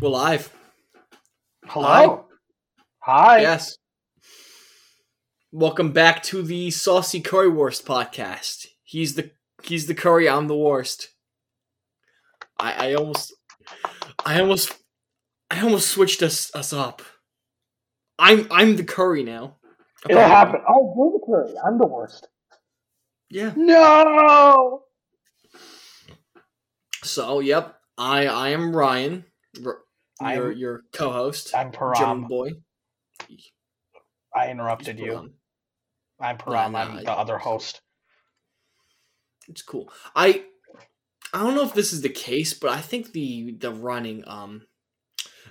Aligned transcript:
We're 0.00 0.10
live. 0.10 0.54
Hello. 1.66 2.26
Hi. 3.00 3.40
Yes. 3.40 3.76
Welcome 5.50 5.90
back 5.90 6.22
to 6.24 6.40
the 6.40 6.70
Saucy 6.70 7.20
Currywurst 7.20 7.82
podcast. 7.82 8.66
He's 8.84 9.16
the 9.16 9.32
he's 9.64 9.88
the 9.88 9.96
curry. 9.96 10.28
I'm 10.28 10.46
the 10.46 10.56
worst. 10.56 11.08
I 12.60 12.90
I 12.90 12.94
almost 12.94 13.34
I 14.24 14.40
almost 14.40 14.72
I 15.50 15.62
almost 15.62 15.90
switched 15.90 16.22
us 16.22 16.54
us 16.54 16.72
up. 16.72 17.02
I'm 18.20 18.46
I'm 18.52 18.76
the 18.76 18.84
curry 18.84 19.24
now. 19.24 19.56
It'll 20.08 20.22
happen. 20.22 20.60
Oh, 20.68 20.94
you're 20.96 21.12
the 21.12 21.26
curry. 21.26 21.58
I'm 21.66 21.76
the 21.76 21.88
worst. 21.88 22.28
Yeah. 23.30 23.52
No. 23.56 24.82
So 27.02 27.40
yep, 27.40 27.74
I 27.96 28.28
I 28.28 28.50
am 28.50 28.76
Ryan. 28.76 29.24
R- 29.66 29.80
I'm- 30.20 30.36
Your 30.36 30.52
your 30.52 30.82
co-host. 30.92 31.54
I'm 31.54 31.72
German 31.72 32.24
Param. 32.24 32.28
boy. 32.28 32.50
I 34.34 34.50
interrupted 34.50 34.98
you. 34.98 35.32
I'm 36.20 36.38
Param. 36.38 36.52
Nah, 36.52 36.68
nah, 36.68 36.78
I'm 36.80 36.98
I- 36.98 37.02
the 37.04 37.12
other 37.12 37.38
host. 37.38 37.80
It's 39.48 39.62
cool. 39.62 39.90
I 40.14 40.44
I 41.32 41.42
don't 41.42 41.54
know 41.54 41.64
if 41.64 41.74
this 41.74 41.92
is 41.92 42.02
the 42.02 42.08
case, 42.08 42.54
but 42.54 42.70
I 42.70 42.80
think 42.80 43.12
the 43.12 43.52
the 43.52 43.72
running 43.72 44.24
um 44.26 44.66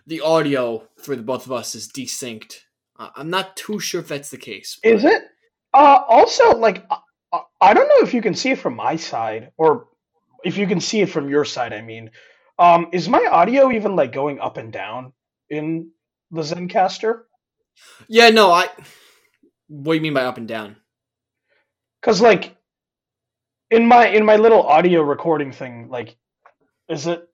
the 0.06 0.22
audio 0.22 0.88
for 0.98 1.16
the 1.16 1.24
both 1.24 1.46
of 1.46 1.52
us 1.52 1.76
is 1.76 1.92
desynced. 1.92 2.60
Uh, 2.98 3.10
I'm 3.16 3.30
not 3.30 3.56
too 3.56 3.80
sure 3.80 4.02
if 4.02 4.08
that's 4.08 4.30
the 4.30 4.38
case. 4.38 4.80
Is 4.84 5.04
it? 5.04 5.24
Uh, 5.74 6.00
also, 6.08 6.56
like, 6.58 6.86
I, 6.90 7.42
I 7.62 7.74
don't 7.74 7.88
know 7.90 8.08
if 8.08 8.14
you 8.14 8.22
can 8.22 8.34
see 8.34 8.52
it 8.52 8.60
from 8.60 8.76
my 8.76 8.96
side 8.96 9.52
or 9.58 9.90
if 10.44 10.58
you 10.58 10.66
can 10.66 10.80
see 10.80 11.02
it 11.02 11.10
from 11.10 11.30
your 11.30 11.46
side. 11.46 11.74
I 11.74 11.82
mean, 11.82 12.10
um, 12.60 12.88
is 12.92 13.08
my 13.08 13.26
audio 13.32 13.72
even 13.72 13.96
like 13.96 14.12
going 14.12 14.40
up 14.40 14.58
and 14.58 14.72
down 14.72 15.14
in 15.50 15.92
the 16.32 16.42
Zencastr? 16.42 17.24
Yeah, 18.08 18.30
no, 18.30 18.52
I. 18.52 18.68
What 19.68 19.94
do 19.94 19.96
you 19.96 20.02
mean 20.02 20.14
by 20.14 20.24
up 20.24 20.38
and 20.38 20.48
down? 20.48 20.78
Because 22.02 22.22
like 22.22 22.56
in 23.70 23.86
my 23.86 24.08
in 24.08 24.26
my 24.26 24.38
little 24.38 24.64
audio 24.64 25.02
recording 25.02 25.52
thing, 25.52 25.90
like, 25.90 26.18
is 26.90 27.08
it? 27.08 27.28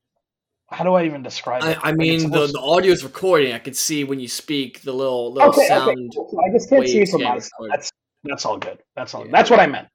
How 0.69 0.83
do 0.83 0.93
I 0.93 1.05
even 1.05 1.21
describe 1.21 1.61
I, 1.63 1.71
it? 1.71 1.77
I 1.83 1.91
mean, 1.91 2.31
the, 2.31 2.47
the 2.47 2.59
audio's 2.59 3.03
recording. 3.03 3.53
I 3.53 3.59
can 3.59 3.75
see 3.75 4.03
when 4.03 4.19
you 4.19 4.27
speak 4.27 4.81
the 4.81 4.93
little 4.93 5.31
little 5.31 5.49
okay, 5.49 5.67
sound. 5.67 5.89
okay. 5.89 6.29
So 6.31 6.41
I 6.43 6.51
just 6.51 6.69
can't 6.69 6.87
see 6.87 7.01
it 7.01 7.09
from 7.09 7.23
my 7.23 7.37
side. 7.37 7.49
That's 7.69 7.91
that's 8.23 8.45
all 8.45 8.57
good. 8.57 8.79
That's 8.95 9.13
all. 9.13 9.25
Yeah. 9.25 9.31
That's 9.31 9.49
what 9.49 9.59
I 9.59 9.67
meant. 9.67 9.87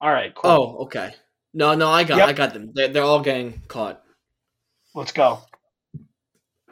All 0.00 0.10
right, 0.10 0.34
cool. 0.34 0.50
Oh, 0.50 0.76
okay. 0.84 1.14
No, 1.52 1.74
no, 1.74 1.88
I 1.88 2.04
got 2.04 2.18
Yep. 2.18 2.28
I 2.28 2.32
got 2.32 2.54
them. 2.54 2.70
They're, 2.72 2.88
they're 2.88 3.02
all 3.02 3.20
getting 3.20 3.60
caught. 3.68 4.02
Let's 4.94 5.12
go. 5.12 5.40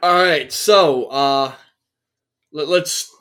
All 0.01 0.13
right, 0.23 0.51
so 0.51 1.05
uh, 1.05 1.53
let, 2.53 2.67
let's 2.67 3.13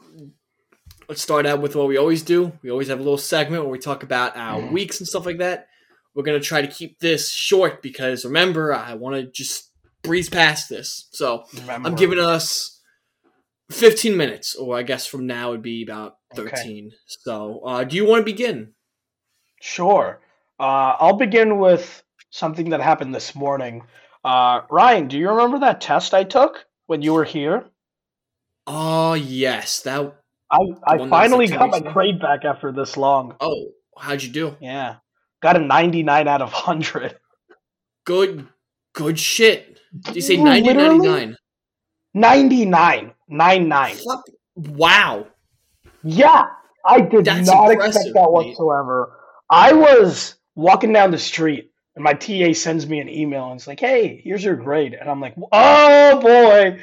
let's 1.09 1.23
start 1.23 1.47
out 1.47 1.61
with 1.61 1.75
what 1.75 1.89
we 1.89 1.97
always 1.97 2.23
do. 2.23 2.53
We 2.63 2.71
always 2.71 2.89
have 2.89 2.99
a 3.01 3.03
little 3.03 3.19
segment 3.19 3.63
where 3.63 3.73
we 3.73 3.79
talk 3.79 4.03
about 4.03 4.37
our 4.37 4.61
Mhm. 4.61 4.73
weeks 4.73 5.01
and 5.01 5.09
stuff 5.09 5.27
like 5.27 5.39
that. 5.39 5.69
We're 6.15 6.23
gonna 6.25 6.41
try 6.41 6.63
to 6.63 6.69
keep 6.69 6.99
this 6.99 7.31
short 7.31 7.83
because 7.83 8.25
remember, 8.25 8.73
I 8.75 8.95
want 8.95 9.17
to 9.17 9.25
just 9.31 9.71
breeze 10.03 10.29
past 10.29 10.69
this. 10.69 11.09
So 11.13 11.45
Remember. 11.55 11.89
I'm 11.89 11.95
giving 11.97 12.19
us 12.19 12.81
15 13.71 14.17
minutes, 14.17 14.55
or 14.55 14.77
I 14.77 14.83
guess 14.83 15.07
from 15.07 15.27
now 15.27 15.51
it'd 15.51 15.63
be 15.63 15.83
about 15.83 16.17
Okay. 16.37 16.51
13. 16.51 16.93
So, 17.07 17.61
uh, 17.65 17.85
do 17.85 17.97
you 17.97 18.05
want 18.07 18.21
to 18.21 18.25
begin? 18.25 18.75
Sure. 19.61 20.21
Uh, 20.61 20.97
I'll 20.99 21.17
begin 21.17 21.59
with 21.59 22.03
something 22.31 22.71
that 22.71 22.81
happened 22.81 23.15
this 23.15 23.35
morning. 23.35 23.87
Uh, 24.24 24.62
Ryan, 24.70 25.08
do 25.08 25.19
you 25.19 25.30
remember 25.30 25.61
that 25.61 25.80
test 25.80 26.14
I 26.14 26.24
took 26.24 26.64
when 26.86 27.02
you 27.02 27.14
were 27.14 27.24
here? 27.24 27.66
Oh 28.66 29.14
yes, 29.14 29.80
that. 29.83 30.14
I, 30.50 30.56
I 30.56 30.58
one 30.58 30.70
that 30.80 31.00
was 31.00 31.11
finally 31.11 31.47
like 31.47 31.58
got 31.58 31.70
my 31.70 31.77
ago? 31.79 31.92
grade 31.92 32.20
back 32.20 32.45
after 32.45 32.73
this 32.73 32.96
long. 32.96 33.34
Oh, 33.40 33.68
how'd 33.98 34.23
you 34.23 34.30
do? 34.30 34.57
Yeah. 34.61 34.96
Got 35.40 35.57
a 35.57 35.61
99 35.61 36.27
out 36.27 36.42
of 36.42 36.52
100. 36.52 37.17
Good, 38.05 38.46
good 38.95 39.18
shit. 39.18 39.78
Did 40.01 40.17
you 40.17 40.23
say 40.23 40.36
Ooh, 40.36 40.45
90 40.45 40.68
literally? 40.68 41.08
99? 41.08 41.36
99. 42.14 43.12
99. 43.28 43.96
Wow. 44.57 45.27
Yeah, 46.02 46.46
I 46.84 47.01
did 47.02 47.24
That's 47.27 47.46
not 47.46 47.70
expect 47.70 47.95
that 48.14 48.14
mate. 48.14 48.30
whatsoever. 48.30 49.12
I 49.51 49.73
was 49.73 50.34
walking 50.55 50.92
down 50.92 51.11
the 51.11 51.18
street 51.18 51.70
and 51.98 52.05
my 52.05 52.13
TA 52.14 52.53
sends 52.53 52.86
me 52.89 53.01
an 53.01 53.09
email 53.09 53.51
and 53.51 53.59
it's 53.59 53.67
like, 53.67 53.81
"Hey, 53.81 54.20
here's 54.23 54.45
your 54.45 54.55
grade," 54.55 54.95
and 54.95 55.11
I'm 55.11 55.20
like, 55.20 55.35
"Oh 55.53 56.20
boy!" 56.20 56.81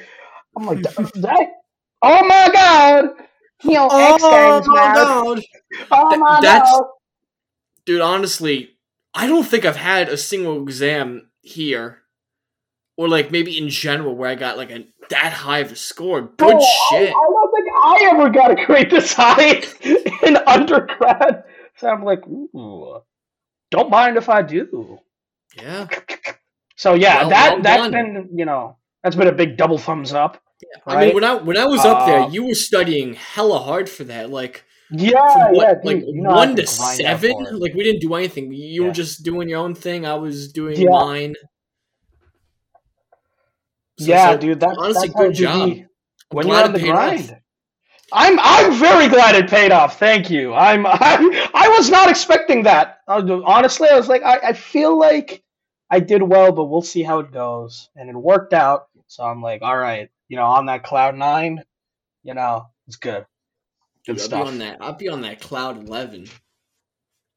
I'm 0.58 0.66
like, 0.66 0.82
"That? 1.16 1.48
Oh 2.02 2.26
my 2.28 2.50
god!" 2.52 3.06
You 3.64 3.78
oh 3.80 3.88
know, 3.88 4.14
X 4.14 4.22
Games, 4.22 4.68
man. 4.76 4.94
God. 4.96 5.42
Oh 5.92 6.10
Th- 6.10 6.20
my 6.20 6.40
that's- 6.42 6.70
god! 6.70 6.84
Dude, 7.86 8.02
honestly, 8.02 8.72
I 9.14 9.28
don't 9.28 9.46
think 9.46 9.64
I've 9.64 9.76
had 9.78 10.10
a 10.10 10.18
single 10.18 10.62
exam 10.62 11.30
here, 11.42 12.00
or 12.98 13.08
like 13.08 13.32
maybe 13.32 13.58
in 13.58 13.70
general, 13.70 14.16
where 14.16 14.30
I 14.30 14.36
got 14.36 14.58
like 14.58 14.72
a 14.72 14.86
that 15.10 15.32
high 15.34 15.60
of 15.60 15.72
a 15.72 15.76
score. 15.78 16.22
Good 16.22 16.36
Bro, 16.38 16.58
I- 16.60 16.90
shit. 16.90 17.10
I, 17.10 17.12
don't 17.12 17.52
think 17.56 17.68
I 17.84 18.10
ever 18.12 18.30
got 18.30 18.52
a 18.52 18.66
grade 18.66 18.90
this 18.92 19.14
high 19.14 19.64
in 20.28 20.36
undergrad. 20.46 21.44
So 21.78 21.88
I'm 21.90 22.04
like, 22.04 22.26
ooh, 22.28 23.00
don't 23.72 23.90
mind 23.90 24.18
if 24.18 24.30
I 24.30 24.42
do. 24.42 25.00
Yeah. 25.56 25.88
So 26.76 26.94
yeah, 26.94 27.22
Well- 27.22 27.30
that 27.30 27.54
well 27.54 27.62
that's 27.62 27.82
done. 27.84 27.92
been 27.92 28.30
you 28.38 28.46
know 28.46 28.78
that's 29.04 29.16
been 29.16 29.28
a 29.28 29.32
big 29.32 29.58
double 29.58 29.78
thumbs 29.78 30.14
up. 30.14 30.42
I 30.88 31.06
mean, 31.06 31.16
when 31.16 31.24
I 31.24 31.36
when 31.36 31.58
I 31.58 31.66
was 31.66 31.82
up 31.86 32.02
Uh, 32.02 32.06
there, 32.06 32.30
you 32.30 32.46
were 32.48 32.56
studying 32.56 33.14
hella 33.14 33.60
hard 33.60 33.90
for 33.90 34.04
that. 34.06 34.30
Like 34.30 34.64
Yeah, 34.92 35.12
what, 35.52 35.56
yeah, 35.56 35.74
dude, 35.76 35.86
like 35.86 35.98
you 36.08 36.22
know 36.22 36.32
one 36.32 36.56
to 36.56 36.68
seven. 36.68 37.34
Like 37.60 37.74
we 37.74 37.84
didn't 37.84 38.02
do 38.02 38.14
anything. 38.16 38.52
You 38.52 38.86
were 38.86 38.92
just 38.92 39.24
doing 39.24 39.48
your 39.50 39.60
own 39.60 39.76
thing. 39.76 40.06
I 40.06 40.16
was 40.16 40.52
doing 40.52 40.76
Yeah. 40.80 40.90
mine. 40.90 41.36
So- 44.00 44.06
yeah, 44.12 44.32
so, 44.34 44.38
dude, 44.38 44.60
that, 44.60 44.76
honestly, 44.78 45.08
that's 45.08 45.20
good 45.20 45.34
job. 45.36 45.70
be 45.70 45.82
I'm 45.82 45.88
when 46.32 46.48
you're 46.48 46.64
on 46.64 46.74
the 46.74 46.80
paid 46.80 46.92
off. 46.92 47.32
I'm 48.14 48.40
I'm 48.40 48.74
very 48.74 49.08
glad 49.08 49.36
it 49.36 49.50
paid 49.50 49.72
off. 49.72 49.98
Thank 50.00 50.30
you. 50.30 50.54
I'm 50.54 50.86
I, 50.90 51.50
I 51.54 51.70
was 51.70 51.90
not 51.90 52.10
expecting 52.10 52.64
that. 52.64 53.00
Honestly, 53.08 53.88
I 53.90 53.96
was 53.96 54.10
like, 54.10 54.24
I, 54.24 54.50
I 54.50 54.54
feel 54.54 54.98
like 55.00 55.44
I 55.96 56.00
did 56.02 56.22
well, 56.22 56.52
but 56.52 56.66
we'll 56.66 56.82
see 56.82 57.04
how 57.04 57.20
it 57.20 57.32
goes. 57.32 57.90
And 57.96 58.10
it 58.10 58.16
worked 58.18 58.52
out. 58.52 58.88
So 59.08 59.24
I'm 59.24 59.42
like, 59.42 59.62
all 59.62 59.78
right, 59.78 60.10
you 60.28 60.36
know, 60.36 60.44
on 60.44 60.66
that 60.66 60.84
cloud 60.84 61.16
nine, 61.16 61.64
you 62.22 62.34
know, 62.34 62.68
it's 62.86 62.98
good. 62.98 63.26
Good 64.06 64.18
Dude, 64.18 64.34
I'll 64.34 64.44
be 64.44 64.50
on 64.50 64.58
that. 64.60 64.78
I'll 64.82 64.94
be 64.94 65.08
on 65.08 65.22
that 65.22 65.40
cloud 65.40 65.88
eleven. 65.88 66.28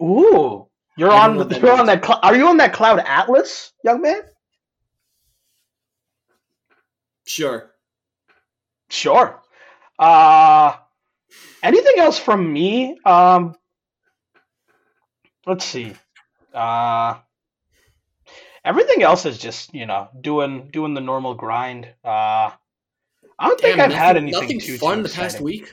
Ooh, 0.03 0.67
you're 0.97 1.13
on 1.13 1.37
the, 1.37 1.45
that 1.45 1.61
you're 1.61 1.71
means. 1.71 1.81
on 1.81 1.87
that. 1.87 2.05
Cl- 2.05 2.19
are 2.21 2.35
you 2.35 2.49
on 2.49 2.57
that 2.57 2.73
cloud 2.73 2.99
atlas, 2.99 3.73
young 3.85 4.03
man? 4.03 4.23
Sure. 7.27 7.71
Sure. 8.91 9.41
Uh 10.01 10.75
anything 11.63 11.99
else 11.99 12.19
from 12.19 12.53
me? 12.53 12.99
Um 13.05 13.55
let's 15.47 15.65
see. 15.65 15.95
Uh 16.53 17.19
everything 18.69 19.03
else 19.03 19.25
is 19.27 19.39
just, 19.39 19.75
you 19.75 19.87
know, 19.87 20.09
doing 20.21 20.69
doing 20.71 20.95
the 20.95 21.01
normal 21.01 21.35
grind. 21.35 21.89
Uh 22.05 22.51
I 23.41 23.47
don't 23.49 23.61
think 23.61 23.79
I've 23.79 23.93
had 23.93 24.17
anything 24.17 24.41
nothing 24.41 24.61
too, 24.61 24.79
fun 24.79 24.99
too 24.99 25.03
the 25.05 25.09
past 25.09 25.41
week. 25.41 25.67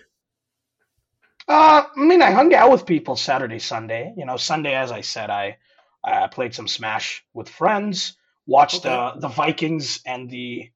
Uh, 1.48 1.84
I 1.96 2.00
mean, 2.00 2.22
I 2.22 2.32
hung 2.32 2.54
out 2.54 2.72
with 2.72 2.86
people 2.86 3.16
Saturday, 3.16 3.60
Sunday. 3.60 4.14
You 4.18 4.26
know, 4.26 4.38
Sunday, 4.38 4.74
as 4.74 4.92
I 4.92 5.02
said, 5.02 5.30
I 5.30 5.58
uh, 6.04 6.28
played 6.28 6.56
some 6.56 6.68
Smash 6.68 7.24
with 7.34 7.50
friends, 7.50 8.18
watched 8.48 8.86
Okay. 8.86 8.96
uh, 8.96 9.16
the 9.20 9.28
Vikings 9.28 10.02
and 10.06 10.30
the 10.30 10.72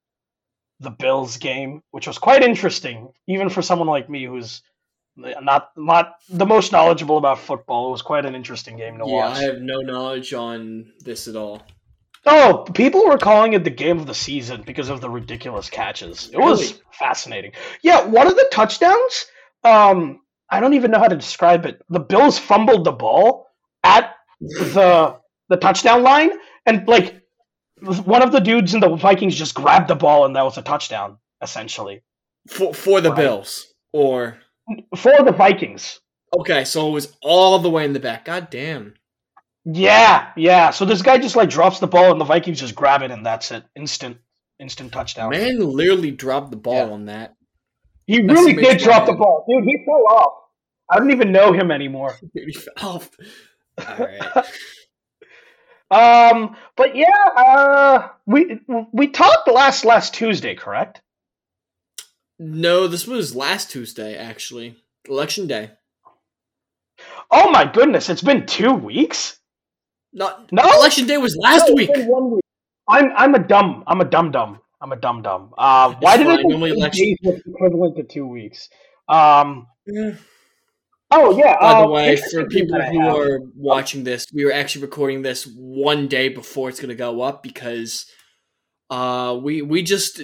the 0.80 0.92
Bills 0.92 1.38
game, 1.38 1.84
which 1.92 2.08
was 2.08 2.18
quite 2.18 2.42
interesting, 2.42 3.10
even 3.28 3.50
for 3.50 3.62
someone 3.62 3.88
like 3.88 4.10
me 4.10 4.26
who's 4.26 4.62
not 5.16 5.72
not 5.76 6.16
the 6.30 6.46
most 6.46 6.72
knowledgeable 6.72 7.18
about 7.18 7.40
football. 7.40 7.90
It 7.90 7.92
was 7.92 8.02
quite 8.02 8.26
an 8.26 8.36
interesting 8.36 8.78
game 8.78 8.98
to 9.00 9.06
watch. 9.06 9.12
Yeah, 9.12 9.30
watch. 9.30 9.38
I 9.38 9.44
have 9.44 9.62
no 9.62 9.82
knowledge 9.82 10.34
on 10.34 10.94
this 11.00 11.28
at 11.28 11.36
all. 11.36 11.62
Oh, 12.26 12.66
people 12.74 13.06
were 13.06 13.18
calling 13.18 13.54
it 13.54 13.64
the 13.64 13.70
game 13.70 13.98
of 14.00 14.06
the 14.06 14.14
season 14.14 14.64
because 14.66 14.90
of 14.90 15.02
the 15.02 15.10
ridiculous 15.10 15.70
catches. 15.70 16.30
It 16.34 16.38
was 16.38 16.62
Really? 16.72 16.82
fascinating. 16.92 17.52
Yeah, 17.82 18.06
one 18.06 18.28
of 18.28 18.36
the 18.36 18.48
touchdowns, 18.52 19.26
um, 19.64 20.20
I 20.50 20.60
don't 20.60 20.74
even 20.74 20.92
know 20.92 21.00
how 21.00 21.08
to 21.08 21.16
describe 21.16 21.66
it. 21.66 21.82
The 21.90 22.00
Bills 22.00 22.38
fumbled 22.38 22.84
the 22.86 22.92
ball 22.92 23.48
at 23.84 24.16
the 24.42 25.18
the 25.50 25.58
touchdown 25.58 26.04
line, 26.04 26.32
and 26.66 26.88
like 26.88 27.22
one 28.04 28.22
of 28.22 28.32
the 28.32 28.40
dudes 28.40 28.74
in 28.74 28.80
the 28.82 28.96
Vikings 28.96 29.36
just 29.36 29.56
grabbed 29.56 29.88
the 29.88 29.96
ball, 29.96 30.26
and 30.26 30.36
that 30.36 30.44
was 30.44 30.58
a 30.58 30.62
touchdown, 30.62 31.18
essentially 31.42 32.02
For 32.48 32.74
for 32.74 33.02
the 33.02 33.10
Right. 33.12 33.18
Bills. 33.18 33.74
Or 33.94 34.38
for 34.96 35.24
the 35.24 35.32
Vikings. 35.32 36.00
okay, 36.40 36.64
so 36.66 36.90
it 36.90 36.92
was 36.92 37.16
all 37.24 37.58
the 37.60 37.70
way 37.70 37.86
in 37.86 37.94
the 37.94 38.00
back. 38.00 38.26
God 38.26 38.50
damn. 38.52 38.94
Yeah, 39.66 40.32
yeah. 40.38 40.70
So 40.72 40.86
this 40.86 41.02
guy 41.02 41.18
just 41.18 41.36
like 41.36 41.50
drops 41.50 41.80
the 41.80 41.88
ball, 41.88 42.12
and 42.12 42.20
the 42.20 42.26
Vikings 42.26 42.60
just 42.60 42.76
grab 42.76 43.02
it, 43.02 43.12
and 43.12 43.26
that's 43.26 43.52
it, 43.52 43.64
instant. 43.76 44.18
instant 44.60 44.92
touchdown. 44.92 45.30
Man 45.32 45.60
literally 45.60 46.12
dropped 46.12 46.52
the 46.52 46.58
ball 46.58 46.88
Yeah. 46.88 46.94
on 46.94 47.06
that. 47.06 47.36
he 48.08 48.22
That's 48.22 48.40
really 48.40 48.56
did 48.56 48.80
drop 48.80 49.06
the 49.06 49.14
ball, 49.14 49.46
dude. 49.48 49.64
He 49.66 49.84
fell 49.86 50.18
off. 50.18 50.34
I 50.90 50.98
don't 50.98 51.12
even 51.12 51.32
know 51.32 51.54
him 51.54 51.70
anymore. 51.72 52.16
Dude, 52.36 52.48
he 52.48 52.54
fell 52.54 52.74
off. 52.96 53.10
Alright. 53.80 54.46
Um, 55.92 56.56
but 56.78 56.96
yeah, 56.96 57.08
uh, 57.36 58.10
we 58.28 58.60
we 58.94 59.08
talked 59.08 59.48
last 59.48 59.86
last 59.86 60.14
Tuesday, 60.14 60.54
correct? 60.54 61.02
No, 62.38 62.88
this 62.88 63.08
was 63.08 63.36
last 63.36 63.72
Tuesday, 63.72 64.16
actually. 64.16 64.76
Election 65.08 65.48
day. 65.48 65.72
Oh 67.32 67.50
my 67.50 67.66
goodness, 67.66 68.08
it's 68.08 68.22
been 68.22 68.46
two 68.46 68.72
weeks. 68.72 69.39
Not 70.14 70.52
No? 70.52 70.64
election 70.64 71.06
day 71.08 71.18
was 71.18 71.36
last 71.38 71.68
No, 71.70 71.76
week. 71.76 71.90
week. 71.96 72.08
I'm 72.88 73.12
I'm 73.16 73.36
a 73.36 73.40
dumb. 73.40 73.84
I'm 73.88 74.02
a 74.02 74.06
dumb 74.06 74.32
dumb. 74.32 74.60
I'm 74.82 74.92
a 74.92 74.96
dumb 74.96 75.22
dumb. 75.22 75.54
Uh, 75.58 75.94
why 76.00 76.18
did 76.18 76.28
it 76.28 76.38
take 76.38 76.46
election- 76.46 77.16
was 77.22 77.42
equivalent 77.46 77.98
to 77.98 78.04
two 78.04 78.26
weeks? 78.28 78.70
Um. 79.08 79.68
Yeah. 79.86 80.12
Oh 81.12 81.38
yeah. 81.38 81.58
By 81.60 81.82
the 81.82 81.88
uh, 81.88 81.90
way, 81.90 82.16
for 82.16 82.46
people 82.48 82.80
who 82.82 83.00
are 83.02 83.40
watching 83.56 84.04
this, 84.04 84.26
we 84.34 84.46
were 84.46 84.52
actually 84.52 84.84
recording 84.84 85.22
this 85.22 85.44
one 85.56 86.08
day 86.08 86.30
before 86.30 86.70
it's 86.70 86.80
gonna 86.80 86.96
go 86.96 87.22
up 87.22 87.44
because 87.44 88.06
uh 88.90 89.38
we 89.42 89.62
we 89.62 89.84
just 89.84 90.22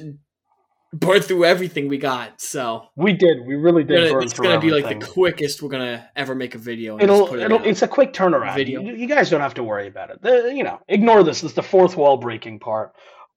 burned 1.00 1.24
through 1.25 1.45
everything 1.45 1.88
we 1.88 1.97
got. 1.97 2.39
So 2.42 2.88
we 2.95 3.13
did. 3.13 3.45
We 3.45 3.56
really 3.56 3.83
did. 3.83 3.95
gonna- 3.97 4.13
burn 4.13 4.24
it's 4.24 4.33
gonna 4.33 4.59
be 4.59 4.68
everything. 4.69 4.83
like 4.83 5.00
the 5.00 5.06
quickest 5.12 5.62
we're 5.62 5.69
gonna 5.69 6.09
ever 6.15 6.33
make 6.36 6.56
a 6.56 6.57
video. 6.57 6.94
and 6.95 7.03
It'll, 7.03 7.27
put 7.27 7.39
it 7.39 7.44
it'll 7.44 7.63
it's 7.63 7.81
a 7.81 7.88
quick 7.88 8.13
turnaround. 8.13 8.56
Video. 8.56 8.81
You, 8.81 8.94
you 8.95 9.07
guys 9.07 9.30
don't 9.30 9.42
have 9.42 9.56
to 9.56 9.63
worry 9.63 9.88
about 9.88 10.09
it. 10.09 10.21
The, 10.21 10.53
you 10.56 10.63
know, 10.63 10.80
ignore 10.88 11.24
this. 11.24 11.42
This 11.42 11.51
is 11.51 11.56
the 11.56 11.63
fourth 11.63 11.95
wall 11.97 12.18
breaking 12.18 12.59
part. 12.59 12.94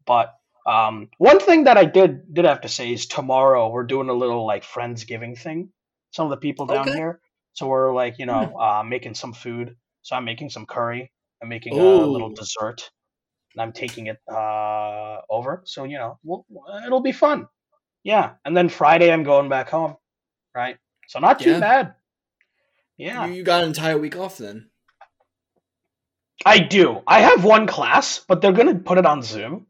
But 0.07 0.35
um, 0.67 1.09
one 1.19 1.41
thing 1.41 1.65
that 1.65 1.77
I 1.77 1.85
did 1.85 2.33
did 2.33 2.45
have 2.45 2.61
to 2.63 2.69
say 2.69 2.93
is 2.93 3.07
tomorrow 3.07 3.69
we're 3.71 3.85
doing 3.85 4.09
a 4.09 4.15
little 4.15 4.47
like 4.47 4.65
friendsgiving 4.65 5.37
thing. 5.39 5.71
Some 6.13 6.27
of 6.27 6.31
the 6.31 6.37
people 6.37 6.67
down 6.67 6.89
Okay. 6.89 6.97
here, 6.97 7.21
so 7.55 7.67
we're 7.67 7.93
like 7.95 8.19
you 8.19 8.27
know 8.27 8.47
Hmm. 8.47 8.57
uh, 8.61 8.83
making 8.85 9.15
some 9.15 9.33
food. 9.33 9.77
So 10.03 10.17
I'm 10.17 10.25
making 10.25 10.51
some 10.51 10.65
curry. 10.67 11.11
I'm 11.43 11.49
making 11.49 11.79
a 11.79 11.83
little 11.83 12.31
dessert, 12.31 12.91
I'm 13.57 13.73
taking 13.73 14.07
it 14.07 14.19
uh, 14.31 15.21
over. 15.31 15.63
So 15.65 15.85
you 15.85 15.99
know, 15.99 16.19
we'll, 16.23 16.45
it'll 16.87 17.01
be 17.01 17.13
fun. 17.13 17.49
Yeah, 18.05 18.35
and 18.45 18.57
then 18.57 18.69
Friday 18.69 19.13
I'm 19.13 19.23
going 19.25 19.49
back 19.49 19.69
home. 19.71 19.97
Right. 20.55 20.79
So 21.09 21.19
not 21.19 21.41
too 21.41 21.51
Yeah. 21.53 21.61
bad. 21.61 21.95
Yeah. 22.97 23.27
You, 23.27 23.33
you 23.35 23.43
got 23.45 23.63
an 23.63 23.69
entire 23.69 23.97
week 23.99 24.17
off 24.17 24.39
then. 24.39 24.71
I 26.45 26.59
do. 26.59 27.03
I 27.07 27.21
have 27.21 27.45
one 27.45 27.67
class, 27.67 28.25
but 28.27 28.41
they're 28.41 28.53
gonna 28.53 28.77
put 28.77 28.99
it 28.99 29.07
on 29.07 29.23
Zoom, 29.23 29.67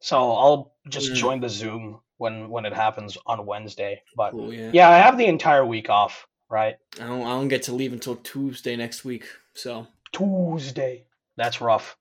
so 0.00 0.32
I'll 0.32 0.74
just 0.88 1.12
Mm. 1.12 1.16
join 1.16 1.40
the 1.40 1.48
Zoom 1.48 2.00
when 2.16 2.48
when 2.50 2.66
it 2.66 2.72
happens 2.74 3.16
on 3.26 3.46
Wednesday. 3.46 4.02
But 4.16 4.30
Cool, 4.32 4.52
yeah. 4.52 4.70
yeah, 4.72 4.88
I 4.90 4.98
have 4.98 5.16
the 5.18 5.26
entire 5.26 5.64
week 5.64 5.90
off. 5.90 6.26
Right, 6.50 6.76
I 7.00 7.06
don't 7.06 7.22
I 7.22 7.30
don't 7.30 7.48
get 7.48 7.64
to 7.64 7.74
leave 7.74 7.92
until 7.92 8.16
Tuesday 8.16 8.74
next 8.74 9.04
week. 9.04 9.26
So 9.54 9.86
Tuesday. 10.12 11.04
That's 11.36 11.60
rough. 11.60 11.96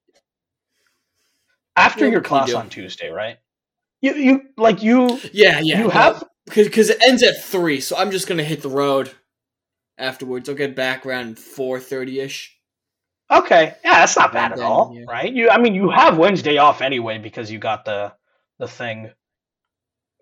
After 1.78 2.06
Yeah, 2.06 2.12
your 2.12 2.22
can 2.22 2.46
you 2.46 2.46
class 2.46 2.54
on 2.54 2.70
Tuesday, 2.70 3.10
right? 3.10 3.38
You 4.02 4.14
you 4.16 4.42
like 4.58 4.84
you 4.84 5.20
yeah, 5.34 5.60
yeah. 5.64 5.80
you 5.80 5.90
have 5.90 6.24
because 6.46 6.68
because 6.68 6.90
it 6.90 7.02
ends 7.04 7.24
at 7.24 7.44
three, 7.44 7.80
so 7.82 7.96
I'm 7.98 8.12
just 8.12 8.28
gonna 8.28 8.44
hit 8.44 8.62
the 8.62 8.70
road 8.70 9.12
afterwards. 9.98 10.50
I'll 10.50 10.56
get 10.56 10.76
back 10.76 11.06
around 11.06 11.40
four 11.40 11.80
thirty 11.80 12.20
ish. 12.20 12.58
okay. 13.32 13.76
Yeah, 13.84 14.00
that's 14.02 14.18
not 14.18 14.34
bad 14.34 14.52
at 14.54 14.60
all, 14.60 14.94
yeah. 14.94 15.06
right? 15.10 15.32
You 15.32 15.50
I 15.50 15.58
mean 15.60 15.76
you 15.76 15.90
have 15.90 16.18
Wednesday 16.18 16.58
off 16.58 16.82
anyway 16.82 17.18
because 17.20 17.52
you 17.52 17.60
got 17.60 17.86
the 17.86 18.14
the 18.60 18.68
thing. 18.68 19.12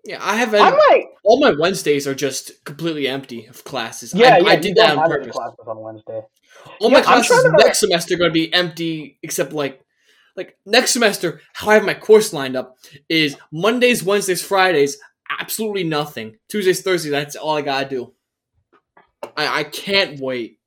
Yeah, 0.04 0.18
I 0.22 0.36
have 0.36 0.54
I 0.54 0.70
might. 0.70 1.06
all 1.24 1.40
my 1.40 1.52
Wednesdays 1.58 2.06
are 2.06 2.14
just 2.14 2.64
completely 2.64 3.08
empty 3.08 3.46
of 3.46 3.64
classes. 3.64 4.14
Yeah, 4.14 4.34
I, 4.36 4.38
yeah. 4.38 4.48
I 4.50 4.56
did 4.56 4.76
that 4.76 4.96
on 4.96 5.08
purpose. 5.08 5.32
classes 5.32 5.58
on 5.66 5.80
Wednesday. 5.80 6.22
All 6.80 6.90
Yeah, 6.90 6.98
my 6.98 7.00
classes 7.02 7.44
next 7.58 7.80
semester 7.80 8.14
are 8.14 8.18
going 8.18 8.30
to 8.30 8.34
be 8.34 8.52
empty, 8.54 9.18
except 9.22 9.52
like 9.52 9.80
like 10.36 10.56
next 10.66 10.92
semester. 10.92 11.40
How 11.54 11.70
I 11.70 11.74
have 11.74 11.84
my 11.84 11.94
course 11.94 12.32
lined 12.32 12.56
up 12.56 12.76
is 13.08 13.36
Mondays, 13.52 14.02
Wednesdays, 14.04 14.42
Fridays. 14.42 14.98
Absolutely 15.40 15.84
nothing. 15.84 16.36
Tuesdays, 16.48 16.82
Thursdays. 16.82 17.10
That's 17.12 17.36
all 17.36 17.56
I 17.56 17.62
gotta 17.62 17.88
do. 17.88 18.12
I 19.36 19.60
I 19.60 19.64
can't 19.64 20.20
wait. 20.20 20.58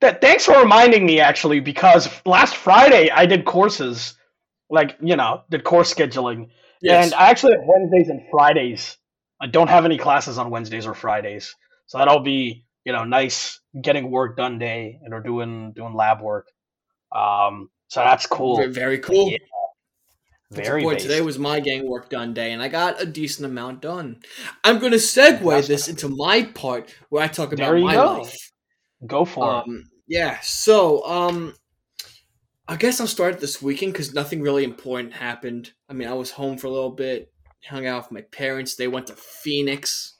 That 0.00 0.20
thanks 0.20 0.44
for 0.46 0.58
reminding 0.58 1.04
me 1.06 1.20
actually 1.20 1.60
because 1.60 2.08
last 2.24 2.56
Friday 2.56 3.10
I 3.10 3.26
did 3.26 3.44
courses, 3.44 4.16
like 4.70 4.96
you 5.00 5.16
know, 5.16 5.42
did 5.50 5.64
course 5.64 5.92
scheduling, 5.92 6.48
Yes. 6.82 7.06
and 7.06 7.14
I 7.14 7.28
actually 7.30 7.52
have 7.52 7.62
Wednesdays 7.64 8.08
and 8.08 8.22
Fridays. 8.30 8.96
I 9.40 9.46
don't 9.46 9.68
have 9.68 9.84
any 9.84 9.98
classes 9.98 10.36
on 10.38 10.50
Wednesdays 10.50 10.86
or 10.86 10.94
Fridays, 10.94 11.54
so 11.86 11.98
that'll 11.98 12.20
be 12.20 12.64
you 12.84 12.92
know 12.92 13.04
nice 13.04 13.60
getting 13.80 14.10
work 14.10 14.36
done 14.36 14.58
day, 14.58 14.98
and 15.02 15.12
we're 15.12 15.20
doing 15.20 15.72
doing 15.72 15.94
lab 15.94 16.20
work. 16.20 16.48
Um, 17.14 17.70
so 17.90 18.00
that's 18.00 18.24
cool. 18.24 18.56
Very, 18.56 18.72
very 18.72 18.98
cool. 18.98 19.30
Yeah. 19.30 19.38
Very 20.52 20.82
boy, 20.82 20.96
today 20.96 21.20
was 21.20 21.38
my 21.38 21.60
gang 21.60 21.88
work 21.88 22.08
done 22.08 22.34
day, 22.34 22.52
and 22.52 22.62
I 22.62 22.68
got 22.68 23.00
a 23.00 23.06
decent 23.06 23.46
amount 23.46 23.82
done. 23.82 24.20
I'm 24.64 24.78
going 24.78 24.92
to 24.92 24.98
segue 24.98 25.66
this 25.66 25.88
into 25.88 26.08
my 26.08 26.42
part 26.42 26.94
where 27.08 27.22
I 27.22 27.28
talk 27.28 27.52
about 27.52 27.78
my 27.80 27.94
go. 27.94 28.18
life. 28.18 28.50
Go 29.06 29.24
for 29.24 29.44
it. 29.44 29.68
Um, 29.68 29.84
yeah, 30.06 30.38
so 30.40 31.04
um, 31.04 31.54
I 32.68 32.76
guess 32.76 33.00
I'll 33.00 33.06
start 33.08 33.40
this 33.40 33.60
weekend 33.60 33.92
because 33.92 34.14
nothing 34.14 34.40
really 34.40 34.64
important 34.64 35.12
happened. 35.12 35.72
I 35.88 35.92
mean, 35.92 36.08
I 36.08 36.14
was 36.14 36.32
home 36.32 36.58
for 36.58 36.68
a 36.68 36.70
little 36.70 36.90
bit, 36.90 37.32
hung 37.64 37.86
out 37.86 38.04
with 38.04 38.12
my 38.12 38.22
parents. 38.22 38.76
They 38.76 38.88
went 38.88 39.08
to 39.08 39.14
Phoenix. 39.14 40.14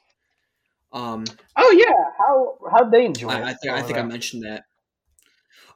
Um, 0.91 1.23
Oh 1.57 1.71
yeah, 1.71 1.93
how 2.17 2.57
how'd 2.69 2.91
they 2.91 3.05
enjoy 3.05 3.29
it? 3.29 3.43
I, 3.43 3.49
I 3.49 3.53
think 3.53 3.73
I 3.73 3.81
think 3.81 3.97
I 3.97 4.03
mentioned 4.03 4.43
that. 4.43 4.63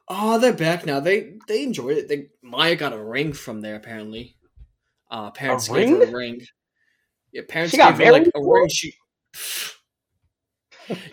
Oh, 0.08 0.38
they're 0.38 0.52
back 0.52 0.86
now. 0.86 1.00
They 1.00 1.34
they 1.48 1.62
enjoyed 1.62 1.98
it. 1.98 2.08
They 2.08 2.28
Maya 2.42 2.76
got 2.76 2.92
a 2.92 3.02
ring 3.02 3.32
from 3.32 3.60
there 3.60 3.76
apparently. 3.76 4.36
Uh, 5.10 5.30
parents 5.32 5.68
gave 5.68 5.90
her 5.90 5.98
ring? 5.98 6.08
a 6.08 6.16
ring. 6.16 6.40
Yeah, 7.32 7.42
parents 7.48 7.72
She 7.72 7.78
gave 7.78 7.98
her 7.98 8.12
like 8.12 8.28
a 8.34 8.40
ring. 8.42 8.68
She. 8.68 8.94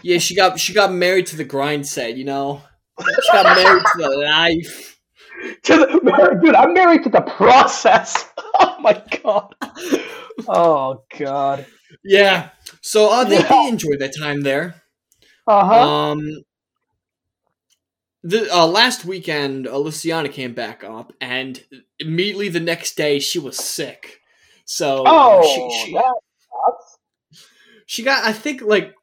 Yeah, 0.01 0.17
she 0.19 0.35
got 0.35 0.59
she 0.59 0.73
got 0.73 0.91
married 0.93 1.25
to 1.27 1.35
the 1.35 1.43
grind 1.43 1.87
set. 1.87 2.15
You 2.17 2.25
know, 2.25 2.61
she 2.99 3.31
got 3.31 3.55
married 3.57 3.83
to 3.83 3.97
the 3.97 4.09
life. 4.25 4.99
To 5.63 5.77
the, 5.77 6.39
dude, 6.43 6.55
I'm 6.55 6.73
married 6.73 7.03
to 7.03 7.09
the 7.09 7.21
process. 7.21 8.29
Oh 8.59 8.75
my 8.81 9.01
god. 9.23 9.55
Oh 10.47 11.03
god. 11.17 11.65
Yeah. 12.03 12.49
So 12.81 13.09
uh, 13.11 13.23
they, 13.23 13.37
Yeah. 13.39 13.47
they 13.49 13.67
enjoyed 13.69 13.99
their 13.99 14.09
time 14.11 14.41
there. 14.41 14.75
Uh 15.47 15.65
huh. 15.65 15.81
Um, 16.11 16.43
the 18.23 18.49
uh, 18.53 18.65
last 18.65 19.05
weekend, 19.05 19.67
uh, 19.67 19.77
Luciana 19.77 20.29
came 20.29 20.53
back 20.53 20.83
up, 20.83 21.13
and 21.19 21.63
immediately 21.99 22.49
the 22.49 22.59
next 22.59 22.95
day 22.95 23.19
she 23.19 23.37
was 23.37 23.57
sick. 23.57 24.21
So 24.65 25.03
oh, 25.05 25.41
she, 25.43 25.85
she, 25.85 25.93
that 25.93 26.15
sucks. 26.39 26.97
she 27.85 28.03
got, 28.03 28.23
I 28.23 28.31
think, 28.31 28.61
like 28.61 28.93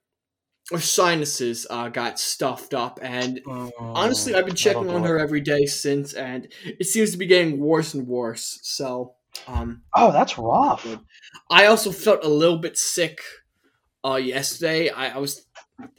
her 0.70 0.80
sinuses 0.80 1.66
uh, 1.68 1.88
got 1.88 2.18
stuffed 2.18 2.72
up, 2.72 2.98
and 3.02 3.40
honestly, 3.78 4.34
I've 4.34 4.46
been 4.46 4.54
checking 4.54 4.88
on 4.88 5.02
her 5.04 5.18
every 5.18 5.40
day 5.42 5.66
since, 5.66 6.14
and 6.14 6.48
it 6.64 6.84
seems 6.84 7.10
to 7.10 7.18
be 7.18 7.26
getting 7.26 7.60
worse 7.60 7.92
and 7.92 8.06
worse. 8.06 8.58
So, 8.62 9.14
um, 9.46 9.82
Oh, 9.94 10.12
that's 10.12 10.38
rough. 10.38 10.86
I 11.50 11.66
also 11.66 11.92
felt 11.92 12.24
a 12.24 12.28
little 12.28 12.58
bit 12.58 12.78
sick 12.78 13.20
uh 14.02 14.14
yesterday. 14.14 14.88
I, 14.88 15.16
I 15.16 15.18
was 15.18 15.44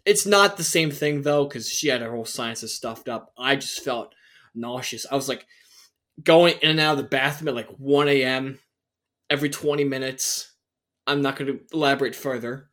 it's 0.06 0.26
not 0.26 0.58
the 0.58 0.64
same 0.64 0.92
thing 0.92 1.22
though, 1.22 1.46
because 1.46 1.70
she 1.70 1.88
had 1.88 2.02
her 2.02 2.12
whole 2.12 2.26
sciences 2.26 2.74
stuffed 2.74 3.10
up. 3.10 3.34
I 3.38 3.56
just 3.56 3.84
felt 3.84 4.14
nauseous. 4.56 5.06
I 5.10 5.16
was 5.16 5.30
like 5.30 5.46
going 6.24 6.56
in 6.62 6.72
and 6.72 6.80
out 6.80 6.94
of 6.94 6.98
the 6.98 7.04
bathroom 7.04 7.50
at 7.50 7.56
like 7.56 7.70
1 7.78 8.08
a.m. 8.10 8.60
every 9.30 9.50
20 9.50 9.84
minutes. 9.84 10.54
I'm 11.08 11.22
not 11.22 11.36
gonna 11.36 11.58
elaborate 11.74 12.16
further. 12.16 12.70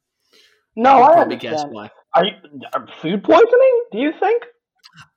No, 0.76 1.02
I 1.02 1.12
probably 1.14 1.36
guess 1.36 1.64
why. 1.68 1.90
Are 2.14 2.24
you 2.24 2.32
are 2.72 2.86
food 3.02 3.24
poisoning? 3.24 3.82
Do 3.92 3.98
you 3.98 4.12
think? 4.20 4.44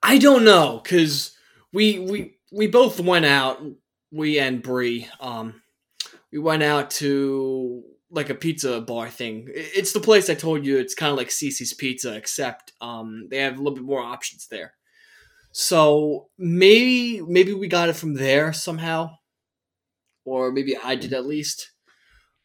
I 0.02 0.18
don't 0.18 0.44
know, 0.44 0.82
cause 0.84 1.36
we 1.72 1.98
we 1.98 2.36
we 2.52 2.66
both 2.66 3.00
went 3.00 3.24
out. 3.24 3.62
We 4.10 4.38
and 4.38 4.62
Bree, 4.62 5.08
um, 5.20 5.62
we 6.32 6.38
went 6.38 6.62
out 6.62 6.90
to 6.92 7.82
like 8.12 8.30
a 8.30 8.34
pizza 8.34 8.80
bar 8.80 9.08
thing. 9.10 9.48
It's 9.54 9.92
the 9.92 10.00
place 10.00 10.30
I 10.30 10.34
told 10.34 10.66
you. 10.66 10.78
It's 10.78 10.94
kind 10.94 11.12
of 11.12 11.18
like 11.18 11.28
Cicis 11.30 11.76
Pizza, 11.76 12.14
except 12.16 12.72
um, 12.80 13.28
they 13.30 13.38
have 13.38 13.54
a 13.54 13.58
little 13.58 13.74
bit 13.74 13.84
more 13.84 14.02
options 14.02 14.48
there. 14.48 14.74
So 15.52 16.28
maybe 16.38 17.22
maybe 17.22 17.54
we 17.54 17.68
got 17.68 17.88
it 17.90 17.96
from 17.96 18.14
there 18.14 18.52
somehow, 18.52 19.16
or 20.24 20.52
maybe 20.52 20.76
I 20.76 20.94
did 20.94 21.12
at 21.12 21.26
least. 21.26 21.72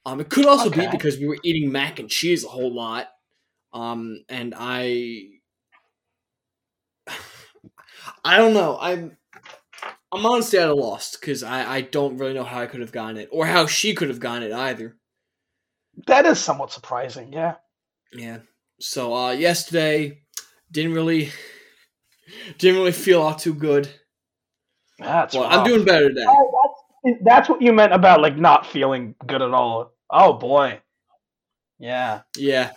Um, 0.05 0.21
it 0.21 0.29
could 0.29 0.45
also 0.47 0.69
be 0.69 0.87
because 0.87 1.17
we 1.19 1.27
were 1.27 1.39
eating 1.43 1.71
mac 1.71 1.99
and 1.99 2.09
cheese 2.09 2.45
a 2.45 2.49
whole 2.49 2.73
lot, 2.73 3.09
um, 3.73 4.23
and 4.29 4.53
I 4.57 5.29
I 8.23 8.37
don't 8.37 8.53
know. 8.53 8.77
I'm 8.79 9.17
I'm 10.11 10.25
honestly 10.25 10.59
at 10.59 10.69
a 10.69 10.75
loss 10.75 11.17
because 11.17 11.43
I, 11.43 11.75
I 11.77 11.81
don't 11.81 12.17
really 12.17 12.33
know 12.35 12.45
how 12.45 12.61
I 12.61 12.67
could 12.67 12.81
have 12.81 12.91
gotten 12.93 13.17
it 13.17 13.29
or 13.31 13.47
how 13.47 13.67
she 13.67 13.95
could 13.95 14.09
have 14.09 14.21
gotten 14.21 14.43
it 14.43 14.53
either. 14.53 14.96
That 16.05 16.25
is 16.25 16.39
somewhat 16.39 16.71
surprising. 16.71 17.33
Yeah. 17.33 17.55
Yeah. 18.13 18.39
So 18.79 19.13
uh, 19.15 19.31
yesterday 19.31 20.21
didn't 20.71 20.93
really 20.93 21.31
didn't 22.59 22.79
really 22.79 22.91
feel 22.91 23.21
all 23.21 23.35
too 23.35 23.53
good. 23.53 23.89
That's 24.99 25.35
well, 25.35 25.45
I'm 25.45 25.65
doing 25.65 25.85
better 25.85 26.09
today. 26.09 26.25
Oh, 26.27 26.73
that's, 27.03 27.17
that's 27.23 27.49
what 27.49 27.61
you 27.61 27.73
meant 27.73 27.93
about 27.93 28.21
like 28.21 28.37
not 28.37 28.65
feeling 28.67 29.15
good 29.25 29.41
at 29.41 29.53
all. 29.53 29.93
Oh 30.09 30.33
boy. 30.33 30.79
Yeah. 31.79 32.21
Yeah. 32.35 32.71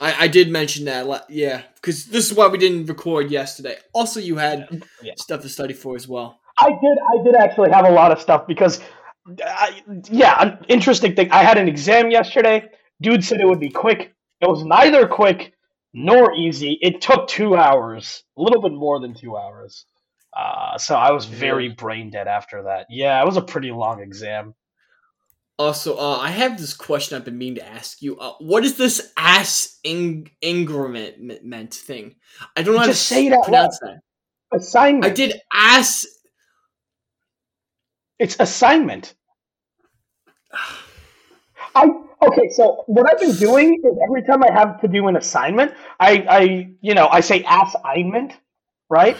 I, 0.00 0.24
I 0.24 0.28
did 0.28 0.50
mention 0.50 0.84
that. 0.84 1.24
Yeah, 1.28 1.62
because 1.74 2.06
this 2.06 2.30
is 2.30 2.36
why 2.36 2.46
we 2.46 2.58
didn't 2.58 2.86
record 2.86 3.30
yesterday. 3.30 3.76
Also, 3.92 4.20
you 4.20 4.36
had 4.36 4.68
yeah. 5.02 5.14
stuff 5.16 5.42
to 5.42 5.48
study 5.48 5.74
for 5.74 5.96
as 5.96 6.06
well. 6.06 6.38
I 6.58 6.68
did. 6.68 6.98
I 7.12 7.24
did 7.24 7.34
actually 7.34 7.70
have 7.70 7.84
a 7.84 7.90
lot 7.90 8.12
of 8.12 8.20
stuff 8.20 8.46
because, 8.46 8.80
I, 9.44 9.82
yeah, 10.10 10.40
an 10.40 10.64
interesting 10.68 11.14
thing. 11.14 11.30
I 11.30 11.42
had 11.42 11.58
an 11.58 11.68
exam 11.68 12.10
yesterday. 12.10 12.68
Dude 13.00 13.24
said 13.24 13.40
it 13.40 13.46
would 13.46 13.60
be 13.60 13.70
quick. 13.70 14.14
It 14.40 14.48
was 14.48 14.64
neither 14.64 15.06
quick 15.06 15.52
nor 15.92 16.34
easy. 16.34 16.78
It 16.80 17.00
took 17.00 17.28
two 17.28 17.56
hours, 17.56 18.24
a 18.36 18.42
little 18.42 18.62
bit 18.62 18.72
more 18.72 19.00
than 19.00 19.14
two 19.14 19.36
hours. 19.36 19.84
Uh, 20.36 20.78
so 20.78 20.94
I 20.94 21.12
was 21.12 21.24
very 21.24 21.70
brain 21.70 22.10
dead 22.10 22.28
after 22.28 22.64
that. 22.64 22.86
Yeah, 22.90 23.20
it 23.20 23.26
was 23.26 23.36
a 23.36 23.42
pretty 23.42 23.70
long 23.70 24.00
exam. 24.00 24.54
Also, 25.58 25.96
uh, 25.96 26.18
I 26.18 26.30
have 26.30 26.56
this 26.56 26.72
question 26.72 27.16
I've 27.16 27.24
been 27.24 27.36
meaning 27.36 27.56
to 27.56 27.66
ask 27.66 28.00
you. 28.00 28.16
Uh, 28.18 28.34
what 28.38 28.64
is 28.64 28.76
this 28.76 29.12
ass 29.16 29.78
ing- 29.82 30.30
meant 30.40 31.74
thing? 31.74 32.14
I 32.56 32.62
don't 32.62 32.76
know 32.76 32.84
Just 32.84 33.10
how 33.10 33.16
to 33.16 33.22
say 33.22 33.28
that 33.30 33.42
pronounce 33.42 33.78
that. 33.80 33.98
Assignment. 34.52 35.04
I 35.04 35.10
did 35.10 35.40
ass. 35.52 36.06
It's 38.20 38.36
assignment. 38.38 39.14
I 41.74 41.86
okay. 42.22 42.48
So 42.50 42.84
what 42.86 43.10
I've 43.10 43.20
been 43.20 43.36
doing 43.36 43.80
is 43.84 43.98
every 44.02 44.22
time 44.22 44.42
I 44.42 44.52
have 44.52 44.80
to 44.80 44.88
do 44.88 45.08
an 45.08 45.16
assignment, 45.16 45.72
I 46.00 46.26
I 46.28 46.40
you 46.80 46.94
know 46.94 47.08
I 47.08 47.20
say 47.20 47.44
assignment, 47.48 48.32
right? 48.88 49.16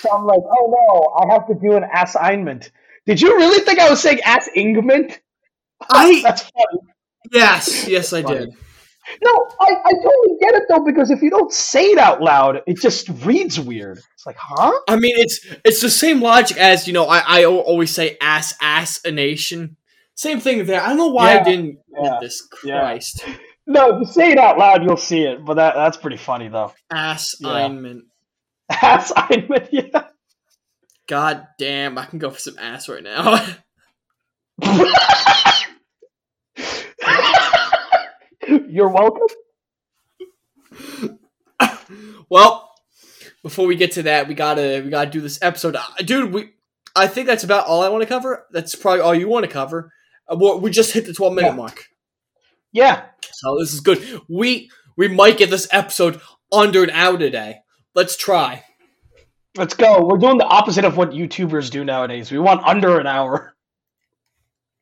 So 0.00 0.10
I'm 0.12 0.24
like, 0.24 0.40
oh 0.40 0.74
no, 0.78 1.28
I 1.28 1.34
have 1.34 1.46
to 1.48 1.54
do 1.54 1.76
an 1.76 1.84
assignment. 1.94 2.70
Did 3.06 3.20
you 3.20 3.36
really 3.36 3.60
think 3.64 3.78
I 3.78 3.88
was 3.88 4.00
saying 4.00 4.20
ass 4.24 4.48
ingment? 4.56 5.18
I 5.90 6.20
that's 6.24 6.42
funny. 6.42 6.80
Yes, 7.32 7.88
yes, 7.88 8.12
I 8.12 8.22
did. 8.22 8.50
No, 9.22 9.48
I, 9.60 9.74
I 9.84 9.92
totally 9.92 10.36
get 10.40 10.54
it 10.54 10.64
though 10.68 10.84
because 10.84 11.10
if 11.10 11.22
you 11.22 11.30
don't 11.30 11.52
say 11.52 11.86
it 11.86 11.98
out 11.98 12.20
loud, 12.20 12.62
it 12.66 12.78
just 12.78 13.08
reads 13.24 13.58
weird. 13.58 13.98
It's 14.14 14.26
like, 14.26 14.36
huh? 14.36 14.78
I 14.86 14.96
mean, 14.96 15.14
it's 15.16 15.40
it's 15.64 15.80
the 15.80 15.90
same 15.90 16.20
logic 16.20 16.58
as 16.58 16.86
you 16.86 16.92
know. 16.92 17.06
I 17.06 17.22
I 17.26 17.44
always 17.44 17.90
say 17.90 18.18
ass 18.20 18.54
ass 18.60 19.00
a 19.04 19.10
nation. 19.10 19.77
Same 20.18 20.40
thing 20.40 20.66
there. 20.66 20.82
I 20.82 20.88
don't 20.88 20.96
know 20.96 21.06
why 21.06 21.38
I 21.38 21.44
didn't 21.44 21.78
yeah, 21.96 22.02
get 22.10 22.20
this. 22.22 22.42
yeah. 22.64 22.80
Christ, 22.80 23.24
No, 23.68 23.94
if 23.94 24.00
you 24.00 24.06
say 24.12 24.32
it 24.32 24.38
out 24.38 24.58
loud, 24.58 24.82
you'll 24.82 24.96
see 24.96 25.22
it. 25.22 25.44
But 25.44 25.54
that 25.54 25.76
that's 25.76 25.96
pretty 25.96 26.16
funny 26.16 26.48
though. 26.48 26.74
Ass 26.92 27.36
alignment. 27.40 28.02
Ass 28.68 29.12
Assignment, 29.12 29.68
yeah. 29.72 30.06
God 31.06 31.46
damn, 31.56 31.96
I 31.96 32.04
can 32.04 32.18
go 32.18 32.30
for 32.30 32.40
some 32.40 32.58
ass 32.58 32.88
right 32.88 33.04
now. 33.04 33.46
You're 38.68 38.88
welcome. 38.88 39.28
well, 42.28 42.72
before 43.44 43.68
we 43.68 43.76
get 43.76 43.92
to 43.92 44.02
that, 44.02 44.26
we 44.26 44.34
gotta 44.34 44.82
we 44.84 44.90
gotta 44.90 45.10
do 45.10 45.20
this 45.20 45.38
episode, 45.40 45.76
Uh, 45.76 45.84
dude. 46.04 46.34
We 46.34 46.54
I 46.96 47.06
think 47.06 47.28
that's 47.28 47.44
about 47.44 47.66
all 47.66 47.84
I 47.84 47.88
want 47.88 48.02
to 48.02 48.08
cover. 48.08 48.46
That's 48.50 48.74
probably 48.74 49.00
all 49.00 49.14
you 49.14 49.28
want 49.28 49.46
to 49.46 49.52
cover. 49.52 49.92
Uh, 50.30 50.36
well, 50.38 50.60
we 50.60 50.70
just 50.70 50.92
hit 50.92 51.06
the 51.06 51.12
twelve 51.14 51.34
minute 51.34 51.48
Yeah. 51.50 51.54
mark, 51.56 51.84
Yeah, 52.72 53.06
so 53.32 53.58
this 53.58 53.72
is 53.72 53.80
good. 53.80 54.20
We 54.28 54.70
we 54.96 55.08
might 55.08 55.38
get 55.38 55.50
this 55.50 55.66
episode 55.70 56.20
under 56.52 56.82
an 56.84 56.90
hour 56.90 57.16
today. 57.18 57.60
Let's 57.94 58.16
try. 58.16 58.64
let's 59.56 59.74
go. 59.74 60.04
We're 60.04 60.18
doing 60.18 60.38
the 60.38 60.44
opposite 60.44 60.84
of 60.84 60.96
what 60.96 61.10
YouTubers 61.10 61.70
do 61.70 61.84
nowadays. 61.84 62.30
We 62.30 62.38
want 62.38 62.62
under 62.64 63.00
an 63.00 63.06
hour. 63.06 63.54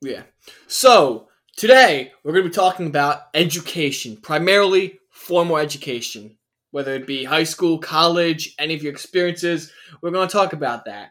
Yeah. 0.02 0.22
So 0.66 1.28
today 1.56 2.12
we're 2.22 2.32
going 2.32 2.44
to 2.44 2.50
be 2.50 2.54
talking 2.54 2.86
about 2.86 3.22
education, 3.32 4.16
primarily 4.18 4.98
formal 5.10 5.56
education, 5.56 6.36
whether 6.72 6.94
it 6.94 7.06
be 7.06 7.24
high 7.24 7.44
school, 7.44 7.78
college, 7.78 8.54
any 8.58 8.74
of 8.74 8.82
your 8.82 8.92
experiences. 8.92 9.72
We're 10.02 10.10
going 10.10 10.28
to 10.28 10.32
talk 10.32 10.52
about 10.52 10.84
that. 10.84 11.10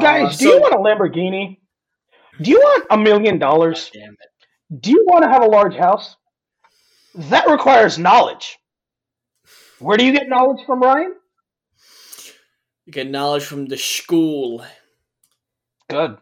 Guys, 0.00 0.34
Uh, 0.34 0.38
do 0.38 0.48
you 0.48 0.60
want 0.60 0.74
a 0.74 0.78
Lamborghini? 0.78 1.58
Do 2.40 2.50
you 2.50 2.58
want 2.58 2.86
a 2.90 2.98
million 2.98 3.38
dollars? 3.38 3.90
Damn 3.92 4.12
it. 4.12 4.80
Do 4.80 4.90
you 4.90 5.04
want 5.06 5.24
to 5.24 5.28
have 5.30 5.42
a 5.42 5.46
large 5.46 5.76
house? 5.76 6.16
That 7.14 7.48
requires 7.48 7.98
knowledge. 7.98 8.58
Where 9.78 9.96
do 9.96 10.04
you 10.04 10.12
get 10.12 10.28
knowledge 10.28 10.64
from, 10.66 10.80
Ryan? 10.80 11.14
You 12.86 12.92
get 12.92 13.08
knowledge 13.08 13.44
from 13.44 13.66
the 13.66 13.76
school. 13.78 14.64
Good. 15.88 16.18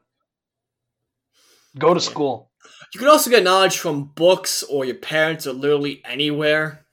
Go 1.78 1.94
to 1.94 2.00
school. 2.00 2.50
You 2.92 3.00
can 3.00 3.08
also 3.08 3.30
get 3.30 3.42
knowledge 3.42 3.78
from 3.78 4.04
books 4.14 4.62
or 4.62 4.84
your 4.84 4.96
parents 4.96 5.46
or 5.46 5.54
literally 5.54 6.02
anywhere. 6.04 6.84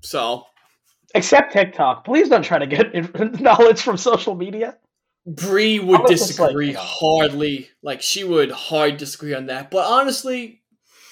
So, 0.00 0.44
Except 1.14 1.52
TikTok. 1.52 2.04
Please 2.04 2.28
don't 2.28 2.42
try 2.42 2.58
to 2.58 2.66
get 2.66 3.40
knowledge 3.40 3.80
from 3.80 3.96
social 3.96 4.34
media. 4.34 4.76
Bree 5.26 5.78
would 5.80 6.00
Unless 6.00 6.30
it's 6.30 6.38
like, 6.38 6.48
disagree 6.50 6.72
hardly. 6.72 7.70
Like, 7.82 8.02
she 8.02 8.24
would 8.24 8.50
hard 8.50 8.96
disagree 8.98 9.34
on 9.34 9.46
that. 9.46 9.70
But 9.70 9.86
honestly, 9.90 10.62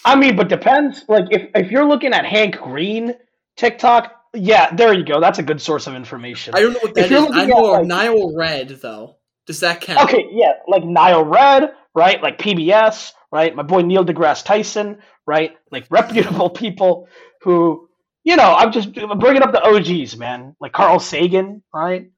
I 0.04 0.16
mean, 0.16 0.37
but 0.37 0.49
depends. 0.49 1.04
Like, 1.09 1.25
if, 1.31 1.49
if 1.54 1.71
you're 1.71 1.87
looking 1.88 2.12
at 2.12 2.25
Hank 2.26 2.59
Green 2.59 3.14
TikTok, 3.57 4.12
yeah, 4.35 4.75
there 4.75 4.92
you 4.92 5.04
go. 5.04 5.21
That's 5.21 5.38
a 5.38 5.42
good 5.42 5.61
source 5.61 5.87
of 5.87 5.95
information. 5.95 6.54
I 6.54 6.61
don't 6.61 6.73
know 6.73 6.81
what 6.83 6.90
If 6.90 7.09
that 7.09 7.11
you're 7.11 7.21
is. 7.21 7.25
I 7.26 7.28
looking 7.45 7.49
know 7.50 7.75
at, 7.75 7.78
like- 7.81 7.87
Nile 7.87 8.35
Red, 8.37 8.69
though. 8.83 9.16
Does 9.47 9.61
that 9.61 9.81
count? 9.81 10.09
Okay, 10.09 10.25
yeah, 10.31 10.52
like 10.69 10.85
Nile 10.85 11.25
Red, 11.25 11.73
right? 11.97 12.23
Like 12.23 12.38
PBS, 12.38 13.12
right? 13.33 13.54
My 13.54 13.64
boy 13.64 13.81
Neil 13.83 14.04
deGrasse 14.04 14.45
Tyson, 14.45 14.99
right? 15.26 15.57
Like 15.73 15.87
reputable 15.90 16.49
people 16.64 17.09
who, 17.40 17.88
you 18.23 18.37
know, 18.37 18.54
I'm 18.54 18.71
just 18.71 18.97
I'm 18.97 19.19
bringing 19.19 19.42
up 19.42 19.50
the 19.52 19.61
OGs, 19.62 20.16
man. 20.16 20.54
Like 20.61 20.73
Carl 20.73 21.00
Sagan, 21.00 21.64
right? 21.75 22.11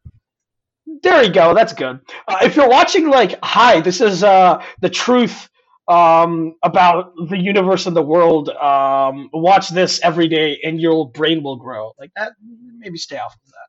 There 1.02 1.22
you 1.22 1.32
go. 1.32 1.54
That's 1.54 1.72
good. 1.72 2.00
Uh, 2.28 2.38
if 2.42 2.56
you're 2.56 2.68
watching, 2.68 3.08
like, 3.08 3.38
hi, 3.42 3.80
this 3.80 4.00
is 4.00 4.22
uh, 4.22 4.62
the 4.80 4.90
truth 4.90 5.48
um, 5.88 6.54
about 6.62 7.12
the 7.28 7.36
universe 7.36 7.86
and 7.86 7.96
the 7.96 8.02
world. 8.02 8.48
Um, 8.48 9.28
watch 9.32 9.68
this 9.68 10.00
every 10.02 10.28
day, 10.28 10.60
and 10.64 10.80
your 10.80 11.10
brain 11.10 11.42
will 11.42 11.56
grow. 11.56 11.92
Like 11.98 12.10
that. 12.16 12.32
Maybe 12.78 12.98
stay 12.98 13.18
off 13.18 13.34
of 13.34 13.50
that. 13.50 13.68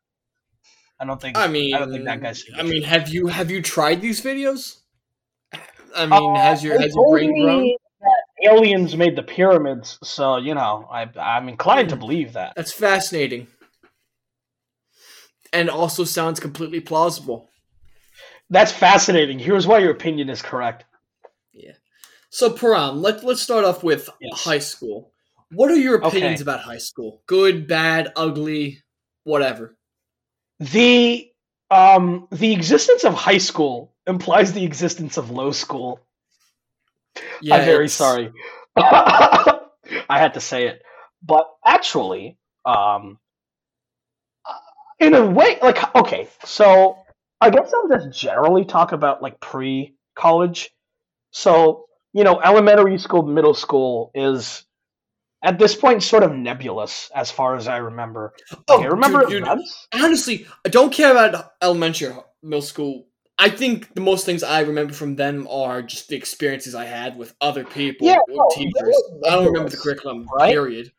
I 1.00 1.05
don't 1.05 1.20
think. 1.22 1.38
I 1.38 1.48
mean, 1.48 1.75
I 1.75 1.79
don't 1.79 1.91
think 1.91 2.05
that 2.05 2.22
guy's. 2.22 2.46
I 2.55 2.63
mean, 2.63 2.84
have 2.84 3.10
you 3.10 3.27
have 3.27 3.51
you 3.51 3.62
tried 3.62 4.01
these 4.01 4.22
videos? 4.22 4.77
I 5.96 6.05
mean, 6.05 6.13
Uh, 6.13 6.36
has 6.36 6.63
your 6.63 6.79
has 6.79 6.94
your 6.96 7.12
brain 7.12 7.41
grown? 7.41 7.75
Aliens 8.44 8.96
made 8.96 9.15
the 9.15 9.24
pyramids, 9.24 9.98
so 10.03 10.38
you 10.38 10.53
know, 10.53 10.88
I 10.91 11.10
I'm 11.20 11.50
inclined 11.50 11.89
to 11.89 11.96
believe 11.96 12.34
that. 12.34 12.53
That's 12.55 12.72
fascinating, 12.72 13.48
and 15.55 15.69
also 15.69 16.03
sounds 16.03 16.39
completely 16.39 16.79
plausible. 16.81 17.50
That's 18.50 18.71
fascinating. 18.71 19.39
Here's 19.39 19.65
why 19.65 19.79
your 19.79 19.91
opinion 19.91 20.29
is 20.29 20.41
correct. 20.41 20.85
Yeah. 21.53 21.71
So, 22.29 22.51
Param, 22.53 23.01
let 23.01 23.24
let's 23.24 23.41
start 23.41 23.65
off 23.65 23.83
with 23.83 24.09
Yes. 24.21 24.43
high 24.43 24.59
school. 24.59 25.12
What 25.51 25.71
are 25.71 25.75
your 25.75 25.95
opinions 25.95 26.41
Okay. 26.41 26.51
about 26.51 26.62
high 26.65 26.77
school? 26.79 27.24
Good, 27.27 27.67
bad, 27.67 28.12
ugly, 28.15 28.83
whatever. 29.24 29.77
The 30.59 31.31
um 31.71 32.27
the 32.31 32.51
existence 32.53 33.03
of 33.03 33.13
high 33.13 33.39
school 33.39 33.95
implies 34.05 34.53
the 34.53 34.63
existence 34.65 35.17
of 35.17 35.31
low 35.31 35.51
school. 35.51 36.00
Yeah, 37.41 37.55
I'm 37.55 37.65
very 37.65 37.85
it's- 37.85 37.93
sorry. 37.93 38.31
I 38.77 40.19
had 40.19 40.33
to 40.35 40.41
say 40.41 40.67
it. 40.67 40.81
But 41.24 41.47
actually, 41.65 42.38
um 42.65 43.17
in 44.99 45.13
a 45.13 45.25
way 45.25 45.57
like 45.61 45.95
okay, 45.95 46.27
so 46.43 46.97
I 47.41 47.49
guess 47.49 47.73
I'll 47.73 47.89
just 47.89 48.17
generally 48.19 48.65
talk 48.65 48.91
about 48.91 49.21
like 49.21 49.39
pre-college. 49.39 50.71
So, 51.31 51.85
you 52.13 52.23
know, 52.23 52.39
elementary 52.41 52.97
school, 52.97 53.23
middle 53.23 53.53
school 53.53 54.11
is 54.15 54.63
at 55.43 55.59
this 55.59 55.75
point 55.75 56.01
sort 56.01 56.23
of 56.23 56.31
nebulous 56.31 57.11
as 57.13 57.29
far 57.29 57.55
as 57.55 57.67
I 57.67 57.77
remember. 57.77 58.33
Oh, 58.67 58.77
okay, 58.79 58.87
remember 58.87 59.25
dude, 59.27 59.43
dude, 59.43 59.59
honestly, 59.93 60.47
I 60.65 60.69
don't 60.69 60.93
care 60.93 61.11
about 61.11 61.51
elementary, 61.61 62.07
or 62.07 62.25
middle 62.41 62.61
school. 62.61 63.07
I 63.37 63.49
think 63.49 63.93
the 63.93 64.01
most 64.01 64.25
things 64.25 64.43
I 64.43 64.61
remember 64.61 64.93
from 64.93 65.17
them 65.17 65.45
are 65.51 65.81
just 65.81 66.07
the 66.07 66.15
experiences 66.15 66.73
I 66.73 66.85
had 66.85 67.17
with 67.17 67.35
other 67.41 67.65
people 67.65 68.07
Yeah, 68.07 68.17
no, 68.29 68.49
teachers. 68.53 69.03
I 69.25 69.31
don't 69.31 69.47
remember 69.47 69.69
the 69.69 69.77
curriculum. 69.77 70.25
right? 70.33 70.53
Period. 70.53 70.93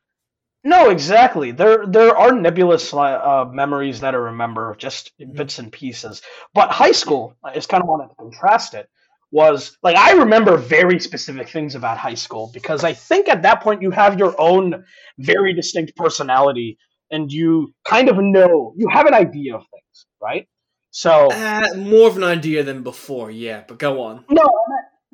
No, 0.66 0.90
exactly. 0.90 1.52
There 1.52 1.86
there 1.86 2.16
are 2.16 2.32
nebulous 2.32 2.92
uh, 2.92 3.44
memories 3.52 4.00
that 4.00 4.14
I 4.14 4.18
remember, 4.18 4.74
just 4.78 5.12
Mhm. 5.20 5.36
bits 5.36 5.58
and 5.60 5.70
pieces. 5.70 6.22
But 6.54 6.70
high 6.82 6.92
school 7.02 7.22
I 7.44 7.54
just 7.54 7.68
kind 7.68 7.82
of 7.84 7.88
wanted 7.88 8.08
to 8.08 8.14
contrast 8.16 8.74
it. 8.74 8.88
Was 9.30 9.76
like 9.82 9.96
I 9.96 10.12
remember 10.24 10.56
very 10.56 10.98
specific 10.98 11.48
things 11.48 11.74
about 11.76 11.98
high 11.98 12.14
school 12.26 12.50
because 12.52 12.82
I 12.84 12.94
think 12.94 13.28
at 13.28 13.42
that 13.42 13.62
point 13.62 13.82
you 13.82 13.90
have 13.92 14.18
your 14.18 14.34
own 14.40 14.84
very 15.18 15.52
distinct 15.54 15.94
personality 15.96 16.78
and 17.12 17.30
you 17.30 17.72
kind 17.84 18.08
of 18.08 18.16
know 18.18 18.72
you 18.76 18.88
have 18.88 19.06
an 19.06 19.14
idea 19.14 19.54
of 19.54 19.62
things, 19.74 20.06
right? 20.20 20.46
So 20.90 21.28
Uh, 21.30 21.68
more 21.76 22.08
of 22.08 22.16
an 22.16 22.24
idea 22.24 22.62
than 22.64 22.82
before, 22.82 23.30
yeah. 23.30 23.62
But 23.68 23.78
go 23.78 24.00
on. 24.02 24.24
no, 24.30 24.46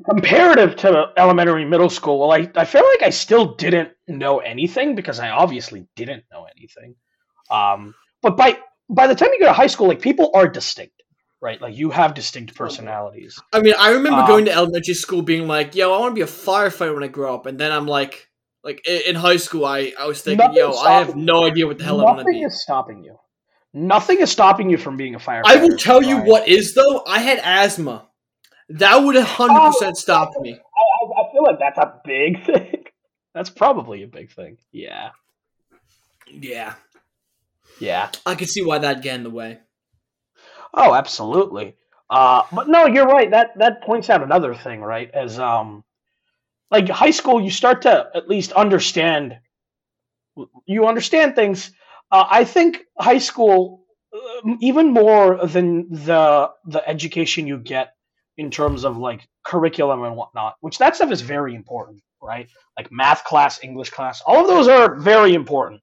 comparative 0.09 0.77
to 0.77 1.07
elementary 1.17 1.65
middle 1.65 1.91
school 1.91 2.19
well 2.21 2.33
I, 2.33 2.51
I 2.57 2.65
feel 2.65 2.85
like 2.87 3.03
i 3.03 3.11
still 3.11 3.55
didn't 3.55 3.91
know 4.09 4.39
anything 4.39 4.95
because 4.95 5.21
i 5.21 5.31
obviously 5.31 5.87
didn't 5.97 6.25
know 6.33 6.47
anything. 6.57 6.95
Um, 7.51 7.95
but 8.23 8.37
by 8.37 8.59
by 8.89 9.07
the 9.07 9.15
time 9.15 9.31
you 9.33 9.41
go 9.41 9.47
to 9.47 9.53
high 9.53 9.67
school 9.67 9.89
like 9.89 10.01
people 10.01 10.31
are 10.35 10.49
distinct 10.49 11.03
right? 11.43 11.61
Like 11.61 11.77
you 11.77 11.91
have 11.91 12.15
distinct 12.15 12.55
personalities. 12.55 13.39
I 13.53 13.61
mean, 13.61 13.75
I 13.79 13.91
remember 13.91 14.21
Um, 14.21 14.27
going 14.27 14.45
to 14.47 14.53
elementary 14.53 14.95
school 14.95 15.21
being 15.23 15.47
like, 15.49 15.75
"Yo, 15.75 15.93
I 15.93 15.99
want 15.99 16.13
to 16.13 16.15
be 16.15 16.23
a 16.23 16.27
firefighter 16.27 16.95
when 16.95 17.03
I 17.03 17.09
grow 17.09 17.35
up," 17.35 17.47
and 17.47 17.59
then 17.59 17.73
I'm 17.73 17.87
like, 17.87 18.31
like 18.65 18.87
in 18.89 19.17
high 19.17 19.37
school, 19.37 19.67
I 19.67 19.93
I 19.99 20.07
was 20.07 20.23
thinking, 20.23 20.55
"Yo, 20.55 20.73
I 20.73 20.93
have 20.93 21.17
no 21.17 21.45
idea 21.45 21.67
what 21.67 21.79
the 21.79 21.85
hell 21.85 22.01
I 22.01 22.05
want 22.05 22.19
to 22.19 22.25
nothing 22.25 22.41
be." 22.41 22.47
is 22.47 22.63
stopping 22.63 23.05
you. 23.05 23.19
Nothing 23.75 24.21
is 24.21 24.31
stopping 24.31 24.71
you 24.71 24.79
from 24.79 24.97
being 24.97 25.15
a 25.15 25.19
firefighter 25.19 25.43
I 25.47 25.57
will 25.57 25.77
tell 25.77 26.03
you 26.03 26.19
what 26.19 26.47
is 26.47 26.75
though. 26.75 27.03
I 27.07 27.19
had 27.19 27.41
asthma. 27.43 28.09
That 28.69 28.97
would 28.99 29.17
hundred 29.17 29.61
Oh, 29.61 29.67
percent 29.73 29.97
stopped 29.97 30.41
me. 30.41 30.53
I, 30.53 30.57
I, 30.57 31.23
I 31.23 31.33
feel 31.33 31.43
like 31.43 31.59
that's 31.59 31.79
a 31.79 32.01
big 32.05 32.45
thing 32.47 32.85
that's 33.35 33.51
probably 33.51 34.03
a 34.03 34.07
big 34.07 34.31
thing 34.33 34.59
yeah 34.73 35.11
Yeah, 36.31 36.75
yeah 37.81 38.11
I 38.27 38.35
could 38.35 38.49
see 38.49 38.65
why 38.65 38.79
that'd 38.79 39.03
get 39.03 39.17
in 39.17 39.23
the 39.25 39.31
way. 39.31 39.59
Oh, 40.75 40.95
absolutely. 40.95 41.77
Uh, 42.09 42.43
but 42.53 42.69
no, 42.69 42.87
you're 42.87 43.07
right. 43.07 43.31
That 43.31 43.59
that 43.59 43.83
points 43.83 44.11
out 44.11 44.23
another 44.23 44.55
thing, 44.55 44.81
right? 44.81 45.11
As 45.11 45.39
um, 45.39 45.85
like 46.71 46.89
high 46.89 47.11
school, 47.11 47.41
you 47.41 47.51
start 47.51 47.83
to 47.83 48.11
at 48.15 48.29
least 48.29 48.53
understand. 48.53 49.39
You 50.67 50.87
understand 50.87 51.35
things. 51.35 51.73
Uh, 52.11 52.25
I 52.31 52.45
think 52.45 52.85
high 52.99 53.19
school, 53.19 53.85
uh, 54.15 54.55
even 54.61 54.91
more 54.93 55.47
than 55.47 55.91
the 55.91 56.51
the 56.65 56.87
education 56.89 57.47
you 57.47 57.59
get 57.59 57.95
in 58.39 58.51
terms 58.51 58.85
of 58.85 58.97
like 58.97 59.27
curriculum 59.45 60.03
and 60.05 60.17
whatnot, 60.17 60.55
which 60.61 60.79
that 60.79 60.97
stuff 60.97 61.11
is 61.11 61.21
very 61.21 61.55
important, 61.55 62.01
right? 62.23 62.49
Like 62.79 62.91
math 62.91 63.25
class, 63.25 63.63
English 63.63 63.91
class, 63.91 64.23
all 64.27 64.41
of 64.43 64.47
those 64.47 64.69
are 64.69 64.97
very 64.97 65.35
important. 65.35 65.81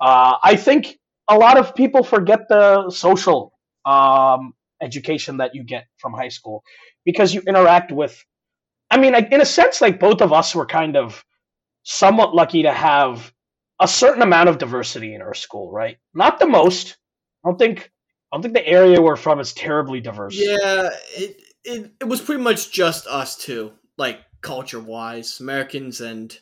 Uh, 0.00 0.36
I 0.42 0.56
think 0.56 0.98
a 1.28 1.36
lot 1.36 1.58
of 1.58 1.74
people 1.74 2.02
forget 2.02 2.48
the 2.48 2.90
social 2.90 3.52
um, 3.84 4.54
education 4.80 5.38
that 5.38 5.54
you 5.54 5.64
get 5.64 5.86
from 5.96 6.12
high 6.12 6.28
school 6.28 6.62
because 7.04 7.32
you 7.32 7.42
interact 7.46 7.92
with. 7.92 8.22
I 8.90 8.98
mean, 8.98 9.12
like, 9.12 9.32
in 9.32 9.40
a 9.40 9.46
sense, 9.46 9.80
like 9.80 9.98
both 9.98 10.20
of 10.20 10.32
us 10.32 10.54
were 10.54 10.66
kind 10.66 10.96
of 10.96 11.24
somewhat 11.84 12.34
lucky 12.34 12.64
to 12.64 12.72
have 12.72 13.32
a 13.80 13.88
certain 13.88 14.22
amount 14.22 14.48
of 14.48 14.58
diversity 14.58 15.14
in 15.14 15.22
our 15.22 15.34
school, 15.34 15.72
right? 15.72 15.96
Not 16.14 16.38
the 16.38 16.46
most. 16.46 16.96
I 17.44 17.48
don't 17.48 17.58
think. 17.58 17.90
I 18.30 18.36
don't 18.36 18.42
think 18.42 18.54
the 18.54 18.66
area 18.66 19.00
we're 19.00 19.16
from 19.16 19.40
is 19.40 19.52
terribly 19.52 20.00
diverse. 20.00 20.34
Yeah, 20.34 20.90
it 21.14 21.41
it, 21.64 21.92
it 22.00 22.04
was 22.04 22.20
pretty 22.20 22.42
much 22.42 22.70
just 22.72 23.06
us 23.06 23.36
two, 23.36 23.72
like 23.96 24.20
culture 24.40 24.80
wise, 24.80 25.40
Americans 25.40 26.00
and. 26.00 26.36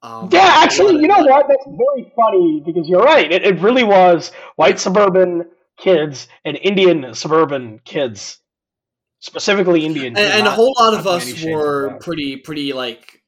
Um, 0.00 0.28
Yeah, 0.30 0.46
actually, 0.58 1.00
you 1.00 1.08
know 1.08 1.18
what? 1.18 1.46
That's 1.48 1.66
very 1.66 2.12
funny 2.14 2.62
because 2.64 2.88
you're 2.88 3.02
right. 3.02 3.30
It, 3.30 3.42
it 3.42 3.60
really 3.60 3.82
was 3.82 4.30
white 4.54 4.78
suburban 4.78 5.44
kids 5.76 6.28
and 6.44 6.56
Indian 6.56 7.14
suburban 7.14 7.80
kids, 7.84 8.38
specifically 9.18 9.84
Indian. 9.84 10.16
and, 10.16 10.18
and 10.18 10.46
a 10.46 10.50
whole 10.50 10.74
lot 10.78 10.94
of 10.94 11.06
us 11.06 11.26
any 11.26 11.36
shape 11.36 11.54
or 11.56 11.58
were 11.58 11.98
pretty 12.00 12.36
pretty 12.36 12.72
like 12.72 13.22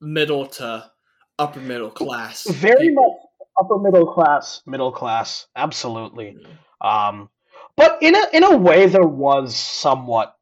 middle 0.00 0.46
to 0.46 0.90
upper 1.38 1.60
middle 1.60 1.90
class. 1.90 2.48
very 2.48 2.88
people. 2.88 3.10
much 3.10 3.18
upper 3.60 3.78
middle 3.78 4.12
class, 4.12 4.62
middle 4.66 4.92
class, 4.92 5.46
absolutely. 5.56 6.36
Um, 6.80 7.28
but 7.76 7.98
in 8.02 8.14
a 8.14 8.24
in 8.32 8.44
a 8.44 8.56
way, 8.56 8.86
there 8.86 9.06
was 9.06 9.56
somewhat 9.56 10.36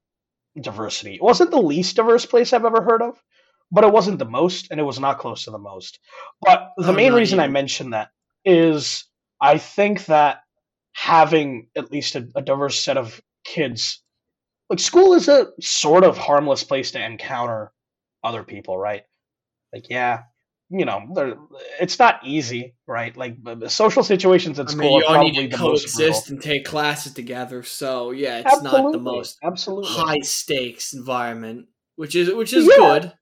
diversity. 0.61 1.15
It 1.15 1.23
wasn't 1.23 1.51
the 1.51 1.61
least 1.63 1.97
diverse 1.97 2.27
place 2.27 2.53
I've 2.53 2.65
ever 2.65 2.83
heard 2.83 3.03
of, 3.03 3.23
but 3.71 3.85
it 3.85 3.93
wasn't 3.93 4.19
the 4.19 4.25
most, 4.25 4.69
and 4.71 4.81
it 4.81 4.85
was 4.85 5.01
not 5.01 5.19
close 5.19 5.45
to 5.45 5.51
the 5.51 5.59
most. 5.59 5.99
But 6.41 6.71
the 6.77 6.93
Oh, 6.93 6.93
main 6.93 7.13
not 7.13 7.19
reason 7.19 7.41
I 7.41 7.49
mention 7.49 7.91
that 7.91 8.11
is 8.45 9.05
I 9.41 9.59
think 9.59 10.07
that 10.07 10.43
having 10.93 11.69
at 11.77 11.93
least 11.93 12.17
a, 12.17 12.29
a 12.35 12.43
diverse 12.43 12.81
set 12.81 12.97
of 12.97 13.21
kids, 13.45 14.03
like 14.71 14.81
school, 14.81 15.15
is 15.15 15.29
a 15.29 15.49
sort 15.61 16.05
of 16.05 16.17
harmless 16.19 16.65
place 16.65 16.93
to 16.93 17.05
encounter 17.05 17.73
other 18.25 18.43
people, 18.43 18.79
right? 18.79 19.03
Like, 19.73 19.91
yeah, 19.91 20.23
you 20.71 20.85
know, 20.85 21.03
they're- 21.15 21.37
it's 21.81 21.99
not 21.99 22.21
easy, 22.25 22.75
right? 22.87 23.17
Like 23.17 23.37
social 23.69 24.03
situations 24.03 24.59
at 24.59 24.69
I 24.69 24.73
school 24.73 24.83
mean, 24.83 24.99
you 25.01 25.07
are 25.07 25.19
all 25.19 25.25
need 25.25 25.51
to 25.51 25.57
coexist 25.57 26.31
and 26.31 26.43
take 26.43 26.65
classes 26.65 27.13
together. 27.15 27.63
So 27.63 28.11
yeah, 28.11 28.43
it's 28.45 28.63
not 28.63 28.93
the 28.93 28.99
most 28.99 29.39
absolutely. 29.45 29.91
high 29.91 30.21
stakes 30.21 30.93
environment, 30.93 31.67
which 31.97 32.15
is 32.17 32.33
which 32.35 32.53
is 32.53 32.67
Yeah. 32.67 32.77
good. 32.77 33.13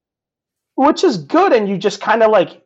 which 0.76 1.04
is 1.04 1.18
good, 1.18 1.52
and 1.52 1.68
you 1.68 1.78
just 1.78 2.00
kind 2.00 2.20
of 2.22 2.30
like 2.32 2.60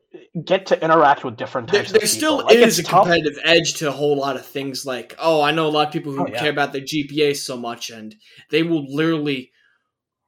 get 0.44 0.64
to 0.66 0.82
interact 0.82 1.24
with 1.24 1.36
different 1.36 1.68
types 1.68 1.92
there 1.92 2.00
of 2.02 2.08
still. 2.08 2.38
Like, 2.38 2.56
is 2.56 2.78
a 2.78 2.82
tough. 2.82 3.02
competitive 3.04 3.38
edge 3.44 3.74
to 3.74 3.88
a 3.88 3.92
whole 3.92 4.16
lot 4.16 4.36
of 4.36 4.46
things. 4.46 4.86
Like, 4.86 5.14
oh, 5.18 5.42
I 5.42 5.50
know 5.50 5.66
a 5.66 5.68
lot 5.68 5.88
of 5.88 5.92
people 5.92 6.12
who 6.12 6.22
Oh, 6.22 6.26
yeah. 6.26 6.38
care 6.38 6.50
about 6.50 6.72
their 6.72 6.80
GPA 6.80 7.34
so 7.36 7.56
much, 7.58 7.90
and 7.90 8.14
they 8.50 8.62
will 8.62 8.86
literally 8.88 9.50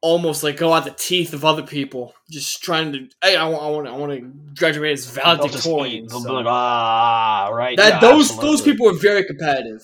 almost 0.03 0.43
like 0.43 0.57
go 0.57 0.73
out 0.73 0.85
the 0.85 0.91
teeth 0.91 1.33
of 1.33 1.45
other 1.45 1.63
people, 1.63 2.15
just 2.31 2.63
trying 2.63 2.93
to. 2.93 3.09
Hey, 3.23 3.37
I 3.37 3.47
want, 3.49 3.63
I 3.63 3.71
want, 3.71 3.89
I 3.89 3.93
want 3.93 4.13
to 4.13 4.55
graduate 4.59 4.93
as 4.93 5.13
They'll 5.13 5.25
just 5.25 5.65
valedictorian. 5.67 6.07
They'll 6.09 6.21
so- 6.21 6.35
like, 6.35 6.47
ah, 6.49 7.51
right. 7.53 7.77
that 7.77 7.95
yeah, 7.95 8.01
those 8.01 8.31
absolutely. 8.31 8.51
those 8.51 8.63
people 8.63 8.89
are 8.89 8.99
very 8.99 9.25
competitive, 9.25 9.83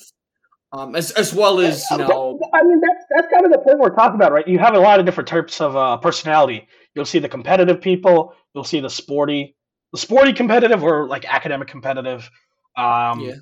um, 0.73 0.95
as 0.97 1.11
as 1.13 1.35
well 1.35 1.61
as 1.61 1.85
you 1.91 1.99
know. 1.99 2.39
I 2.55 2.63
mean, 2.63 2.81
that's 2.81 3.05
that's 3.11 3.29
kind 3.33 3.47
of 3.47 3.53
the 3.53 3.59
point 3.59 3.79
we're 3.79 3.95
talking 3.95 4.17
about, 4.17 4.33
right? 4.33 4.47
You 4.47 4.59
have 4.59 4.75
a 4.75 4.81
lot 4.81 5.01
of 5.01 5.07
different 5.07 5.29
types 5.29 5.61
of 5.61 5.77
uh, 5.77 5.97
personality. 5.99 6.69
You'll 6.95 7.05
see 7.05 7.19
the 7.19 7.29
competitive 7.29 7.81
people. 7.81 8.35
You'll 8.55 8.65
see 8.65 8.81
the 8.81 8.91
sporty, 8.91 9.55
the 9.93 9.99
sporty 9.99 10.33
competitive, 10.33 10.83
or 10.83 11.07
like 11.07 11.25
academic 11.33 11.69
competitive. 11.69 12.31
Um, 12.77 13.21
Yeah. 13.21 13.35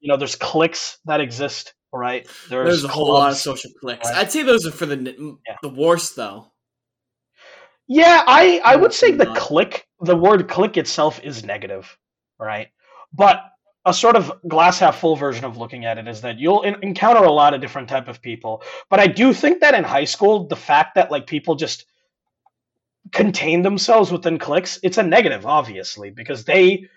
You 0.00 0.08
know, 0.08 0.16
there's 0.18 0.36
cliques 0.36 0.98
that 1.06 1.20
exist, 1.20 1.73
right? 1.98 2.26
There's, 2.48 2.66
There's 2.68 2.84
a 2.84 2.88
whole 2.88 3.12
lot 3.12 3.30
of 3.30 3.36
social 3.38 3.70
cliques. 3.80 4.08
right? 4.08 4.18
I'd 4.18 4.32
say 4.32 4.42
those 4.42 4.66
are 4.66 4.70
for 4.72 4.86
the 4.86 5.38
Yeah. 5.46 5.56
the 5.62 5.68
worst 5.68 6.16
though. 6.16 6.50
Yeah, 7.86 8.22
I 8.26 8.60
I 8.64 8.76
would 8.76 8.92
say 8.94 9.12
the 9.12 9.26
clique, 9.34 9.86
the 10.00 10.16
word 10.16 10.48
clique 10.48 10.76
itself 10.76 11.20
is 11.22 11.44
negative, 11.44 11.96
right? 12.38 12.68
But 13.12 13.42
a 13.86 13.92
sort 13.92 14.16
of 14.16 14.32
glass 14.48 14.78
half 14.78 14.98
full 14.98 15.14
version 15.16 15.44
of 15.44 15.58
looking 15.58 15.84
at 15.84 15.98
it 15.98 16.08
is 16.08 16.22
that 16.22 16.38
you'll 16.38 16.64
en- 16.64 16.82
encounter 16.82 17.22
a 17.22 17.30
lot 17.30 17.52
of 17.52 17.60
different 17.60 17.88
type 17.90 18.08
of 18.08 18.22
people. 18.22 18.62
But 18.88 19.00
I 19.00 19.06
do 19.06 19.34
think 19.34 19.60
that 19.60 19.74
in 19.74 19.84
high 19.84 20.06
school, 20.06 20.46
the 20.48 20.56
fact 20.56 20.94
that 20.94 21.10
like 21.10 21.26
people 21.26 21.54
just 21.56 21.84
contain 23.12 23.60
themselves 23.60 24.10
within 24.10 24.38
cliques, 24.38 24.78
it's 24.82 24.96
a 24.96 25.02
negative, 25.02 25.44
obviously, 25.44 26.10
because 26.10 26.46
they 26.46 26.88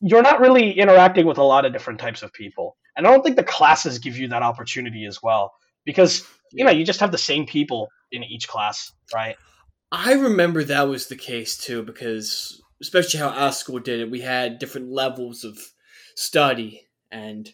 you're 0.00 0.22
not 0.22 0.40
really 0.40 0.72
interacting 0.72 1.26
with 1.26 1.38
a 1.38 1.42
lot 1.42 1.64
of 1.64 1.72
different 1.72 2.00
types 2.00 2.22
of 2.22 2.32
people. 2.32 2.76
And 2.96 3.06
I 3.06 3.10
don't 3.10 3.22
think 3.22 3.36
the 3.36 3.44
classes 3.44 3.98
give 3.98 4.16
you 4.16 4.28
that 4.28 4.42
opportunity 4.42 5.06
as 5.06 5.22
well. 5.22 5.52
Because, 5.84 6.26
you 6.52 6.64
know, 6.64 6.70
you 6.70 6.84
just 6.84 7.00
have 7.00 7.12
the 7.12 7.18
same 7.18 7.46
people 7.46 7.88
in 8.12 8.22
each 8.22 8.48
class, 8.48 8.92
right? 9.14 9.36
I 9.90 10.14
remember 10.14 10.64
that 10.64 10.88
was 10.88 11.06
the 11.06 11.16
case 11.16 11.56
too, 11.56 11.82
because 11.82 12.62
especially 12.80 13.20
how 13.20 13.30
our 13.30 13.52
school 13.52 13.78
did 13.78 14.00
it, 14.00 14.10
we 14.10 14.20
had 14.20 14.58
different 14.58 14.90
levels 14.90 15.44
of 15.44 15.58
study, 16.14 16.82
and 17.10 17.48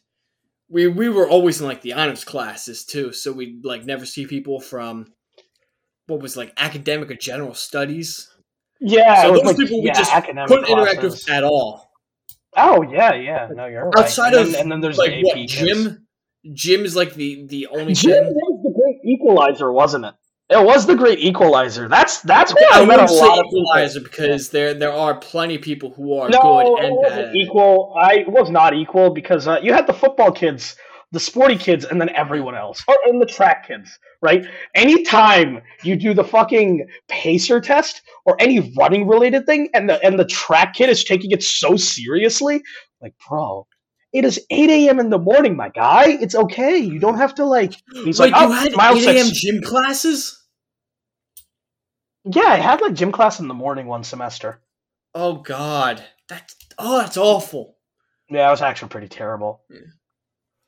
we 0.68 0.86
we 0.88 1.08
were 1.08 1.28
always 1.28 1.60
in 1.60 1.66
like 1.66 1.82
the 1.82 1.92
honors 1.92 2.24
classes 2.24 2.84
too. 2.84 3.12
So 3.12 3.32
we'd 3.32 3.64
like 3.64 3.84
never 3.84 4.04
see 4.04 4.26
people 4.26 4.60
from 4.60 5.12
what 6.06 6.20
was 6.20 6.36
like 6.36 6.52
academic 6.56 7.10
or 7.10 7.14
general 7.14 7.54
studies. 7.54 8.28
Yeah, 8.80 9.22
so 9.22 9.32
those 9.32 9.44
like, 9.44 9.56
people 9.56 9.80
we 9.80 9.86
yeah, 9.86 9.94
just 9.94 10.12
couldn't 10.12 10.68
interact 10.68 11.02
with 11.02 11.30
at 11.30 11.44
all. 11.44 11.83
Oh 12.56 12.82
yeah, 12.82 13.14
yeah. 13.14 13.48
No, 13.52 13.66
you're 13.66 13.86
right. 13.90 14.04
Outside 14.04 14.34
and 14.34 14.46
of 14.46 14.52
then, 14.52 14.62
and 14.62 14.72
then 14.72 14.80
there's 14.80 14.98
like 14.98 15.10
the 15.10 15.22
what 15.22 15.32
AP 15.38 15.48
kids. 15.48 15.52
gym? 15.52 16.06
Gym 16.52 16.84
is 16.84 16.94
like 16.94 17.14
the 17.14 17.46
the 17.46 17.66
only 17.68 17.94
Jim 17.94 18.12
thing. 18.12 18.34
was 18.34 18.62
the 18.62 18.72
great 18.78 19.12
equalizer, 19.12 19.72
wasn't 19.72 20.04
it? 20.04 20.14
It 20.50 20.62
was 20.62 20.84
the 20.86 20.94
great 20.94 21.18
equalizer. 21.20 21.88
That's 21.88 22.20
that's 22.20 22.54
where 22.54 22.68
I 22.72 22.82
I 22.82 22.84
met 22.84 22.98
a 22.98 23.02
wouldn't 23.02 23.10
say 23.10 23.26
lot 23.26 23.38
of 23.38 23.44
people. 23.46 23.60
equalizer 23.62 24.00
because 24.00 24.50
there 24.50 24.74
there 24.74 24.92
are 24.92 25.14
plenty 25.18 25.54
of 25.54 25.62
people 25.62 25.90
who 25.94 26.18
are 26.18 26.28
No, 26.28 26.38
good 26.40 26.78
it 26.80 26.84
and 26.84 26.96
wasn't 26.96 27.26
bad. 27.26 27.36
equal. 27.36 27.94
I 27.98 28.24
was 28.28 28.50
not 28.50 28.74
equal 28.74 29.10
because 29.10 29.48
uh, 29.48 29.58
you 29.62 29.72
had 29.72 29.86
the 29.86 29.94
football 29.94 30.32
kids 30.32 30.76
the 31.14 31.20
sporty 31.20 31.56
kids, 31.56 31.84
and 31.84 32.00
then 32.00 32.10
everyone 32.10 32.54
else, 32.54 32.84
or 32.86 32.96
and 33.06 33.22
the 33.22 33.26
track 33.26 33.68
kids, 33.68 33.98
right? 34.20 34.44
Anytime 34.74 35.62
you 35.82 35.96
do 35.96 36.12
the 36.12 36.24
fucking 36.24 36.86
pacer 37.08 37.60
test 37.60 38.02
or 38.26 38.36
any 38.40 38.74
running 38.76 39.06
related 39.08 39.46
thing, 39.46 39.70
and 39.72 39.88
the 39.88 40.04
and 40.04 40.18
the 40.18 40.26
track 40.26 40.74
kid 40.74 40.90
is 40.90 41.04
taking 41.04 41.30
it 41.30 41.42
so 41.42 41.76
seriously, 41.76 42.60
like, 43.00 43.14
bro, 43.28 43.66
it 44.12 44.24
is 44.24 44.44
8 44.50 44.68
a.m. 44.70 45.00
in 45.00 45.10
the 45.10 45.18
morning, 45.18 45.56
my 45.56 45.70
guy. 45.70 46.08
It's 46.08 46.34
okay. 46.34 46.76
You 46.76 46.98
don't 46.98 47.16
have 47.16 47.34
to 47.36 47.44
like. 47.44 47.74
He's 48.04 48.20
Wait, 48.20 48.32
like, 48.32 48.42
you 48.42 48.48
oh, 48.48 48.52
had 48.52 48.96
8 48.96 49.06
a.m. 49.06 49.26
gym 49.32 49.62
classes? 49.62 50.44
Yeah, 52.24 52.42
I 52.42 52.56
had 52.56 52.80
like 52.80 52.94
gym 52.94 53.12
class 53.12 53.40
in 53.40 53.48
the 53.48 53.54
morning 53.54 53.86
one 53.86 54.02
semester. 54.02 54.60
Oh 55.14 55.34
God, 55.34 56.02
that's 56.28 56.56
oh 56.78 56.98
that's 56.98 57.16
awful. 57.16 57.76
Yeah, 58.30 58.48
it 58.48 58.50
was 58.50 58.62
actually 58.62 58.88
pretty 58.88 59.08
terrible. 59.08 59.62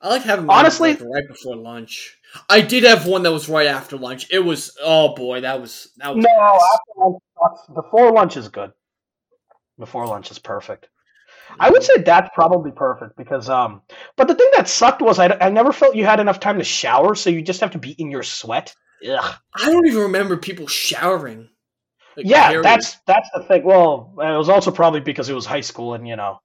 I 0.01 0.09
like 0.09 0.23
having 0.23 0.49
Honestly- 0.49 0.93
right 0.93 1.27
before 1.27 1.55
lunch. 1.55 2.17
I 2.49 2.61
did 2.61 2.83
have 2.83 3.07
one 3.07 3.23
that 3.23 3.31
was 3.31 3.49
right 3.49 3.67
after 3.67 3.97
lunch. 3.97 4.27
It 4.31 4.39
was 4.39 4.77
oh 4.83 5.15
boy, 5.15 5.41
that 5.41 5.59
was 5.61 5.89
that 5.97 6.15
was 6.15 6.23
No, 6.23 6.29
after 6.31 6.99
lunch, 6.99 7.21
before 7.73 8.11
lunch 8.11 8.37
is 8.37 8.49
good. 8.49 8.73
Before 9.79 10.05
lunch 10.07 10.29
is 10.31 10.39
perfect. 10.39 10.89
I 11.59 11.69
would 11.69 11.83
say 11.83 12.01
that's 12.01 12.29
probably 12.35 12.71
perfect 12.71 13.15
because, 13.15 13.49
um, 13.49 13.81
but 14.15 14.27
the 14.27 14.35
thing 14.35 14.49
that 14.55 14.67
sucked 14.67 15.01
was 15.01 15.17
I, 15.17 15.27
I 15.39 15.49
never 15.49 15.71
felt 15.71 15.95
you 15.95 16.05
had 16.05 16.19
enough 16.19 16.39
time 16.39 16.57
to 16.57 16.63
shower, 16.63 17.15
so 17.15 17.29
you 17.29 17.41
just 17.41 17.61
have 17.61 17.71
to 17.71 17.77
be 17.77 17.91
in 17.91 18.11
your 18.11 18.23
sweat. 18.23 18.75
Ugh. 19.09 19.35
I 19.55 19.71
don't 19.71 19.87
even 19.87 20.03
remember 20.03 20.37
people 20.37 20.67
showering. 20.67 21.47
Like, 22.15 22.25
yeah, 22.25 22.47
period. 22.49 22.65
that's 22.65 22.97
that's 23.05 23.29
the 23.33 23.43
thing. 23.43 23.63
Well, 23.63 24.13
it 24.17 24.37
was 24.37 24.49
also 24.49 24.71
probably 24.71 24.99
because 24.99 25.29
it 25.29 25.33
was 25.35 25.45
high 25.45 25.61
school 25.61 25.93
and 25.93 26.07
you 26.07 26.15
know, 26.15 26.41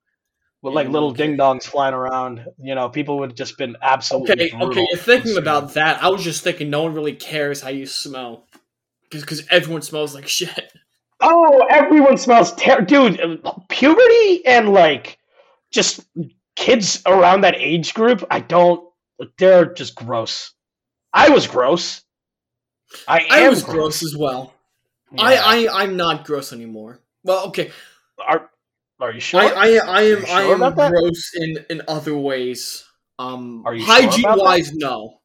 with 0.62 0.74
like 0.74 0.88
little 0.88 1.10
ding 1.10 1.36
dongs 1.36 1.64
flying 1.64 1.92
around, 1.92 2.46
you 2.58 2.74
know, 2.74 2.88
people 2.88 3.18
would 3.18 3.30
have 3.30 3.36
just 3.36 3.58
been 3.58 3.76
absolutely 3.82 4.32
okay. 4.32 4.50
brutal 4.50 4.68
Okay, 4.68 4.86
you're 4.90 4.98
thinking 4.98 5.36
about 5.36 5.74
that. 5.74 6.02
I 6.02 6.08
was 6.08 6.22
just 6.22 6.44
thinking 6.44 6.70
no 6.70 6.84
one 6.84 6.94
really 6.94 7.14
cares 7.14 7.60
how 7.60 7.68
you 7.68 7.84
smell 7.84 8.46
because 9.10 9.46
everyone 9.50 9.82
smells 9.82 10.14
like 10.14 10.28
shit. 10.28 10.72
Oh, 11.20 11.66
everyone 11.68 12.16
smells 12.16 12.52
terrible, 12.54 12.86
dude. 12.86 13.44
Puberty 13.68 14.46
and 14.46 14.70
like 14.70 15.18
just 15.70 16.00
kids 16.54 17.02
around 17.06 17.42
that 17.42 17.56
age 17.56 17.94
group. 17.94 18.24
I 18.30 18.40
don't. 18.40 18.88
They're 19.38 19.66
just 19.66 19.94
gross. 19.94 20.52
I 21.12 21.28
was 21.30 21.46
gross. 21.46 22.02
I 23.06 23.20
am 23.20 23.26
I 23.30 23.48
was 23.48 23.62
gross 23.62 24.02
as 24.02 24.16
well. 24.16 24.54
Yeah. 25.12 25.22
I, 25.22 25.66
I 25.66 25.82
I'm 25.82 25.96
not 25.96 26.24
gross 26.24 26.52
anymore. 26.52 27.00
Well, 27.24 27.48
okay. 27.48 27.70
are. 28.24 28.48
Are 29.02 29.10
you 29.10 29.18
sure? 29.18 29.40
I, 29.40 29.48
I 29.48 29.66
I 29.84 30.02
am 30.02 30.20
you 30.20 30.26
I 30.26 30.42
am 30.42 30.60
that? 30.60 30.92
gross 30.92 31.32
in 31.34 31.66
in 31.68 31.82
other 31.88 32.16
ways. 32.16 32.84
Um, 33.18 33.64
Are 33.66 33.74
you 33.74 33.84
sure 33.84 33.94
hygiene 33.94 34.22
that? 34.22 34.38
wise, 34.38 34.72
no. 34.72 35.20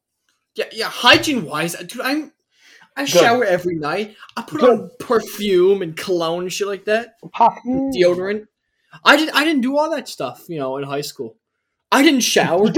Yeah, 0.56 0.64
yeah. 0.72 0.88
Hygiene 0.88 1.44
wise, 1.44 1.76
dude, 1.76 2.00
I'm 2.00 2.32
I 2.96 3.02
Good. 3.02 3.08
shower 3.08 3.44
every 3.44 3.76
night. 3.76 4.16
I 4.36 4.42
put 4.42 4.60
Good. 4.60 4.70
on 4.80 4.90
perfume 4.98 5.82
and 5.82 5.96
cologne 5.96 6.42
and 6.42 6.52
shit 6.52 6.66
like 6.66 6.86
that, 6.86 7.14
deodorant. 7.94 8.48
I 9.04 9.16
did 9.16 9.30
I 9.30 9.44
didn't 9.44 9.62
do 9.62 9.78
all 9.78 9.90
that 9.92 10.08
stuff, 10.08 10.46
you 10.48 10.58
know, 10.58 10.76
in 10.78 10.82
high 10.82 11.02
school. 11.02 11.36
I 11.92 12.02
didn't 12.02 12.22
shower. 12.22 12.72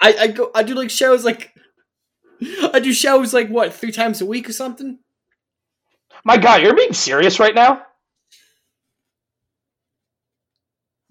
I 0.00 0.14
I 0.20 0.26
go 0.28 0.52
I 0.54 0.62
do 0.62 0.74
like 0.74 0.90
showers 0.90 1.24
like 1.24 1.52
I 2.72 2.78
do 2.78 2.92
showers 2.92 3.34
like 3.34 3.48
what 3.48 3.74
three 3.74 3.90
times 3.90 4.20
a 4.20 4.26
week 4.26 4.48
or 4.48 4.52
something. 4.52 5.00
My 6.24 6.36
God, 6.36 6.62
you're 6.62 6.76
being 6.76 6.92
serious 6.92 7.40
right 7.40 7.56
now. 7.56 7.74
My- 7.74 7.82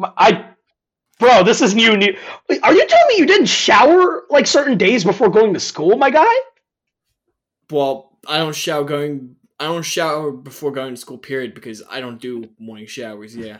I, 0.01 0.45
bro, 1.19 1.43
this 1.43 1.61
is 1.61 1.75
new. 1.75 1.95
New. 1.95 2.15
Are 2.63 2.73
you 2.73 2.87
telling 2.87 3.07
me 3.07 3.17
you 3.17 3.25
didn't 3.25 3.47
shower 3.47 4.23
like 4.29 4.47
certain 4.47 4.77
days 4.77 5.03
before 5.03 5.29
going 5.29 5.53
to 5.53 5.59
school, 5.59 5.97
my 5.97 6.09
guy? 6.09 6.33
Well, 7.69 8.17
I 8.27 8.37
don't 8.39 8.55
shower 8.55 8.83
going. 8.83 9.35
I 9.59 9.65
don't 9.65 9.83
shower 9.83 10.31
before 10.31 10.71
going 10.71 10.95
to 10.95 10.99
school. 10.99 11.17
Period, 11.17 11.53
because 11.53 11.83
I 11.89 11.99
don't 11.99 12.19
do 12.19 12.49
morning 12.59 12.87
showers. 12.87 13.35
Yeah. 13.35 13.59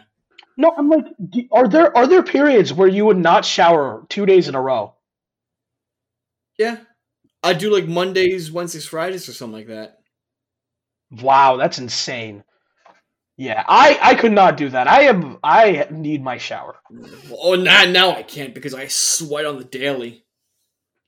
No, 0.58 0.74
I'm 0.78 0.90
like, 0.90 1.06
are 1.52 1.68
there 1.68 1.96
are 1.98 2.08
there 2.08 2.24
periods 2.24 2.74
where 2.74 2.88
you 2.88 3.06
would 3.06 3.18
not 3.18 3.46
shower 3.46 4.06
two 4.10 4.26
days 4.26 4.48
in 4.48 4.56
a 4.56 4.62
row? 4.62 4.94
Yeah. 6.58 6.78
I 7.42 7.54
do 7.54 7.74
like 7.74 7.88
Mondays, 7.88 8.52
Wednesdays, 8.52 8.86
Fridays, 8.86 9.28
or 9.28 9.34
something 9.34 9.58
like 9.58 9.68
that. 9.68 10.00
Wow, 11.22 11.58
that's 11.58 11.80
insane. 11.80 12.44
Yeah, 13.38 13.64
I 13.68 13.98
I 14.02 14.16
could 14.16 14.32
not 14.32 14.58
do 14.58 14.70
that. 14.70 14.88
I 14.88 15.04
am 15.04 15.40
I 15.44 15.88
need 15.90 16.24
my 16.24 16.38
shower. 16.38 16.76
Oh, 17.32 17.56
now 17.56 17.86
now 17.86 18.12
I 18.12 18.22
can't 18.24 18.54
because 18.54 18.74
I 18.76 18.88
sweat 18.88 19.46
on 19.46 19.58
the 19.58 19.64
daily. 19.64 20.24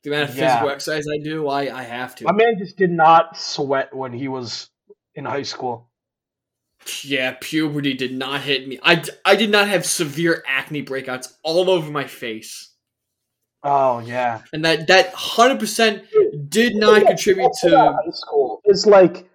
The 0.04 0.10
amount 0.12 0.30
of 0.32 0.36
Yeah. 0.38 0.50
physical 0.50 0.70
exercise 0.70 1.06
I 1.08 1.24
do, 1.24 1.48
I 1.48 1.76
I 1.80 1.84
have 1.84 2.16
to. 2.16 2.26
My 2.26 2.32
man 2.34 2.58
just 2.58 2.78
did 2.78 2.92
not 2.92 3.38
sweat 3.38 3.96
when 3.96 4.12
he 4.14 4.28
was 4.28 4.70
in 5.14 5.26
high 5.26 5.44
school. 5.44 5.90
Yeah, 7.04 7.36
puberty 7.40 7.94
did 7.94 8.14
not 8.14 8.42
hit 8.42 8.68
me. 8.68 8.80
I 8.84 9.04
I 9.24 9.36
did 9.36 9.50
not 9.52 9.68
have 9.68 9.86
severe 9.86 10.44
acne 10.48 10.84
breakouts 10.84 11.34
all 11.44 11.70
over 11.70 11.90
my 11.92 12.06
face, 12.06 12.72
Oh 13.64 14.00
yeah. 14.00 14.42
and 14.54 14.64
that 14.66 14.88
that 14.88 15.14
hundred 15.14 15.60
percent 15.60 16.04
did 16.50 16.76
not 16.76 17.06
contribute 17.06 17.52
to. 17.62 17.70
high 17.78 18.12
school 18.12 18.62
It's 18.66 18.86
like 18.86 19.28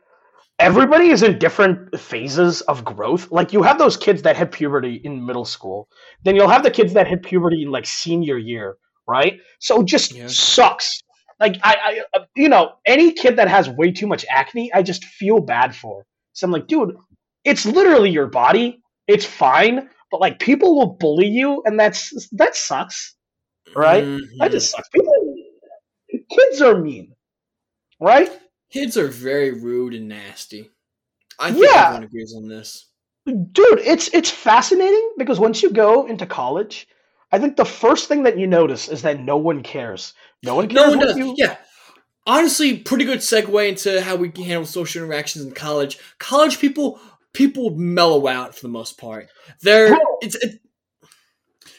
everybody 0.60 1.08
is 1.08 1.22
in 1.22 1.38
different 1.38 1.98
phases 1.98 2.60
of 2.62 2.84
growth. 2.84 3.30
Like 3.32 3.52
you 3.52 3.62
have 3.62 3.78
those 3.78 3.96
kids 3.96 4.22
that 4.22 4.36
hit 4.36 4.52
puberty 4.52 5.00
in 5.04 5.24
middle 5.24 5.44
school, 5.44 5.88
then 6.24 6.36
you'll 6.36 6.48
have 6.48 6.62
the 6.62 6.70
kids 6.70 6.92
that 6.92 7.06
hit 7.08 7.22
puberty 7.22 7.62
in 7.62 7.70
like 7.70 7.86
senior 7.86 8.38
year, 8.38 8.76
right? 9.08 9.40
So 9.58 9.80
it 9.80 9.86
just 9.86 10.12
Yeah. 10.12 10.26
sucks. 10.28 11.00
Like 11.40 11.56
I, 11.64 12.02
I, 12.14 12.20
you 12.36 12.48
know, 12.48 12.74
any 12.86 13.12
kid 13.12 13.36
that 13.36 13.48
has 13.48 13.68
way 13.70 13.90
too 13.90 14.06
much 14.06 14.24
acne, 14.30 14.72
I 14.74 14.82
just 14.82 15.04
feel 15.04 15.40
bad 15.40 15.74
for. 15.74 16.04
So 16.34 16.44
I'm 16.46 16.52
like, 16.52 16.66
dude, 16.68 16.94
it's 17.44 17.64
literally 17.64 18.10
your 18.10 18.26
body. 18.26 18.82
It's 19.08 19.24
fine, 19.24 19.88
but 20.10 20.20
like 20.20 20.38
people 20.38 20.76
will 20.76 20.96
bully 21.00 21.26
you, 21.26 21.62
and 21.64 21.80
that's 21.80 22.28
that 22.32 22.54
sucks. 22.54 23.16
Right? 23.74 24.04
Mhm. 24.04 24.20
That 24.38 24.50
just 24.52 24.70
sucks. 24.70 24.88
People, 24.90 25.34
kids 26.30 26.60
are 26.60 26.78
mean, 26.78 27.14
right? 28.00 28.30
Kids 28.72 28.96
are 28.96 29.08
very 29.08 29.50
rude 29.52 29.94
and 29.94 30.08
nasty. 30.08 30.70
I 31.38 31.52
think 31.52 31.64
Yeah. 31.64 31.84
everyone 31.86 32.04
agrees 32.04 32.34
on 32.36 32.48
this. 32.48 32.86
dude 33.26 33.78
it's 33.84 34.08
it's 34.14 34.30
fascinating 34.30 35.12
because 35.18 35.38
once 35.38 35.62
you 35.62 35.70
go 35.70 36.06
into 36.06 36.24
college 36.26 36.88
i 37.32 37.38
think 37.38 37.54
the 37.56 37.64
first 37.66 38.08
thing 38.08 38.22
that 38.24 38.38
you 38.38 38.46
notice 38.46 38.88
is 38.88 39.02
that 39.02 39.20
no 39.20 39.36
one 39.36 39.62
cares 39.62 40.14
no 40.42 40.54
one 40.56 40.68
cares 40.68 40.74
No 40.92 40.96
one 40.96 41.06
does. 41.06 41.16
you 41.16 41.34
Yeah. 41.36 41.56
Honestly, 42.26 42.78
pretty 42.78 43.04
good 43.04 43.18
segue 43.20 43.68
into 43.68 44.00
how 44.02 44.16
we 44.16 44.28
handle 44.42 44.64
social 44.66 45.02
interactions 45.02 45.44
in 45.44 45.52
college. 45.52 45.98
College 46.18 46.58
people 46.58 46.98
people 47.32 47.70
mellow 47.70 48.26
out 48.26 48.54
for 48.54 48.62
the 48.62 48.68
most 48.68 48.98
part. 48.98 49.28
They're 49.62 49.88
Bro. 49.88 49.98
it's 50.22 50.36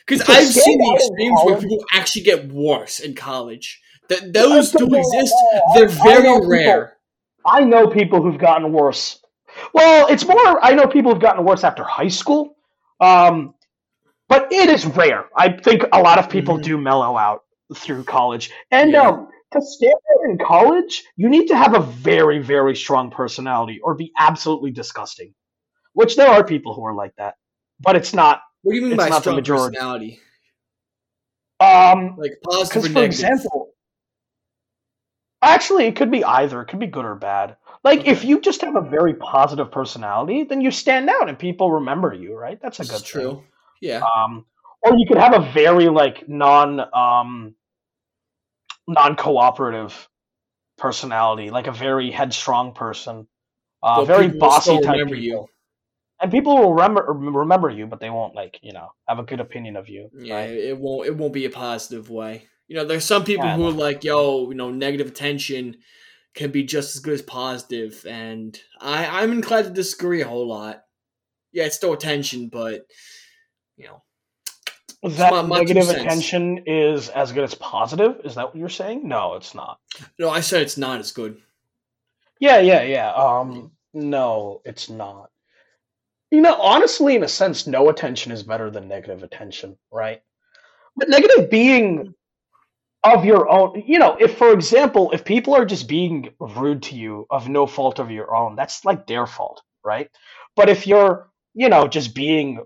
because 0.05 0.21
I've 0.27 0.47
seen 0.47 0.77
the 0.77 0.93
extremes 0.95 1.39
where 1.43 1.57
people 1.59 1.83
actually 1.93 2.23
get 2.23 2.47
worse 2.51 2.99
in 2.99 3.13
college. 3.15 3.81
That 4.11 4.33
those 4.33 4.71
do 4.71 4.85
exist. 4.93 5.33
They're 5.75 5.87
very 5.87 6.45
rare. 6.45 6.97
i 7.45 7.59
know 7.63 7.87
people 7.87 8.21
who've 8.21 8.37
gotten 8.37 8.71
worse 8.71 9.19
well 9.73 10.05
it's 10.13 10.25
more 10.27 10.63
i 10.63 10.71
know 10.77 10.85
people 10.95 11.11
who've 11.11 11.21
gotten 11.29 11.43
worse 11.43 11.63
after 11.63 11.83
high 11.83 12.07
school 12.19 12.55
um 12.99 13.53
but 14.29 14.41
it 14.51 14.69
is 14.69 14.85
rare 14.85 15.25
i 15.35 15.47
think 15.67 15.79
a 15.91 15.99
lot 16.07 16.17
of 16.19 16.29
people 16.29 16.55
Mhm. 16.57 16.63
do 16.69 16.77
mellow 16.77 17.17
out 17.17 17.39
through 17.83 18.03
college 18.03 18.51
and 18.69 18.91
Yeah. 18.91 19.07
um 19.09 19.27
to 19.53 19.59
stand 19.61 19.93
out 20.11 20.21
in 20.29 20.37
college 20.37 20.93
you 21.21 21.27
need 21.35 21.47
to 21.47 21.55
have 21.63 21.73
a 21.73 21.79
very 21.81 22.39
very 22.53 22.75
strong 22.75 23.09
personality 23.11 23.79
or 23.83 23.95
be 23.95 24.11
absolutely 24.19 24.71
disgusting 24.71 25.33
which 25.93 26.15
there 26.15 26.29
are 26.29 26.43
people 26.53 26.73
who 26.75 26.83
are 26.85 26.93
like 27.03 27.15
that 27.17 27.33
but 27.79 27.95
it's 27.95 28.13
not 28.13 28.41
What 28.61 28.73
do 28.73 28.79
you 28.79 28.85
mean 28.87 28.97
by 28.97 29.09
strong 29.19 29.35
majority. 29.37 29.75
personality? 29.77 30.19
Um, 31.59 32.15
Like 32.17 32.33
positive 32.43 32.85
or 32.85 32.89
for 32.89 33.03
example, 33.03 33.60
actually, 35.41 35.85
it 35.85 35.95
could 35.95 36.11
be 36.11 36.23
either. 36.23 36.61
It 36.61 36.65
could 36.67 36.79
be 36.79 36.87
good 36.87 37.05
or 37.05 37.15
bad. 37.15 37.57
Like 37.83 38.05
if 38.05 38.23
you 38.23 38.41
just 38.41 38.61
have 38.61 38.75
a 38.75 38.81
very 38.81 39.15
positive 39.15 39.71
personality, 39.71 40.43
then 40.43 40.61
you 40.61 40.71
stand 40.71 41.09
out 41.09 41.29
and 41.29 41.37
people 41.37 41.71
remember 41.71 42.13
you, 42.13 42.35
right? 42.35 42.59
That's 42.61 42.79
a 42.79 42.85
good 42.85 43.03
true. 43.03 43.21
thing. 43.21 43.43
Yeah. 43.81 44.01
Um, 44.15 44.45
or 44.83 44.95
you 44.95 45.05
could 45.07 45.17
have 45.17 45.33
a 45.33 45.51
very 45.51 45.89
like 45.89 46.27
non 46.29 46.79
um 46.93 47.55
non 48.87 49.15
cooperative 49.15 50.07
personality, 50.77 51.49
like 51.49 51.67
a 51.67 51.71
very 51.71 52.11
headstrong 52.11 52.73
person, 52.73 53.27
uh, 53.81 54.05
very 54.05 54.27
bossy 54.27 54.79
type 54.79 54.91
remember 54.91 55.15
people. 55.15 55.23
you. 55.23 55.47
And 56.19 56.31
people 56.31 56.55
will 56.57 56.73
remember 56.75 57.03
remember 57.13 57.69
you, 57.71 57.87
but 57.87 57.99
they 57.99 58.11
won't 58.11 58.35
like 58.35 58.59
you 58.61 58.73
know 58.73 58.89
have 59.07 59.17
a 59.17 59.23
good 59.23 59.39
opinion 59.39 59.75
of 59.75 59.89
you. 59.89 60.11
Yeah, 60.15 60.35
right? 60.35 60.49
it 60.49 60.77
won't. 60.77 61.07
It 61.07 61.15
won't 61.15 61.33
be 61.33 61.45
a 61.45 61.49
positive 61.49 62.11
way. 62.11 62.47
You 62.71 62.77
know, 62.77 62.85
there's 62.85 63.03
some 63.03 63.25
people 63.25 63.47
Yeah, 63.47 63.57
who 63.57 63.67
are 63.67 63.71
like, 63.71 64.05
"Yo, 64.05 64.47
you 64.47 64.55
know, 64.55 64.71
negative 64.71 65.07
attention 65.07 65.79
can 66.33 66.51
be 66.51 66.63
just 66.63 66.95
as 66.95 67.01
good 67.01 67.15
as 67.15 67.21
positive," 67.21 68.05
and 68.07 68.57
I, 68.79 69.21
I'm 69.21 69.33
inclined 69.33 69.65
to 69.65 69.73
disagree 69.73 70.21
a 70.21 70.25
whole 70.25 70.47
lot. 70.47 70.85
Yeah, 71.51 71.65
it's 71.65 71.75
still 71.75 71.91
attention, 71.91 72.47
but 72.47 72.85
you 73.75 73.87
know, 73.87 74.01
that 75.03 75.33
my- 75.33 75.41
my 75.41 75.59
two 75.59 75.73
negative 75.73 75.89
attention 75.89 76.63
is 76.65 77.09
as 77.09 77.33
good 77.33 77.43
as 77.43 77.55
positive. 77.55 78.21
Is 78.23 78.35
that 78.35 78.45
what 78.47 78.55
you're 78.55 78.69
saying? 78.69 79.05
No, 79.05 79.33
it's 79.33 79.53
not. 79.53 79.81
No, 80.17 80.29
I 80.29 80.39
said 80.39 80.61
it's 80.61 80.77
not 80.77 81.01
as 81.01 81.11
good. 81.11 81.41
Yeah, 82.39 82.59
yeah, 82.59 82.83
yeah. 82.83 83.11
Um, 83.11 83.73
no, 83.93 84.61
it's 84.63 84.89
not. 84.89 85.29
You 86.29 86.39
know, 86.39 86.55
honestly, 86.55 87.17
in 87.17 87.23
a 87.25 87.27
sense, 87.27 87.67
no 87.67 87.89
attention 87.89 88.31
is 88.31 88.43
better 88.43 88.71
than 88.71 88.87
negative 88.87 89.23
attention, 89.23 89.77
right? 89.91 90.23
But 90.95 91.09
negative 91.09 91.49
being 91.49 92.15
of 93.03 93.25
your 93.25 93.49
own, 93.49 93.83
you 93.85 93.97
know, 93.97 94.15
if 94.19 94.37
for 94.37 94.51
example, 94.51 95.11
if 95.11 95.25
people 95.25 95.55
are 95.55 95.65
just 95.65 95.87
being 95.87 96.29
rude 96.39 96.83
to 96.83 96.95
you 96.95 97.25
of 97.29 97.49
no 97.49 97.65
fault 97.65 97.99
of 97.99 98.11
your 98.11 98.35
own, 98.35 98.55
that's 98.55 98.85
like 98.85 99.07
their 99.07 99.25
fault, 99.25 99.61
right? 99.83 100.09
But 100.55 100.69
if 100.69 100.85
you're, 100.85 101.29
you 101.53 101.69
know, 101.69 101.87
just 101.87 102.13
being 102.13 102.63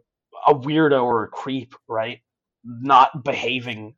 a 0.48 0.54
weirdo 0.54 1.04
or 1.04 1.24
a 1.24 1.28
creep, 1.28 1.76
right? 1.88 2.19
Not 2.63 3.24
behaving 3.24 3.95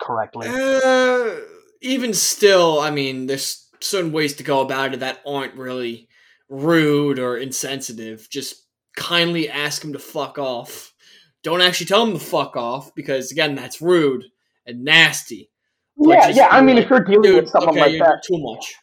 correctly. 0.00 0.48
Uh, 0.48 1.40
even 1.82 2.14
still, 2.14 2.80
I 2.80 2.90
mean, 2.90 3.26
there's 3.26 3.68
certain 3.80 4.12
ways 4.12 4.34
to 4.34 4.42
go 4.42 4.60
about 4.60 4.94
it 4.94 5.00
that 5.00 5.20
aren't 5.26 5.54
really 5.54 6.08
rude 6.48 7.18
or 7.18 7.36
insensitive. 7.36 8.28
Just 8.30 8.66
kindly 8.96 9.48
ask 9.50 9.84
him 9.84 9.92
to 9.92 9.98
fuck 9.98 10.38
off. 10.38 10.94
Don't 11.42 11.60
actually 11.60 11.86
tell 11.86 12.04
him 12.04 12.14
to 12.14 12.24
fuck 12.24 12.56
off 12.56 12.94
because 12.94 13.30
again, 13.30 13.54
that's 13.54 13.82
rude 13.82 14.24
and 14.66 14.84
nasty. 14.84 15.50
Yeah, 15.98 16.28
yeah. 16.28 16.48
I 16.50 16.60
mean, 16.60 16.76
like, 16.76 16.84
if 16.84 16.90
you're 16.90 17.00
dealing 17.00 17.22
Dude, 17.22 17.44
with 17.44 17.50
someone 17.50 17.70
okay, 17.70 17.80
like 17.80 17.92
you're 17.92 18.06
that, 18.06 18.22
too 18.26 18.38
much. 18.38 18.76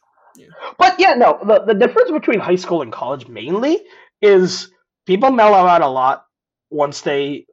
But 0.78 1.00
yeah, 1.00 1.14
no, 1.14 1.40
the, 1.46 1.64
the 1.66 1.74
difference 1.74 2.12
between 2.12 2.40
high 2.40 2.56
school 2.56 2.82
and 2.82 2.92
college 2.92 3.28
mainly 3.28 3.80
is 4.22 4.72
people 5.06 5.32
mellow 5.32 5.68
out 5.68 5.82
a 5.82 5.88
lot 5.88 6.26
once 6.70 7.02
they 7.02 7.46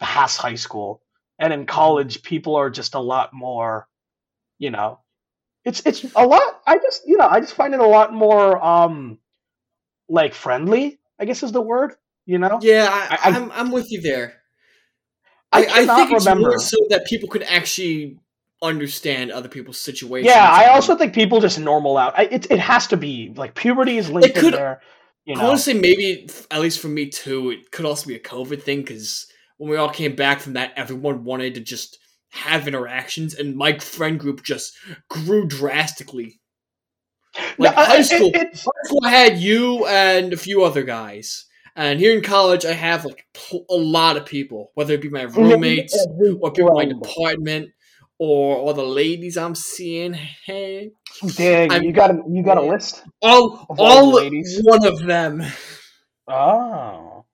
pass 0.00 0.36
high 0.36 0.54
school. 0.54 1.00
And 1.38 1.52
in 1.52 1.66
college, 1.66 2.22
people 2.22 2.56
are 2.56 2.70
just 2.70 2.94
a 2.94 3.00
lot 3.00 3.32
more, 3.32 3.88
you 4.58 4.70
know, 4.70 5.00
it's 5.64 5.82
it's 5.84 6.04
a 6.14 6.26
lot 6.26 6.42
I 6.66 6.78
just 6.78 7.06
you 7.06 7.18
know, 7.18 7.26
I 7.26 7.40
just 7.40 7.54
find 7.54 7.74
it 7.74 7.80
a 7.80 7.86
lot 7.86 8.14
more 8.14 8.62
um 8.64 9.18
like 10.08 10.32
friendly, 10.32 10.98
I 11.18 11.24
guess 11.24 11.42
is 11.42 11.52
the 11.52 11.60
word, 11.60 11.94
you 12.24 12.38
know? 12.38 12.58
Yeah, 12.62 12.88
I, 12.90 13.30
am 13.30 13.50
I'm 13.52 13.70
with 13.72 13.90
you 13.90 14.00
there. 14.00 14.40
I 15.52 15.64
I, 15.64 15.64
I, 15.64 15.86
think 15.96 16.12
it's 16.12 16.26
remember. 16.26 16.50
more 16.50 16.58
so 16.58 16.76
that 16.90 17.06
people 17.06 17.28
could 17.28 17.42
actually 17.42 18.18
understand 18.62 19.30
other 19.30 19.48
people's 19.48 19.78
situations. 19.78 20.32
Yeah, 20.34 20.48
I 20.50 20.68
also 20.68 20.96
think 20.96 21.14
people 21.14 21.40
just 21.40 21.58
normal 21.58 21.96
out. 21.98 22.18
I, 22.18 22.22
it 22.24 22.50
it 22.50 22.58
has 22.58 22.86
to 22.88 22.96
be 22.96 23.32
like 23.36 23.54
puberty 23.54 23.98
is 23.98 24.10
linked 24.10 24.28
It 24.30 24.34
could- 24.34 24.54
in 24.54 24.60
there. 24.60 24.80
You 25.28 25.34
know, 25.34 25.56
say 25.56 25.74
maybe, 25.74 26.28
at 26.52 26.60
least 26.60 26.78
for 26.78 26.86
me 26.86 27.08
too, 27.08 27.50
it 27.50 27.72
could 27.72 27.84
also 27.84 28.06
be 28.06 28.14
a 28.14 28.20
COVID 28.20 28.62
thing 28.62 28.82
because 28.82 29.26
when 29.56 29.68
we 29.68 29.76
all 29.76 29.88
came 29.90 30.14
back 30.14 30.38
from 30.38 30.52
that, 30.52 30.72
everyone 30.76 31.24
wanted 31.24 31.56
to 31.56 31.60
just 31.62 31.98
have 32.30 32.68
interactions, 32.68 33.34
and 33.34 33.56
my 33.56 33.76
friend 33.78 34.20
group 34.20 34.44
just 34.44 34.76
grew 35.08 35.44
drastically. 35.48 36.40
Like 37.58 37.76
No, 37.76 37.84
high 37.84 38.02
school, 38.02 38.28
it- 38.28 38.36
it's- 38.36 38.64
high 38.64 38.84
school, 38.84 39.00
I 39.04 39.10
had 39.10 39.38
you 39.38 39.84
and 39.86 40.32
a 40.32 40.36
few 40.36 40.62
other 40.62 40.84
guys, 40.84 41.46
and 41.74 41.98
here 41.98 42.16
in 42.16 42.22
college, 42.22 42.64
I 42.64 42.72
have 42.72 43.04
like 43.04 43.26
a 43.68 43.74
lot 43.74 44.16
of 44.16 44.26
people, 44.26 44.70
whether 44.74 44.94
it 44.94 45.02
be 45.02 45.08
my 45.08 45.22
roommates 45.24 46.06
or 46.40 46.52
people 46.52 46.78
in 46.80 46.88
my 46.88 46.94
department 47.04 47.70
or 48.18 48.56
all 48.56 48.74
the 48.74 48.82
ladies 48.84 49.36
I'm 49.36 49.54
seeing. 49.54 50.14
Hey, 50.44 50.90
Dang, 51.36 51.72
I'm- 51.72 51.82
you 51.82 51.92
got 51.92 52.10
a 52.10 52.22
you 52.28 52.42
got 52.42 52.58
a 52.58 52.62
list. 52.62 53.02
all, 53.22 53.66
Of 53.70 53.80
all 53.80 53.86
all 53.86 54.14
ladies? 54.14 54.60
one 54.62 54.86
of 54.86 55.00
them. 55.00 55.42
Oh. 56.28 57.24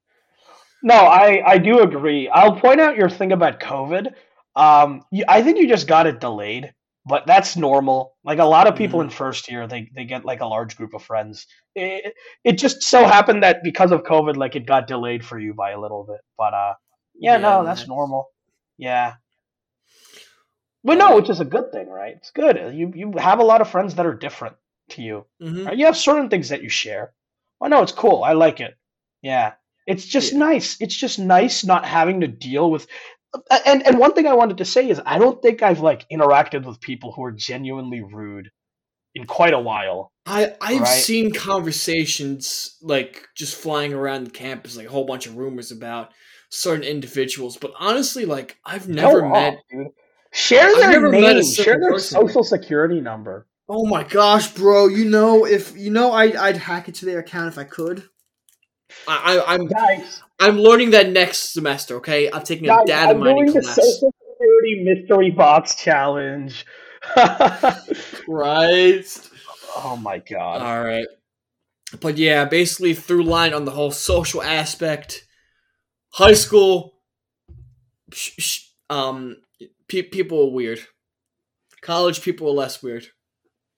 No, 0.82 0.94
I, 0.94 1.42
I 1.46 1.58
do 1.58 1.80
agree. 1.80 2.28
I'll 2.28 2.56
point 2.56 2.80
out 2.80 2.96
your 2.96 3.08
thing 3.08 3.32
about 3.32 3.60
COVID. 3.60 4.12
Um, 4.56 5.02
you, 5.12 5.24
I 5.28 5.42
think 5.42 5.58
you 5.58 5.68
just 5.68 5.86
got 5.86 6.06
it 6.08 6.18
delayed, 6.20 6.74
but 7.06 7.24
that's 7.26 7.56
normal. 7.56 8.16
Like 8.24 8.40
a 8.40 8.44
lot 8.44 8.66
of 8.66 8.74
people 8.74 9.00
in 9.00 9.08
first 9.08 9.48
year, 9.50 9.66
they, 9.68 9.90
they 9.94 10.04
get 10.04 10.24
like 10.24 10.40
a 10.40 10.46
large 10.46 10.76
group 10.76 10.92
of 10.94 11.02
friends. 11.02 11.46
It, 11.76 12.14
it 12.44 12.58
just 12.58 12.82
so 12.82 13.06
happened 13.06 13.44
that 13.44 13.62
because 13.62 13.92
of 13.92 14.02
COVID, 14.02 14.36
like 14.36 14.56
it 14.56 14.66
got 14.66 14.88
delayed 14.88 15.24
for 15.24 15.38
you 15.38 15.54
by 15.54 15.70
a 15.70 15.80
little 15.80 16.04
bit. 16.04 16.20
But 16.36 16.52
uh, 16.52 16.74
yeah, 17.14 17.36
no, 17.36 17.64
that's 17.64 17.86
normal. 17.86 18.26
Yeah. 18.76 19.14
But 20.84 20.98
no, 20.98 21.16
which 21.16 21.30
is 21.30 21.40
a 21.40 21.44
good 21.44 21.70
thing, 21.72 21.88
right? 21.88 22.14
It's 22.16 22.30
good. 22.32 22.56
You 22.74 22.92
you 22.94 23.12
have 23.18 23.38
a 23.38 23.44
lot 23.44 23.60
of 23.60 23.70
friends 23.70 23.94
that 23.94 24.06
are 24.06 24.14
different 24.14 24.56
to 24.90 25.02
you. 25.02 25.26
Mhm. 25.40 25.66
Right? 25.66 25.76
You 25.78 25.86
have 25.86 25.96
certain 25.96 26.28
things 26.28 26.48
that 26.48 26.62
you 26.62 26.68
share. 26.68 27.12
Oh 27.60 27.68
no, 27.68 27.82
it's 27.82 27.92
cool. 27.92 28.24
I 28.24 28.32
like 28.32 28.60
it. 28.60 28.74
Yeah. 29.22 29.52
It's 29.86 30.04
just 30.06 30.32
Yeah. 30.32 30.38
nice. 30.38 30.76
It's 30.80 30.96
just 30.96 31.18
nice 31.18 31.64
not 31.64 31.84
having 31.84 32.20
to 32.20 32.26
deal 32.28 32.70
with 32.70 32.86
and 33.64 33.86
and 33.86 33.98
one 33.98 34.12
thing 34.12 34.26
I 34.26 34.34
wanted 34.34 34.58
to 34.58 34.64
say 34.64 34.88
is 34.90 35.00
I 35.06 35.18
don't 35.18 35.40
think 35.40 35.62
I've 35.62 35.80
like 35.80 36.06
interacted 36.10 36.64
with 36.66 36.80
people 36.80 37.12
who 37.12 37.24
are 37.24 37.32
genuinely 37.32 38.02
rude 38.02 38.50
in 39.14 39.24
quite 39.26 39.54
a 39.54 39.60
while. 39.60 40.12
I 40.26 40.54
I've 40.60 40.80
Right. 40.80 40.86
seen 40.88 41.32
conversations 41.32 42.76
like 42.82 43.26
just 43.36 43.56
flying 43.56 43.92
around 43.94 44.24
the 44.24 44.30
campus, 44.30 44.76
like 44.76 44.86
a 44.86 44.90
whole 44.90 45.04
bunch 45.06 45.26
of 45.26 45.36
rumors 45.36 45.70
about 45.70 46.10
certain 46.50 46.84
individuals. 46.84 47.56
But 47.56 47.72
honestly, 47.78 48.24
like 48.24 48.58
I've 48.64 48.88
never 48.88 49.20
Go 49.22 49.28
met. 49.30 49.54
off. 49.54 49.92
Share 50.32 50.74
their 50.76 50.90
never 50.90 51.10
met 51.10 51.36
a 51.36 51.40
name, 51.40 51.44
share 51.44 51.78
their 51.78 51.92
person. 51.92 52.20
social 52.20 52.42
security 52.42 53.00
number. 53.00 53.46
Oh 53.68 53.86
my 53.86 54.02
gosh, 54.02 54.52
bro! 54.52 54.86
You 54.86 55.04
know 55.04 55.44
if 55.44 55.76
you 55.76 55.90
know 55.90 56.12
I'd 56.12 56.36
I'd 56.36 56.56
hack 56.56 56.88
into 56.88 57.04
their 57.04 57.18
account 57.18 57.48
if 57.48 57.58
I 57.58 57.64
could. 57.64 58.08
I, 59.06 59.38
I 59.38 59.54
I'm 59.54 59.66
Guys, 59.66 60.22
I'm 60.40 60.58
learning 60.58 60.90
that 60.90 61.10
next 61.10 61.52
semester. 61.52 61.96
Okay, 61.96 62.30
I'm 62.32 62.42
taking 62.42 62.68
a 62.68 62.84
data 62.86 63.10
I'm 63.10 63.20
mining 63.20 63.46
doing 63.46 63.56
the 63.56 63.62
social 63.62 64.12
security 64.32 64.84
mystery 64.84 65.30
box 65.30 65.74
challenge. 65.74 66.64
Christ. 68.24 69.30
oh 69.76 69.98
my 70.00 70.18
god. 70.18 70.62
All 70.62 70.82
right. 70.82 71.06
But 72.00 72.16
yeah, 72.16 72.46
basically 72.46 72.94
through 72.94 73.24
line 73.24 73.52
on 73.52 73.66
the 73.66 73.72
whole 73.72 73.90
social 73.90 74.42
aspect. 74.42 75.26
High 76.14 76.34
school, 76.34 76.94
um, 78.90 79.36
pe- 79.92 80.08
people 80.08 80.40
are 80.42 80.50
weird. 80.50 80.80
College 81.82 82.22
people 82.22 82.48
are 82.48 82.54
less 82.54 82.82
weird. 82.82 83.06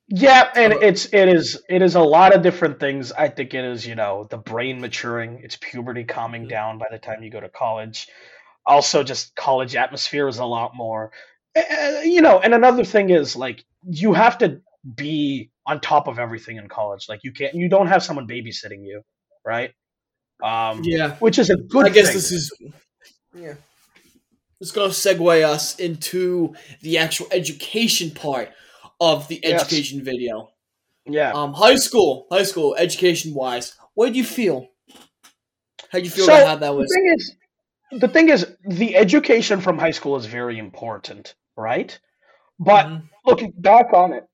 Yeah, 0.09 0.51
and 0.55 0.75
it's 0.75 1.13
it 1.13 1.29
is 1.29 1.63
it 1.69 1.83
is 1.83 1.95
a 1.95 2.01
lot 2.01 2.35
of 2.35 2.43
different 2.43 2.79
things. 2.79 3.13
I 3.13 3.29
think 3.29 3.55
it 3.55 3.65
is, 3.65 3.87
you 3.87 3.95
know, 3.95 4.27
the 4.29 4.37
brain 4.37 4.81
maturing, 4.81 5.41
it's 5.43 5.57
puberty 5.57 6.05
calming 6.05 6.47
down 6.47 6.79
by 6.79 6.87
the 6.91 6.99
time 6.99 7.23
you 7.23 7.31
go 7.31 7.41
to 7.41 7.49
college. 7.49 8.09
Also 8.67 9.03
just 9.03 9.35
college 9.35 9.77
atmosphere 9.77 10.29
is 10.29 10.39
a 10.39 10.45
lot 10.45 10.73
more 10.75 11.13
uh, 11.57 12.01
you 12.03 12.21
know, 12.21 12.41
and 12.41 12.55
another 12.55 12.85
thing 12.85 13.11
is 13.11 13.37
like 13.37 13.65
you 13.89 14.13
have 14.13 14.39
to 14.39 14.61
be 14.95 15.51
on 15.67 15.81
top 15.81 16.09
of 16.09 16.19
everything 16.19 16.57
in 16.57 16.69
college. 16.69 17.07
Like 17.09 17.21
you 17.23 17.33
can't 17.33 17.55
you 17.55 17.69
don't 17.69 17.87
have 17.87 18.03
someone 18.03 18.27
babysitting 18.27 18.85
you, 18.85 19.03
right? 19.45 19.71
Um 20.43 20.83
Yeah, 20.83 21.17
which 21.17 21.39
is 21.39 21.51
a 21.51 21.57
good 21.57 21.87
I 21.87 21.91
guess 21.91 22.09
thing. 22.09 22.17
this 22.17 22.33
is 22.33 22.53
yeah. 23.35 23.55
It's 24.61 24.71
gonna 24.71 24.89
segue 24.91 25.45
us 25.45 25.79
into 25.79 26.55
the 26.81 26.99
actual 26.99 27.27
education 27.31 28.11
part 28.11 28.51
of 29.01 29.29
the 29.29 29.45
Yes. 29.45 29.69
education 29.69 30.03
video. 30.05 30.51
yeah. 31.07 31.33
Um, 31.33 31.53
high 31.53 31.75
school, 31.77 32.27
high 32.31 32.45
school, 32.45 32.75
education 32.77 33.35
wise, 33.35 33.75
what 33.95 34.07
did 34.07 34.17
you 34.17 34.25
feel? 34.25 34.69
How 35.91 35.99
would 35.99 36.05
you 36.05 36.11
feel 36.11 36.27
So, 36.27 36.35
about 36.37 36.47
how 36.47 36.57
that 36.57 36.75
the 36.75 36.77
was? 36.77 36.93
thing 36.95 37.15
is 37.17 37.37
the 38.01 38.09
thing 38.09 38.29
is 38.29 38.57
the 38.67 38.97
education 38.97 39.61
from 39.61 39.79
high 39.79 39.91
school 39.93 40.17
is 40.17 40.27
very 40.27 40.59
important, 40.59 41.35
right? 41.57 41.97
But 42.59 42.87
Mhm. 42.87 43.09
looking 43.27 43.53
back 43.57 43.93
on 43.93 44.13
it, 44.13 44.25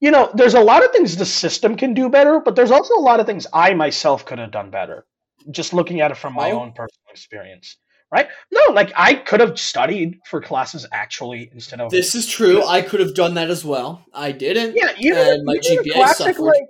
you 0.00 0.10
know, 0.10 0.30
there's 0.34 0.54
a 0.54 0.60
lot 0.60 0.84
of 0.84 0.92
things 0.92 1.16
the 1.16 1.26
system 1.26 1.76
can 1.76 1.94
do 1.94 2.08
better, 2.08 2.40
but 2.40 2.56
there's 2.56 2.70
also 2.70 2.94
a 2.94 3.00
lot 3.00 3.20
of 3.20 3.26
things 3.26 3.46
I 3.52 3.74
myself 3.74 4.24
could 4.26 4.38
have 4.38 4.50
done 4.50 4.70
better. 4.70 5.06
Just 5.50 5.72
looking 5.72 6.00
at 6.00 6.10
it 6.10 6.16
from 6.16 6.34
my 6.34 6.52
Oh. 6.52 6.60
own 6.60 6.72
personal 6.72 7.10
experience, 7.10 7.76
right? 8.12 8.28
No, 8.52 8.72
like 8.72 8.92
I 8.96 9.14
could 9.14 9.40
have 9.40 9.58
studied 9.58 10.18
for 10.26 10.40
classes 10.40 10.86
actually 10.92 11.50
instead 11.52 11.80
of 11.80 11.90
This 11.90 12.14
is 12.14 12.26
true. 12.26 12.64
I 12.64 12.82
could 12.82 13.00
have 13.00 13.14
done 13.14 13.34
that 13.34 13.50
as 13.50 13.64
well. 13.64 14.04
I 14.12 14.32
didn't. 14.32 14.76
yeah, 14.76 14.92
you 14.98 15.14
know, 15.14 15.32
and 15.32 15.44
my 15.44 15.54
you 15.54 15.80
GPA 15.82 15.92
classic 15.92 16.26
suffered. 16.36 16.42
like 16.42 16.64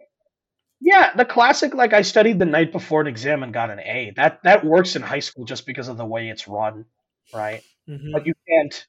yeah, 0.80 1.14
the 1.14 1.24
classic 1.26 1.74
like 1.74 1.92
I 1.92 2.02
studied 2.02 2.38
the 2.38 2.46
night 2.46 2.72
before 2.72 3.00
an 3.02 3.06
exam 3.06 3.42
and 3.42 3.52
got 3.52 3.70
an 3.70 3.80
A. 3.80 4.12
That 4.16 4.40
that 4.44 4.64
works 4.64 4.96
in 4.96 5.02
high 5.02 5.20
school 5.20 5.44
just 5.44 5.66
because 5.66 5.88
of 5.88 5.96
the 5.96 6.06
way 6.06 6.28
it's 6.28 6.48
run, 6.48 6.84
right? 7.34 7.62
Mhm. 7.88 8.12
but 8.12 8.26
you 8.26 8.34
can't 8.48 8.86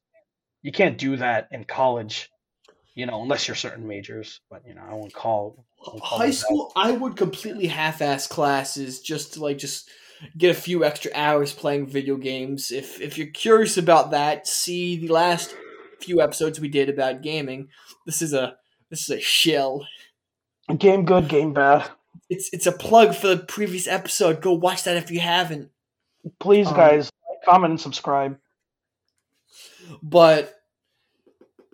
you 0.61 0.71
can't 0.71 0.97
do 0.97 1.17
that 1.17 1.47
in 1.51 1.63
college 1.63 2.29
you 2.93 3.05
know 3.07 3.23
unless 3.23 3.47
you're 3.47 3.55
certain 3.55 3.87
majors 3.87 4.41
but 4.49 4.61
you 4.67 4.75
know 4.75 4.81
i 4.87 4.93
won't 4.93 5.13
call, 5.13 5.65
I 5.83 5.89
won't 5.91 6.03
call 6.03 6.17
High 6.19 6.27
out. 6.27 6.33
school, 6.33 6.71
I 6.75 6.91
would 6.91 7.15
completely 7.15 7.67
half-ass 7.67 8.27
classes 8.27 8.99
just 8.99 9.33
to 9.33 9.39
like 9.41 9.57
just 9.57 9.89
get 10.37 10.51
a 10.51 10.59
few 10.59 10.83
extra 10.83 11.11
hours 11.13 11.53
playing 11.53 11.87
video 11.87 12.17
games. 12.17 12.71
If 12.71 13.01
if 13.01 13.17
you're 13.17 13.27
curious 13.27 13.77
about 13.77 14.11
that, 14.11 14.47
see 14.47 14.97
the 14.97 15.13
last 15.13 15.55
few 15.99 16.21
episodes 16.21 16.59
we 16.59 16.67
did 16.67 16.89
about 16.89 17.21
gaming. 17.21 17.69
This 18.05 18.21
is 18.21 18.33
a 18.33 18.57
this 18.89 19.01
is 19.01 19.09
a 19.09 19.19
shell. 19.19 19.85
game 20.77 21.05
good 21.05 21.27
game 21.27 21.53
bad 21.53 21.89
It's 22.29 22.49
it's 22.53 22.67
a 22.67 22.71
plug 22.71 23.15
for 23.15 23.27
the 23.27 23.37
previous 23.37 23.87
episode. 23.87 24.41
Go 24.41 24.53
watch 24.53 24.83
that 24.83 24.97
if 24.97 25.11
you 25.11 25.19
haven't. 25.19 25.69
please 26.39 26.67
Um, 26.67 26.75
guys 26.75 27.11
comment 27.43 27.71
and 27.71 27.81
subscribe 27.81 28.37
But 30.03 30.55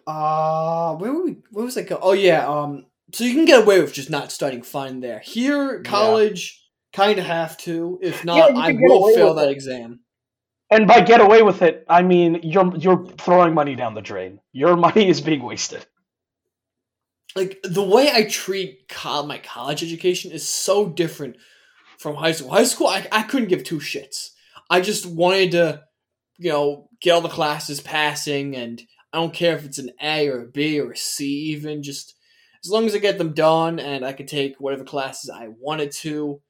uh 0.05 0.95
where 0.95 1.11
were 1.11 1.25
we 1.25 1.37
where 1.51 1.65
was 1.65 1.77
I 1.77 1.83
go? 1.83 1.99
Oh 2.01 2.13
yeah, 2.13 2.47
um 2.47 2.85
so 3.13 3.23
you 3.23 3.33
can 3.33 3.45
get 3.45 3.63
away 3.63 3.81
with 3.81 3.93
just 3.93 4.09
not 4.09 4.31
studying 4.31 4.63
fine 4.63 4.99
there. 4.99 5.19
Here, 5.19 5.81
college 5.81 6.66
kinda 6.93 7.21
have 7.21 7.57
to. 7.59 7.99
If 8.01 8.23
not, 8.25 8.53
Yeah, 8.53 8.59
I 8.59 8.71
will 8.79 9.13
fail 9.13 9.33
that 9.35 9.49
it. 9.49 9.51
exam. 9.51 10.01
And 10.69 10.85
by 10.87 11.01
get 11.01 11.21
away 11.21 11.43
with 11.43 11.61
it, 11.61 11.85
I 11.89 12.01
mean 12.01 12.41
you're 12.43 12.75
you're 12.77 13.05
throwing 13.17 13.53
money 13.53 13.75
down 13.75 13.93
the 13.93 14.01
drain. 14.01 14.39
Your 14.51 14.75
money 14.87 15.07
is 15.09 15.21
being 15.21 15.43
wasted. 15.43 15.85
like 17.35 17.59
the 17.63 17.83
way 17.83 18.09
I 18.11 18.23
treat 18.23 18.87
col- 18.89 19.27
my 19.27 19.37
college 19.37 19.83
education 19.83 20.31
is 20.31 20.47
so 20.47 20.89
different 20.89 21.37
from 21.99 22.15
high 22.15 22.31
school. 22.31 22.49
High 22.51 22.63
school, 22.63 22.87
I, 22.87 23.07
I 23.11 23.23
couldn't 23.23 23.49
give 23.49 23.63
two 23.63 23.79
shits. 23.79 24.29
I 24.69 24.81
just 24.81 25.05
wanted 25.05 25.51
to, 25.51 25.83
you 26.37 26.49
know, 26.51 26.89
get 27.01 27.11
all 27.11 27.21
the 27.21 27.29
classes 27.29 27.79
passing, 27.79 28.55
and 28.55 28.81
I 29.13 29.17
don't 29.19 29.33
care 29.33 29.55
if 29.55 29.65
it's 29.65 29.77
an 29.77 29.91
A 30.01 30.27
or 30.29 30.41
a 30.41 30.47
B 30.47 30.79
or 30.79 30.91
a 30.91 30.97
C, 30.97 31.25
even 31.51 31.83
just 31.83 32.15
as 32.65 32.71
long 32.71 32.85
as 32.85 32.95
I 32.95 32.99
get 32.99 33.17
them 33.17 33.33
done, 33.33 33.79
and 33.79 34.03
I 34.03 34.13
could 34.13 34.27
take 34.27 34.59
whatever 34.59 34.83
classes 34.83 35.29
I 35.29 35.47
wanted 35.59 35.91
to, 36.03 36.41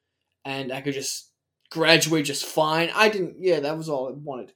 and 0.47 0.71
I 0.71 0.79
could 0.79 0.93
just 0.93 1.29
graduate 1.69 2.25
just 2.25 2.45
fine. 2.45 2.89
I 2.95 3.09
didn't. 3.09 3.35
Yeah, 3.37 3.59
that 3.59 3.77
was 3.77 3.89
all 3.89 4.07
I 4.07 4.11
wanted. 4.13 4.53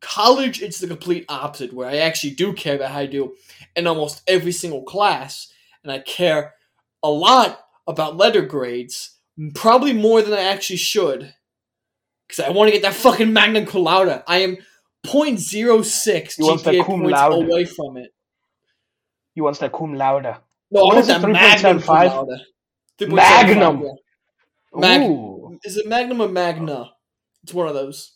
College, 0.00 0.62
it's 0.62 0.78
the 0.78 0.86
complete 0.86 1.26
opposite, 1.28 1.74
where 1.74 1.88
I 1.88 1.98
actually 1.98 2.34
do 2.34 2.54
care 2.54 2.76
about 2.76 2.90
how 2.90 3.00
I 3.00 3.06
do 3.06 3.34
in 3.76 3.86
almost 3.86 4.22
every 4.26 4.52
single 4.52 4.82
class 4.82 5.52
and 5.82 5.92
I 5.92 5.98
care 5.98 6.54
a 7.02 7.10
lot 7.10 7.60
about 7.86 8.16
letter 8.16 8.42
grades, 8.42 9.18
probably 9.54 9.92
more 9.92 10.22
than 10.22 10.32
I 10.32 10.42
actually 10.44 10.76
should, 10.78 11.34
because 12.26 12.42
I 12.44 12.50
want 12.50 12.68
to 12.68 12.72
get 12.72 12.82
that 12.82 12.94
fucking 12.94 13.32
magna 13.32 13.66
cum 13.66 13.82
laude. 13.82 14.22
I 14.26 14.38
am 14.38 14.56
0.06 15.06 16.38
You 16.38 16.44
GPA 16.44 16.84
points 16.84 17.10
laude? 17.12 17.44
away 17.44 17.64
from 17.66 17.98
it. 17.98 18.10
He 19.34 19.42
wants 19.42 19.58
that 19.58 19.72
cum 19.72 19.94
laude. 19.94 20.24
No, 20.70 20.84
What 20.84 20.92
I 20.92 20.96
want 20.96 21.06
that 21.08 21.28
magnum 21.28 21.82
cum 21.82 22.06
laude. 22.06 22.40
3.75, 22.98 23.14
Magnum. 23.14 23.96
Mag- 24.80 25.02
Ooh, 25.10 25.58
Is 25.64 25.76
it 25.76 25.86
magnum 25.88 26.20
or 26.20 26.28
magna? 26.28 26.92
It's 27.42 27.54
one 27.54 27.68
of 27.68 27.74
those. 27.74 28.12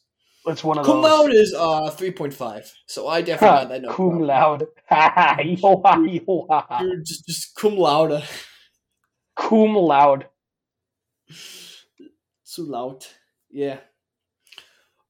it's 0.47 0.65
one 0.65 0.79
of 0.79 0.87
Cum 0.87 1.03
those. 1.03 1.11
laude 1.11 1.35
is 1.35 1.55
uh 1.55 1.91
3.5, 1.91 2.71
so 2.87 3.07
I 3.09 3.23
definitely 3.23 3.59
got 3.61 3.69
that. 3.69 3.83
No 3.83 3.89
cum 3.95 4.09
problem. 4.09 4.27
laude. 4.29 4.67
Yo-ha, 4.91 5.37
yo-ha. 5.41 6.79
Dude, 6.81 7.05
just 7.05 7.27
just 7.27 7.55
cum 7.55 7.77
laude. 7.77 8.23
cum 9.37 9.75
laude. 9.77 10.27
So 12.43 12.63
loud. 12.63 13.07
Yeah. 13.49 13.79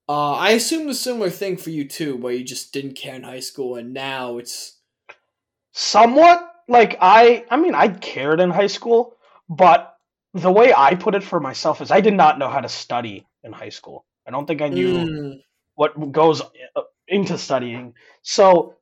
Uh, 0.06 0.32
I 0.32 0.50
assume 0.50 0.88
a 0.90 0.94
similar 0.94 1.30
thing 1.30 1.56
for 1.56 1.70
you 1.70 1.88
too, 1.88 2.16
where 2.16 2.34
you 2.34 2.44
just 2.44 2.72
didn't 2.74 2.96
care 2.96 3.14
in 3.14 3.22
high 3.22 3.40
school, 3.40 3.76
and 3.76 3.94
now 3.94 4.36
it's 4.36 4.76
Somewhat 5.72 6.46
like 6.68 6.98
I. 7.00 7.44
I 7.50 7.56
mean, 7.56 7.74
I 7.74 7.88
cared 7.88 8.40
in 8.40 8.50
high 8.50 8.66
school, 8.66 9.16
but 9.48 9.94
the 10.34 10.52
way 10.52 10.72
I 10.76 10.94
put 10.94 11.14
it 11.14 11.24
for 11.24 11.40
myself 11.40 11.80
is 11.80 11.90
I 11.90 12.00
did 12.00 12.14
not 12.14 12.38
know 12.38 12.48
how 12.48 12.60
to 12.60 12.68
study 12.68 13.26
in 13.42 13.52
high 13.52 13.68
school. 13.70 14.04
I 14.26 14.30
don't 14.30 14.46
think 14.46 14.62
I 14.62 14.68
knew. 14.68 14.94
Mm, 14.94 15.40
what 15.80 16.12
goes 16.12 16.42
uh, 16.42 16.82
into 17.08 17.38
studying. 17.38 17.94
So, 18.20 18.74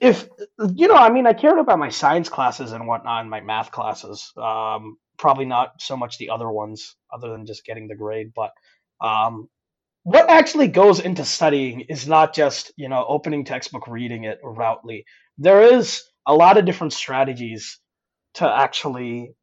if 0.00 0.28
you 0.72 0.86
know, 0.86 0.94
I 0.94 1.10
mean, 1.10 1.26
I 1.26 1.32
cared 1.32 1.58
about 1.58 1.80
my 1.80 1.88
science 1.88 2.28
classes 2.28 2.70
and 2.70 2.86
whatnot, 2.86 3.22
and 3.22 3.30
my 3.30 3.40
math 3.40 3.72
classes. 3.72 4.32
Um, 4.36 4.96
probably 5.16 5.46
not 5.46 5.80
so 5.80 5.96
much 5.96 6.16
the 6.16 6.30
other 6.30 6.48
ones, 6.48 6.94
other 7.12 7.30
than 7.30 7.44
just 7.44 7.64
getting 7.64 7.88
the 7.88 7.96
grade. 7.96 8.30
But 8.36 8.52
um, 9.00 9.48
what 10.04 10.30
actually 10.30 10.68
goes 10.68 11.00
into 11.00 11.24
studying 11.24 11.80
is 11.88 12.06
not 12.06 12.36
just 12.36 12.72
you 12.76 12.88
know 12.88 13.04
opening 13.08 13.44
textbook, 13.44 13.88
reading 13.88 14.22
it 14.22 14.38
routely. 14.44 15.02
There 15.38 15.62
is 15.62 16.04
a 16.24 16.34
lot 16.34 16.56
of 16.56 16.66
different 16.66 16.92
strategies 16.92 17.80
to 18.34 18.48
actually 18.48 19.34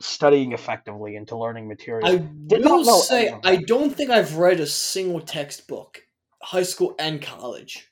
studying 0.00 0.52
effectively 0.52 1.16
into 1.16 1.36
learning 1.36 1.68
material. 1.68 2.06
I 2.06 2.16
Did 2.46 2.64
will 2.64 2.84
say 3.00 3.34
I 3.44 3.56
don't 3.56 3.94
think 3.94 4.10
I've 4.10 4.36
read 4.36 4.60
a 4.60 4.66
single 4.66 5.20
textbook, 5.20 6.02
high 6.42 6.62
school 6.62 6.94
and 6.98 7.20
college. 7.22 7.86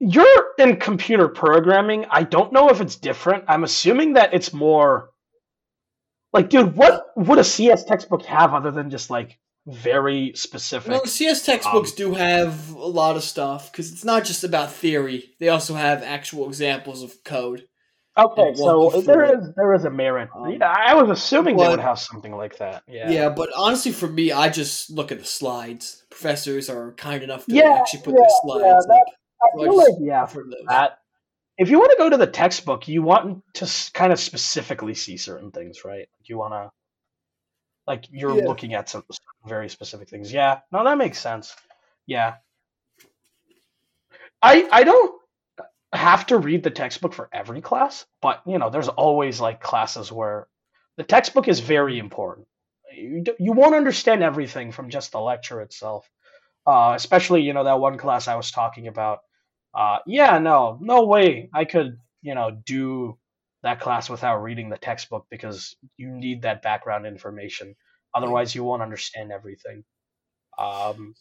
You're 0.00 0.54
in 0.58 0.76
computer 0.76 1.28
programming. 1.28 2.06
I 2.10 2.22
don't 2.22 2.52
know 2.52 2.70
if 2.70 2.80
it's 2.80 2.96
different. 2.96 3.44
I'm 3.48 3.64
assuming 3.64 4.14
that 4.14 4.32
it's 4.32 4.52
more 4.52 5.10
like, 6.32 6.48
dude, 6.48 6.74
what 6.74 7.06
would 7.16 7.38
a 7.38 7.44
CS 7.44 7.84
textbook 7.84 8.24
have 8.24 8.54
other 8.54 8.70
than 8.70 8.90
just 8.90 9.10
like 9.10 9.38
very 9.66 10.32
specific? 10.34 10.90
No, 10.90 11.04
CS 11.04 11.44
textbooks 11.44 11.90
um, 11.90 11.96
do 11.96 12.14
have 12.14 12.70
a 12.70 12.86
lot 12.86 13.16
of 13.16 13.22
stuff 13.22 13.70
because 13.70 13.92
it's 13.92 14.04
not 14.04 14.24
just 14.24 14.42
about 14.42 14.72
theory; 14.72 15.34
they 15.38 15.48
also 15.48 15.74
have 15.74 16.02
actual 16.02 16.46
examples 16.48 17.02
of 17.02 17.22
code. 17.24 17.66
Okay, 18.18 18.54
so 18.54 18.94
you 18.96 19.02
there 19.02 19.28
through 19.28 19.40
is 19.40 19.54
there 19.54 19.74
is 19.74 19.84
a 19.84 19.90
merit. 19.90 20.28
Um, 20.34 20.50
yeah, 20.50 20.68
I 20.70 20.94
was 20.94 21.10
assuming 21.10 21.56
they 21.56 21.64
but- 21.64 21.70
would 21.72 21.80
have 21.80 21.98
something 21.98 22.36
like 22.36 22.58
that. 22.58 22.82
Yeah. 22.88 23.10
Yeah. 23.10 23.28
but 23.30 23.50
honestly, 23.56 23.92
for 23.92 24.08
me, 24.08 24.32
I 24.32 24.48
just 24.48 24.90
look 24.90 25.10
at 25.12 25.18
the 25.18 25.24
slides. 25.24 26.04
Professors 26.10 26.68
are 26.70 26.92
kind 26.92 27.22
enough 27.22 27.46
to 27.46 27.54
Yeah, 27.54 27.78
actually 27.80 28.02
put 28.02 28.14
yeah, 28.14 28.20
their 28.20 28.30
slides 28.42 28.86
yeah, 28.88 28.94
up. 28.96 29.04
I 29.42 29.46
I 29.46 29.56
feel 29.64 29.64
just 29.76 29.88
like 29.90 29.98
yeah, 30.00 30.24
prefer 30.24 30.44
those. 30.44 30.64
that 30.68 30.98
if 31.58 31.68
you 31.70 31.78
want 31.78 31.90
to 31.92 31.98
go 31.98 32.08
to 32.10 32.16
the 32.16 32.26
textbook, 32.26 32.88
you 32.88 33.02
want 33.02 33.42
to 33.54 33.90
kind 33.94 34.12
of 34.12 34.20
specifically 34.20 34.94
see 34.94 35.16
certain 35.16 35.50
things, 35.50 35.84
right? 35.84 36.08
You 36.24 36.38
want 36.38 36.52
to 36.54 36.70
like 37.86 38.04
you're 38.10 38.36
Yeah. 38.36 38.46
looking 38.46 38.74
at 38.74 38.88
some 38.88 39.04
very 39.46 39.68
specific 39.68 40.08
things. 40.08 40.32
Yeah, 40.32 40.60
no, 40.72 40.84
that 40.84 40.98
makes 40.98 41.18
sense. 41.18 41.54
Yeah, 42.06 42.34
I 44.42 44.68
I 44.72 44.82
don't 44.84 45.19
have 45.92 46.26
to 46.26 46.38
read 46.38 46.62
the 46.62 46.70
textbook 46.70 47.12
for 47.12 47.28
every 47.32 47.60
class, 47.60 48.06
but 48.22 48.42
you 48.46 48.58
know, 48.58 48.70
there's 48.70 48.88
always 48.88 49.40
like 49.40 49.60
classes 49.60 50.12
where 50.12 50.46
the 50.96 51.04
textbook 51.04 51.48
is 51.48 51.60
very 51.60 51.98
important. 51.98 52.46
You 52.94 53.24
you 53.38 53.52
won't 53.52 53.74
understand 53.74 54.22
everything 54.22 54.72
from 54.72 54.90
just 54.90 55.12
the 55.12 55.20
lecture 55.20 55.60
itself, 55.60 56.08
uh, 56.66 56.92
especially 56.96 57.42
you 57.42 57.52
know 57.52 57.64
that 57.64 57.80
one 57.80 57.98
class 57.98 58.28
I 58.28 58.36
was 58.36 58.50
talking 58.50 58.88
about 58.88 59.20
uh, 59.74 59.98
yeah, 60.06 60.38
no, 60.38 60.78
no 60.80 61.04
way 61.06 61.48
I 61.54 61.64
could, 61.64 61.98
you 62.22 62.34
know, 62.34 62.50
do 62.64 63.18
that 63.62 63.80
class 63.80 64.10
without 64.10 64.42
reading 64.42 64.68
the 64.68 64.78
textbook 64.78 65.26
because 65.30 65.76
you 65.96 66.08
need 66.08 66.42
that 66.42 66.62
background 66.62 67.06
information. 67.06 67.76
Otherwise, 68.14 68.54
you 68.54 68.64
won't 68.64 68.82
understand 68.82 69.30
everything. 69.30 69.84
Um, 70.58 71.14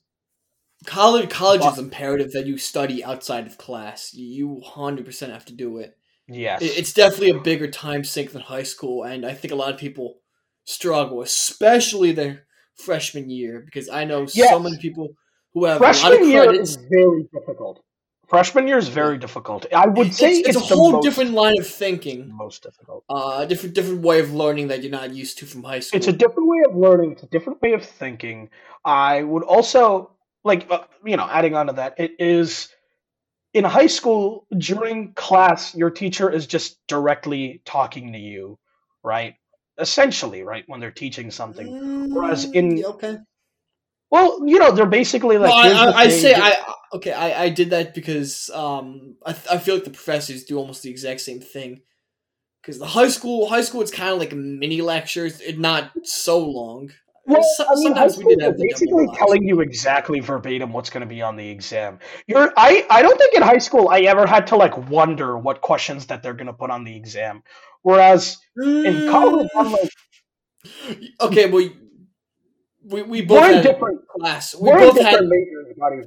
College, 0.86 1.30
college 1.30 1.66
is 1.66 1.78
imperative 1.78 2.32
that 2.32 2.48
you 2.48 2.58
study 2.58 3.04
outside 3.04 3.46
of 3.48 3.58
class. 3.58 4.14
You 4.14 4.62
hundred 4.66 5.06
percent 5.06 5.34
have 5.34 5.46
to 5.46 5.54
do 5.54 5.78
it. 5.78 5.98
yes, 6.28 6.62
It's 6.62 6.94
definitely 6.94 7.32
a 7.32 7.42
bigger 7.42 7.70
time 7.70 8.04
sink 8.04 8.32
than 8.32 8.42
high 8.42 8.64
school, 8.64 9.04
and 9.04 9.26
I 9.26 9.34
think 9.34 9.52
a 9.52 9.58
lot 9.58 9.74
of 9.74 9.80
people 9.80 10.20
struggle, 10.66 11.22
especially 11.22 12.14
their 12.14 12.44
freshman 12.76 13.30
year, 13.30 13.60
because 13.60 13.90
I 13.90 14.06
know 14.06 14.22
Yes. 14.34 14.50
so 14.50 14.60
many 14.60 14.78
people 14.78 15.10
who 15.54 15.66
have 15.66 15.82
a 15.82 15.84
lot 15.84 15.94
of 15.94 16.00
freshman 16.02 16.30
year 16.30 16.44
credits. 16.46 16.70
is 16.72 16.78
very 16.90 17.28
difficult. 17.34 17.84
Freshman 18.30 18.68
year 18.68 18.78
is 18.78 18.88
very 18.88 19.18
difficult. 19.18 19.66
I 19.74 19.88
would 19.88 20.14
say 20.14 20.30
it's, 20.30 20.50
it's, 20.50 20.58
it's 20.58 20.72
a 20.72 20.76
whole 20.76 20.92
most, 20.94 21.04
different 21.04 21.32
line 21.32 21.60
of 21.60 21.68
thinking, 21.68 22.32
most 22.32 22.62
difficult. 22.64 23.04
uh, 23.10 23.44
different 23.46 23.74
different 23.76 24.02
way 24.02 24.20
of 24.20 24.32
learning 24.34 24.68
that 24.68 24.82
you're 24.84 24.92
not 24.92 25.14
used 25.14 25.40
to 25.40 25.46
from 25.48 25.64
high 25.64 25.80
school. 25.80 25.98
It's 25.98 26.08
a 26.08 26.14
different 26.14 26.48
way 26.48 26.60
of 26.70 26.76
learning. 26.78 27.14
It's 27.14 27.24
a 27.24 27.28
different 27.28 27.60
way 27.62 27.74
of 27.74 27.84
thinking. 27.84 28.50
I 28.86 29.24
would 29.24 29.44
also 29.44 30.12
like, 30.44 30.68
uh, 30.70 30.84
you 31.06 31.18
know, 31.18 31.28
adding 31.30 31.56
on 31.56 31.68
to 31.68 31.74
that, 31.74 31.96
it 32.00 32.14
is 32.20 32.70
in 33.54 33.64
high 33.64 33.88
school 33.88 34.46
during 34.58 35.14
class, 35.14 35.76
your 35.76 35.90
teacher 35.90 36.30
is 36.30 36.48
just 36.48 36.78
directly 36.88 37.62
talking 37.66 38.14
to 38.14 38.20
you, 38.20 38.60
right? 39.04 39.36
Essentially, 39.78 40.44
right 40.44 40.64
when 40.68 40.80
they're 40.80 40.92
teaching 40.92 41.32
something. 41.32 41.68
whereas 42.12 42.46
in- 42.46 42.78
Mm, 42.78 42.84
okay. 42.96 43.18
Well, 44.12 44.42
you 44.48 44.58
know, 44.60 44.72
they're 44.72 44.86
basically 44.88 45.38
like. 45.38 45.50
Well, 45.50 45.76
I, 45.76 45.88
I, 45.88 46.04
I 46.06 46.10
say 46.10 46.34
I 46.36 46.56
okay. 46.94 47.12
I, 47.12 47.44
I 47.44 47.50
did 47.50 47.70
that 47.70 47.94
because 47.94 48.50
um 48.50 49.16
I, 49.24 49.34
th- 49.34 49.48
I 49.52 49.58
feel 49.60 49.76
like 49.76 49.84
the 49.84 49.92
professors 49.92 50.46
do 50.46 50.58
almost 50.58 50.82
the 50.82 50.90
exact 50.90 51.22
same 51.22 51.40
thing. 51.40 51.82
Because 52.62 52.80
the 52.80 52.88
high 52.88 53.08
school 53.10 53.48
high 53.48 53.62
school 53.62 53.82
it's 53.82 53.92
kind 53.92 54.12
of 54.12 54.18
like 54.20 54.34
mini 54.34 54.82
lectures, 54.82 55.40
it 55.42 55.60
not 55.60 55.92
so 56.04 56.40
long. 56.40 56.92
Well, 57.30 57.44
So- 57.58 57.66
I 57.66 57.76
mean, 57.76 57.84
sometimes 57.84 58.18
we 58.18 58.36
did 58.36 58.58
basically 58.58 59.08
telling 59.16 59.44
you 59.44 59.62
exactly 59.62 60.20
verbatim 60.20 60.74
what's 60.74 60.90
going 60.90 61.02
to 61.02 61.08
be 61.08 61.22
on 61.22 61.36
the 61.36 61.48
exam. 61.50 62.00
You're, 62.28 62.52
I, 62.58 62.86
I 62.90 63.02
don't 63.02 63.18
think 63.18 63.36
in 63.36 63.42
high 63.42 63.60
school 63.60 63.90
I 63.90 64.00
ever 64.02 64.26
had 64.26 64.48
to 64.48 64.56
like 64.56 64.76
wonder 64.90 65.38
what 65.38 65.62
questions 65.62 66.08
that 66.08 66.24
they're 66.24 66.34
going 66.34 66.48
to 66.48 66.54
put 66.54 66.70
on 66.72 66.84
the 66.84 66.96
exam. 66.96 67.44
Whereas 67.84 68.38
in 68.62 69.10
college, 69.10 69.48
I'm 69.56 69.72
like, 69.72 69.90
Mm. 70.88 71.06
okay, 71.22 71.50
well, 71.50 71.70
we 72.84 73.02
we 73.04 73.22
both 73.22 73.40
we're 73.42 73.48
in 73.50 73.54
had 73.56 73.64
different, 73.64 74.02
class. 74.10 74.54
We 74.54 74.70
both 74.72 74.96
different 74.96 75.08
had 75.16 75.22
majors, 75.26 75.68
buddy. 75.78 76.02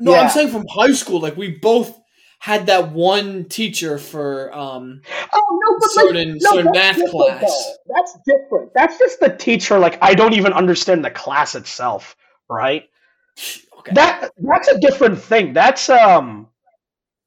no. 0.00 0.12
Yeah. 0.12 0.20
I'm 0.22 0.30
saying 0.30 0.48
from 0.48 0.64
high 0.68 0.92
school, 0.92 1.20
like 1.20 1.36
we 1.36 1.52
both 1.58 1.96
had 2.44 2.66
that 2.66 2.92
one 2.92 3.46
teacher 3.46 3.96
for 3.96 4.54
um 4.54 5.00
Oh 5.32 5.60
no, 5.64 5.78
but 5.80 5.90
certain 5.92 6.32
like, 6.32 6.42
no, 6.42 6.50
certain 6.50 6.72
math 6.72 7.10
class. 7.10 7.40
though. 7.40 7.94
That's 7.94 8.18
different. 8.26 8.74
That's 8.74 8.98
just 8.98 9.18
the 9.18 9.30
teacher. 9.34 9.78
Like 9.78 9.96
I 10.02 10.12
don't 10.12 10.34
even 10.34 10.52
understand 10.52 11.02
the 11.02 11.10
class 11.10 11.54
itself, 11.54 12.16
right? 12.50 12.84
Okay. 13.78 13.92
That 13.94 14.30
that's 14.36 14.68
a 14.68 14.78
different 14.78 15.22
thing. 15.22 15.54
That's 15.54 15.88
um 15.88 16.48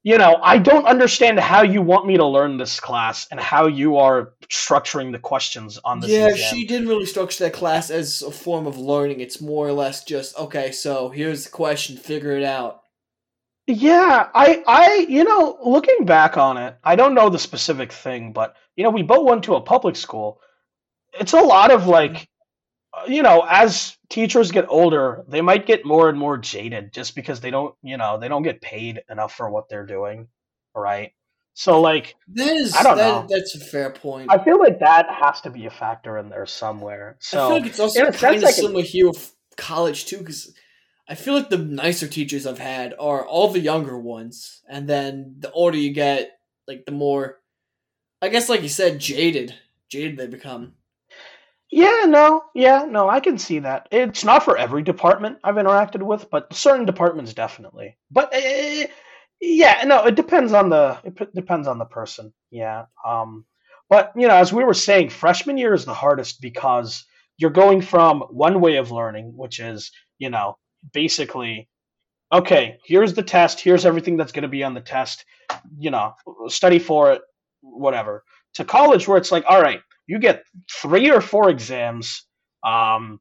you 0.04 0.20
know, 0.20 0.38
I 0.40 0.60
don't 0.60 0.86
understand 0.86 1.40
how 1.40 1.64
you 1.64 1.82
want 1.82 2.06
me 2.06 2.18
to 2.18 2.26
learn 2.26 2.58
this 2.58 2.80
class 2.80 3.28
and 3.32 3.40
how 3.40 3.66
you 3.66 3.98
are 3.98 4.34
structuring 4.50 5.12
the 5.14 5.20
questions 5.20 5.80
on 5.84 6.00
this 6.00 6.12
yeah, 6.12 6.28
exam. 6.28 6.54
she 6.54 6.68
didn't 6.68 6.90
really 6.90 7.08
structure 7.08 7.44
that 7.46 7.54
class 7.54 7.90
as 7.90 8.22
a 8.22 8.30
form 8.30 8.68
of 8.68 8.78
learning. 8.78 9.20
It's 9.20 9.42
more 9.42 9.68
or 9.68 9.74
less 9.74 10.04
just 10.04 10.38
okay. 10.38 10.72
So 10.72 11.10
here's 11.10 11.46
the 11.46 11.50
question, 11.50 11.98
figure 11.98 12.38
it 12.38 12.44
out. 12.44 12.84
Yeah, 13.68 14.30
I, 14.34 14.64
I, 14.66 15.06
you 15.10 15.26
know, 15.26 15.58
looking 15.64 16.06
back 16.06 16.38
on 16.38 16.56
it, 16.58 16.78
I 16.84 16.96
don't 16.96 17.14
know 17.14 17.30
the 17.30 17.38
specific 17.40 17.92
thing, 17.92 18.32
but 18.32 18.56
you 18.78 18.84
know, 18.84 18.92
we 18.92 19.04
both 19.04 19.28
went 19.28 19.44
to 19.44 19.56
a 19.56 19.62
public 19.62 19.98
school. 19.98 20.40
It's 21.20 21.34
a 21.34 21.42
lot 21.42 21.72
of 21.72 21.86
like, 21.88 22.30
uh, 22.94 23.04
you 23.08 23.24
know, 23.24 23.46
as 23.48 23.98
teachers 24.10 24.52
get 24.52 24.66
older, 24.70 25.26
they 25.28 25.42
might 25.42 25.66
get 25.66 25.86
more 25.86 26.08
and 26.08 26.18
more 26.18 26.38
jaded 26.38 26.94
just 26.94 27.14
because 27.14 27.42
they 27.42 27.52
don't, 27.52 27.76
you 27.84 27.98
know, 27.98 28.18
they 28.18 28.30
don't 28.30 28.44
get 28.44 28.62
paid 28.62 29.02
enough 29.10 29.34
for 29.36 29.50
what 29.50 29.68
they're 29.68 29.86
doing, 29.86 30.30
right? 30.74 31.12
So 31.54 31.82
like, 31.82 32.16
That 32.36 32.48
is, 32.48 32.74
I 32.74 32.84
don't 32.84 32.98
that- 32.98 33.08
know. 33.08 33.28
That's 33.30 33.56
a 33.56 33.60
fair 33.60 33.90
point. 33.90 34.32
I 34.32 34.42
feel 34.42 34.60
like 34.60 34.80
that 34.80 35.08
has 35.10 35.42
to 35.42 35.50
be 35.50 35.66
a 35.66 35.72
factor 35.72 36.18
in 36.20 36.30
there 36.30 36.46
somewhere. 36.46 37.16
I 37.20 37.20
So 37.20 37.38
feel 37.50 37.58
like 37.58 37.66
it's 37.66 37.80
also 37.82 38.00
in 38.00 38.06
a 38.08 38.12
sense, 38.14 38.22
kind 38.22 38.36
I 38.36 38.38
of 38.50 38.56
can- 38.56 38.64
similar 38.64 38.84
here 38.84 39.08
with 39.08 39.36
college 39.58 40.06
too, 40.06 40.20
because 40.20 40.54
I 41.10 41.16
feel 41.16 41.34
like 41.34 41.50
the 41.50 41.58
nicer 41.58 42.08
teachers 42.08 42.46
I've 42.46 42.60
had 42.60 42.94
are 43.00 43.26
all 43.26 43.50
the 43.50 43.60
younger 43.60 43.98
ones, 43.98 44.62
and 44.70 44.88
then 44.90 45.36
the 45.40 45.52
older 45.52 45.78
you 45.78 45.94
get, 45.94 46.32
like 46.68 46.86
the 46.86 46.92
more, 46.92 47.40
I 48.22 48.28
guess, 48.30 48.50
like 48.50 48.62
you 48.62 48.70
said, 48.70 49.00
jaded, 49.00 49.56
jaded 49.90 50.18
they 50.18 50.28
become. 50.28 50.74
Yeah, 51.70 52.06
no, 52.08 52.44
yeah, 52.56 52.86
no, 52.88 53.10
I 53.10 53.20
can 53.20 53.38
see 53.38 53.60
that. 53.60 53.88
It's 53.92 54.24
not 54.24 54.44
for 54.44 54.58
every 54.58 54.84
department 54.84 55.40
I've 55.44 55.56
interacted 55.56 56.02
with, 56.02 56.30
but 56.30 56.54
certain 56.54 56.86
departments 56.86 57.34
definitely. 57.34 57.98
But 58.10 58.34
uh, 58.34 58.88
yeah, 59.42 59.84
no, 59.86 60.06
it 60.06 60.16
depends 60.16 60.54
on 60.54 60.70
the 60.70 60.98
it 61.04 61.16
p- 61.16 61.28
depends 61.36 61.68
on 61.68 61.78
the 61.78 61.86
person. 61.86 62.34
Yeah. 62.52 62.86
Um 63.06 63.46
but 63.90 64.14
you 64.16 64.28
know, 64.28 64.36
as 64.36 64.54
we 64.54 64.64
were 64.64 64.74
saying, 64.74 65.10
freshman 65.10 65.58
year 65.58 65.74
is 65.74 65.86
the 65.86 65.94
hardest 65.94 66.42
because 66.42 67.06
you're 67.38 67.52
going 67.52 67.82
from 67.82 68.22
one 68.22 68.62
way 68.62 68.78
of 68.78 68.92
learning, 68.92 69.34
which 69.36 69.60
is, 69.60 69.92
you 70.20 70.30
know, 70.30 70.58
basically 70.94 71.68
okay, 72.32 72.78
here's 72.86 73.14
the 73.14 73.24
test, 73.24 73.60
here's 73.60 73.86
everything 73.86 74.18
that's 74.18 74.32
going 74.32 74.44
to 74.44 74.50
be 74.50 74.64
on 74.64 74.74
the 74.74 74.82
test, 74.82 75.26
you 75.78 75.92
know, 75.92 76.14
study 76.48 76.80
for 76.80 77.14
it, 77.14 77.22
whatever. 77.62 78.24
To 78.56 78.66
college 78.66 79.08
where 79.08 79.18
it's 79.18 79.32
like, 79.32 79.46
all 79.48 79.62
right, 79.62 79.82
you 80.08 80.20
get 80.20 80.44
three 80.72 81.12
or 81.12 81.22
four 81.22 81.50
exams. 81.50 82.26
Um, 82.64 83.20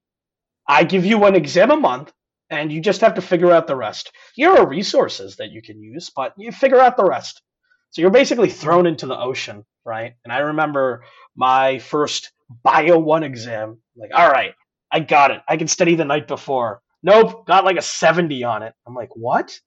I 0.68 0.84
give 0.84 1.04
you 1.04 1.18
one 1.18 1.34
exam 1.34 1.70
a 1.70 1.76
month, 1.76 2.12
and 2.50 2.72
you 2.72 2.80
just 2.80 3.00
have 3.02 3.14
to 3.14 3.22
figure 3.22 3.52
out 3.52 3.66
the 3.66 3.76
rest. 3.76 4.12
Here 4.34 4.50
are 4.50 4.66
resources 4.66 5.36
that 5.36 5.50
you 5.50 5.62
can 5.62 5.80
use, 5.82 6.10
but 6.14 6.32
you 6.36 6.50
figure 6.52 6.80
out 6.80 6.96
the 6.96 7.04
rest. 7.04 7.42
So 7.90 8.02
you're 8.02 8.10
basically 8.10 8.50
thrown 8.50 8.86
into 8.86 9.06
the 9.06 9.18
ocean, 9.18 9.64
right? 9.84 10.14
And 10.24 10.32
I 10.32 10.38
remember 10.38 11.04
my 11.36 11.78
first 11.78 12.32
Bio 12.62 12.98
1 12.98 13.22
exam. 13.22 13.78
Like, 13.96 14.10
all 14.14 14.28
right, 14.28 14.54
I 14.90 15.00
got 15.00 15.30
it. 15.30 15.42
I 15.48 15.56
can 15.56 15.68
study 15.68 15.94
the 15.94 16.04
night 16.04 16.28
before. 16.28 16.80
Nope, 17.06 17.46
got 17.46 17.64
like 17.64 17.78
a 17.78 17.82
70 17.82 18.42
on 18.42 18.64
it. 18.64 18.74
I'm 18.84 18.94
like, 18.94 19.10
what? 19.14 19.60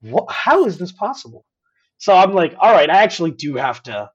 What? 0.00 0.26
How 0.28 0.66
is 0.66 0.78
this 0.78 0.90
possible? 0.90 1.44
So 1.98 2.12
I'm 2.12 2.34
like, 2.34 2.56
all 2.58 2.72
right, 2.72 2.90
I 2.90 3.04
actually 3.04 3.30
do 3.30 3.54
have 3.54 3.82
to 3.84 4.10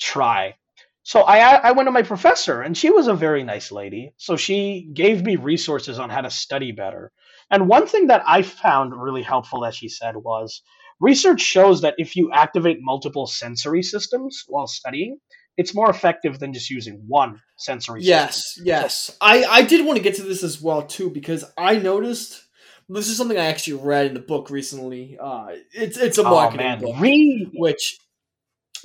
try. 0.00 0.56
So 1.04 1.22
I 1.22 1.38
I 1.68 1.72
went 1.72 1.86
to 1.86 1.92
my 1.92 2.02
professor, 2.02 2.62
and 2.62 2.76
she 2.76 2.90
was 2.90 3.06
a 3.06 3.14
very 3.14 3.44
nice 3.44 3.70
lady. 3.72 4.12
So 4.16 4.36
she 4.36 4.90
gave 4.92 5.24
me 5.24 5.36
resources 5.36 6.00
on 6.00 6.10
how 6.10 6.22
to 6.22 6.30
study 6.30 6.72
better. 6.72 7.12
And 7.52 7.68
one 7.68 7.86
thing 7.86 8.08
that 8.08 8.24
I 8.26 8.42
found 8.42 9.00
really 9.00 9.22
helpful, 9.22 9.64
as 9.64 9.76
she 9.76 9.88
said, 9.88 10.16
was 10.16 10.62
research 11.00 11.40
shows 11.40 11.82
that 11.82 11.94
if 11.98 12.16
you 12.16 12.32
activate 12.32 12.78
multiple 12.80 13.26
sensory 13.28 13.82
systems 13.84 14.44
while 14.48 14.66
studying, 14.66 15.18
it's 15.60 15.74
more 15.74 15.90
effective 15.90 16.38
than 16.40 16.52
just 16.52 16.70
using 16.70 16.94
one 17.06 17.40
sensory 17.56 18.00
system. 18.00 18.16
Yes, 18.18 18.58
yes. 18.64 19.16
I 19.20 19.44
I 19.44 19.62
did 19.62 19.84
want 19.86 19.96
to 19.98 20.02
get 20.02 20.14
to 20.16 20.22
this 20.22 20.42
as 20.42 20.60
well 20.60 20.82
too 20.82 21.10
because 21.10 21.44
I 21.58 21.76
noticed 21.76 22.42
this 22.88 23.08
is 23.08 23.16
something 23.16 23.38
I 23.38 23.46
actually 23.46 23.78
read 23.82 24.06
in 24.06 24.14
the 24.14 24.20
book 24.32 24.50
recently. 24.50 25.16
Uh, 25.20 25.48
it's 25.72 25.96
it's 25.96 26.18
a 26.18 26.22
Oh 26.26 26.30
marketing 26.30 26.66
man, 26.66 26.80
book, 26.80 26.96
read. 26.98 27.50
which 27.54 27.98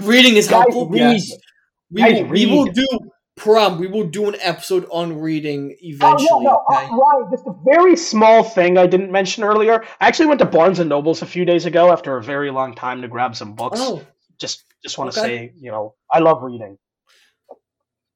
reading 0.04 0.36
is 0.36 0.48
helpful. 0.48 0.90
read. 0.90 1.00
Yes, 1.00 1.32
we 1.92 2.04
will, 2.04 2.26
we 2.30 2.46
will 2.46 2.66
do 2.66 2.88
prom. 3.36 3.80
We 3.80 3.88
will 3.88 4.06
do 4.08 4.28
an 4.30 4.36
episode 4.42 4.86
on 4.92 5.20
reading 5.20 5.72
Oh, 5.74 5.78
eventually. 5.82 6.28
no, 6.30 6.40
no, 6.40 6.64
okay? 6.72 6.86
uh, 6.86 6.96
Ryan, 6.98 7.28
just 7.32 7.48
a 7.48 7.54
very 7.64 7.96
small 7.96 8.44
thing 8.44 8.78
I 8.78 8.88
didn't 8.88 9.12
mention 9.12 9.44
earlier. 9.44 9.84
I 10.00 10.08
actually 10.08 10.28
went 10.28 10.40
to 10.40 10.46
Barnes 10.46 10.80
and 10.80 10.90
Nobles 10.90 11.22
a 11.22 11.26
few 11.26 11.46
days 11.46 11.66
ago 11.66 11.92
after 11.92 12.18
a 12.18 12.24
very 12.24 12.52
long 12.52 12.76
time 12.76 13.02
to 13.02 13.08
grab 13.08 13.36
some 13.36 13.54
books. 13.54 13.80
Oh, 13.82 14.04
Just, 14.40 14.64
just 14.86 14.98
want 15.00 15.12
to 15.12 15.20
Okay. 15.20 15.48
say, 15.48 15.54
you 15.60 15.72
know, 15.72 15.96
I 16.12 16.20
love 16.20 16.42
reading. 16.44 16.78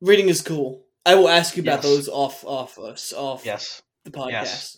reading 0.02 0.30
is 0.30 0.42
cool. 0.42 0.86
I 1.06 1.16
will 1.16 1.28
ask 1.28 1.58
you 1.58 1.64
about 1.64 1.84
Yes. 1.84 1.84
those 1.84 2.10
off 2.10 2.46
off 2.46 2.78
us 2.80 3.12
off 3.12 3.46
Yes. 3.46 3.82
the 4.06 4.12
podcast. 4.12 4.32
Yes. 4.32 4.78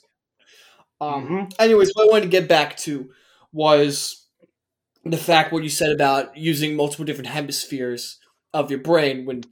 Um. 1.00 1.28
Mhm. 1.28 1.54
Anyways, 1.60 1.92
what 1.94 2.08
I 2.08 2.12
wanted 2.12 2.26
to 2.26 2.30
get 2.30 2.48
back 2.48 2.78
to 2.78 3.12
was 3.52 4.26
the 5.04 5.18
fact 5.18 5.52
what 5.52 5.64
you 5.64 5.70
said 5.70 5.92
about 5.92 6.38
using 6.38 6.76
multiple 6.76 7.06
different 7.06 7.28
hemispheres 7.30 8.20
of 8.54 8.70
your 8.72 8.80
brain 8.80 9.26
when 9.26 9.44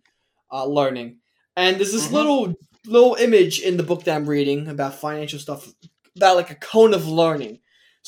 uh, 0.52 0.66
learning. 0.66 1.20
And 1.56 1.78
there's 1.78 1.92
this 1.92 2.08
Mhm. 2.08 2.12
little 2.14 2.54
little 2.86 3.16
image 3.16 3.60
in 3.60 3.78
the 3.78 3.84
book 3.84 4.04
that 4.06 4.16
I'm 4.16 4.28
reading 4.28 4.68
about 4.68 4.96
financial 4.96 5.38
stuff 5.40 5.72
about 6.16 6.36
like 6.38 6.50
a 6.50 6.56
cone 6.56 6.94
of 6.96 7.08
learning. 7.08 7.60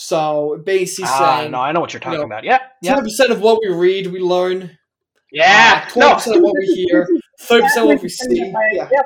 So 0.02 0.60
basically 0.66 1.06
Ah, 1.08 1.38
saying 1.42 1.52
no, 1.52 1.60
I 1.60 1.72
know 1.72 1.80
what 1.80 1.94
you're 1.94 2.00
talking 2.00 2.20
know, 2.20 2.26
about. 2.26 2.44
Yeah, 2.44 2.58
yeah, 2.82 2.94
twenty 2.96 3.10
percent 3.12 3.32
of 3.32 3.40
what 3.40 3.60
we 3.62 3.70
read, 3.72 4.08
we 4.08 4.20
learn. 4.20 4.76
yeah. 5.32 5.88
Twenty 5.90 6.10
No, 6.10 6.16
percent 6.16 6.38
of 6.38 6.42
what 6.42 6.56
we 6.58 6.66
hear, 6.74 7.08
thirty 7.42 7.62
percent 7.62 7.84
of 7.84 7.94
what 7.94 8.02
we 8.02 8.10
see. 8.10 8.52
Yeah. 8.74 8.90
Yep. 8.92 9.06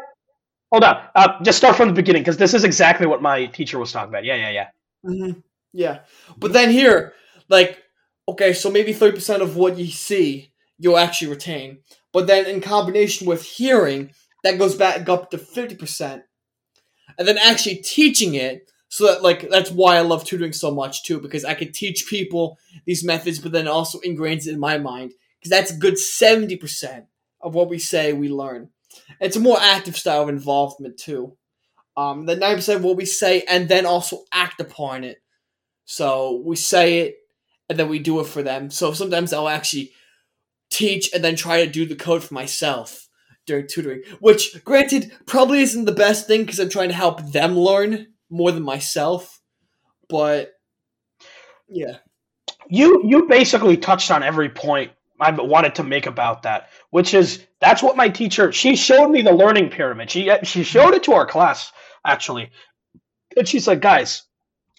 Hold 0.71 0.83
on. 0.85 1.03
Uh, 1.13 1.43
just 1.43 1.57
start 1.57 1.75
from 1.75 1.89
the 1.89 1.93
beginning 1.93 2.21
because 2.21 2.37
this 2.37 2.53
is 2.53 2.63
exactly 2.63 3.07
what 3.07 3.21
my 3.21 3.45
teacher 3.47 3.77
was 3.77 3.91
talking 3.91 4.07
about. 4.07 4.23
Yeah, 4.23 4.35
yeah, 4.35 4.49
yeah. 4.51 4.67
hmm 5.03 5.31
Yeah. 5.73 5.99
But 6.37 6.53
then 6.53 6.71
here, 6.71 7.11
like, 7.49 7.83
okay, 8.29 8.53
so 8.53 8.71
maybe 8.71 8.93
30% 8.93 9.41
of 9.41 9.57
what 9.57 9.77
you 9.77 9.87
see, 9.87 10.53
you'll 10.79 10.97
actually 10.97 11.29
retain. 11.31 11.79
But 12.13 12.27
then 12.27 12.45
in 12.45 12.61
combination 12.61 13.27
with 13.27 13.43
hearing, 13.43 14.11
that 14.45 14.57
goes 14.57 14.75
back 14.75 15.09
up 15.09 15.29
to 15.31 15.37
50%. 15.37 16.23
And 17.19 17.27
then 17.27 17.37
actually 17.37 17.75
teaching 17.77 18.35
it, 18.35 18.71
so 18.95 19.07
that, 19.07 19.23
like, 19.23 19.49
that's 19.49 19.71
why 19.71 19.97
I 19.97 20.01
love 20.03 20.23
tutoring 20.23 20.53
so 20.53 20.71
much, 20.71 21.03
too, 21.03 21.19
because 21.19 21.43
I 21.43 21.53
could 21.53 21.73
teach 21.73 22.07
people 22.07 22.57
these 22.85 23.03
methods, 23.03 23.39
but 23.39 23.51
then 23.51 23.67
also 23.67 23.99
ingrains 23.99 24.47
it 24.47 24.53
in 24.53 24.59
my 24.59 24.77
mind. 24.77 25.11
Because 25.37 25.49
that's 25.49 25.71
a 25.71 25.77
good 25.77 25.95
70% 25.95 27.05
of 27.41 27.53
what 27.53 27.67
we 27.67 27.77
say 27.77 28.13
we 28.13 28.29
learn. 28.29 28.69
It's 29.19 29.35
a 29.35 29.41
more 29.41 29.57
active 29.59 29.97
style 29.97 30.21
of 30.21 30.29
involvement, 30.29 30.97
too. 30.97 31.35
Um, 31.97 32.25
the 32.25 32.37
90% 32.37 32.77
of 32.77 32.85
what 32.85 32.95
we 32.95 33.05
say 33.05 33.43
and 33.49 33.67
then 33.67 33.85
also 33.85 34.23
act 34.31 34.61
upon 34.61 35.03
it. 35.03 35.17
So 35.83 36.41
we 36.45 36.55
say 36.55 36.99
it 36.99 37.17
and 37.67 37.77
then 37.77 37.89
we 37.89 37.99
do 37.99 38.21
it 38.21 38.27
for 38.27 38.43
them. 38.43 38.69
So 38.69 38.93
sometimes 38.93 39.33
I'll 39.33 39.49
actually 39.49 39.91
teach 40.69 41.13
and 41.13 41.21
then 41.21 41.35
try 41.35 41.65
to 41.65 41.69
do 41.69 41.85
the 41.85 41.97
code 41.97 42.23
for 42.23 42.33
myself 42.33 43.09
during 43.45 43.67
tutoring, 43.67 44.03
which 44.21 44.63
granted 44.63 45.11
probably 45.25 45.59
isn't 45.59 45.83
the 45.83 45.91
best 45.91 46.27
thing 46.27 46.43
because 46.43 46.59
I'm 46.59 46.69
trying 46.69 46.89
to 46.89 46.95
help 46.95 47.33
them 47.33 47.59
learn 47.59 48.07
more 48.29 48.51
than 48.51 48.63
myself. 48.63 49.41
But 50.09 50.53
yeah, 51.67 51.97
You 52.69 53.01
you 53.05 53.27
basically 53.27 53.77
touched 53.77 54.11
on 54.11 54.23
every 54.23 54.49
point 54.49 54.91
I 55.21 55.31
wanted 55.31 55.75
to 55.75 55.83
make 55.83 56.07
about 56.07 56.43
that, 56.43 56.69
which 56.91 57.13
is 57.13 57.45
that's 57.61 57.83
what 57.83 57.97
my 57.97 58.09
teacher 58.09 58.51
she 58.51 58.75
showed 58.75 59.09
me 59.09 59.21
the 59.21 59.33
learning 59.33 59.69
pyramid. 59.69 60.09
She 60.11 60.31
she 60.43 60.63
showed 60.63 60.93
it 60.95 61.03
to 61.03 61.13
our 61.13 61.27
class 61.27 61.71
actually, 62.05 62.51
and 63.37 63.47
she's 63.47 63.67
like, 63.67 63.81
guys, 63.81 64.23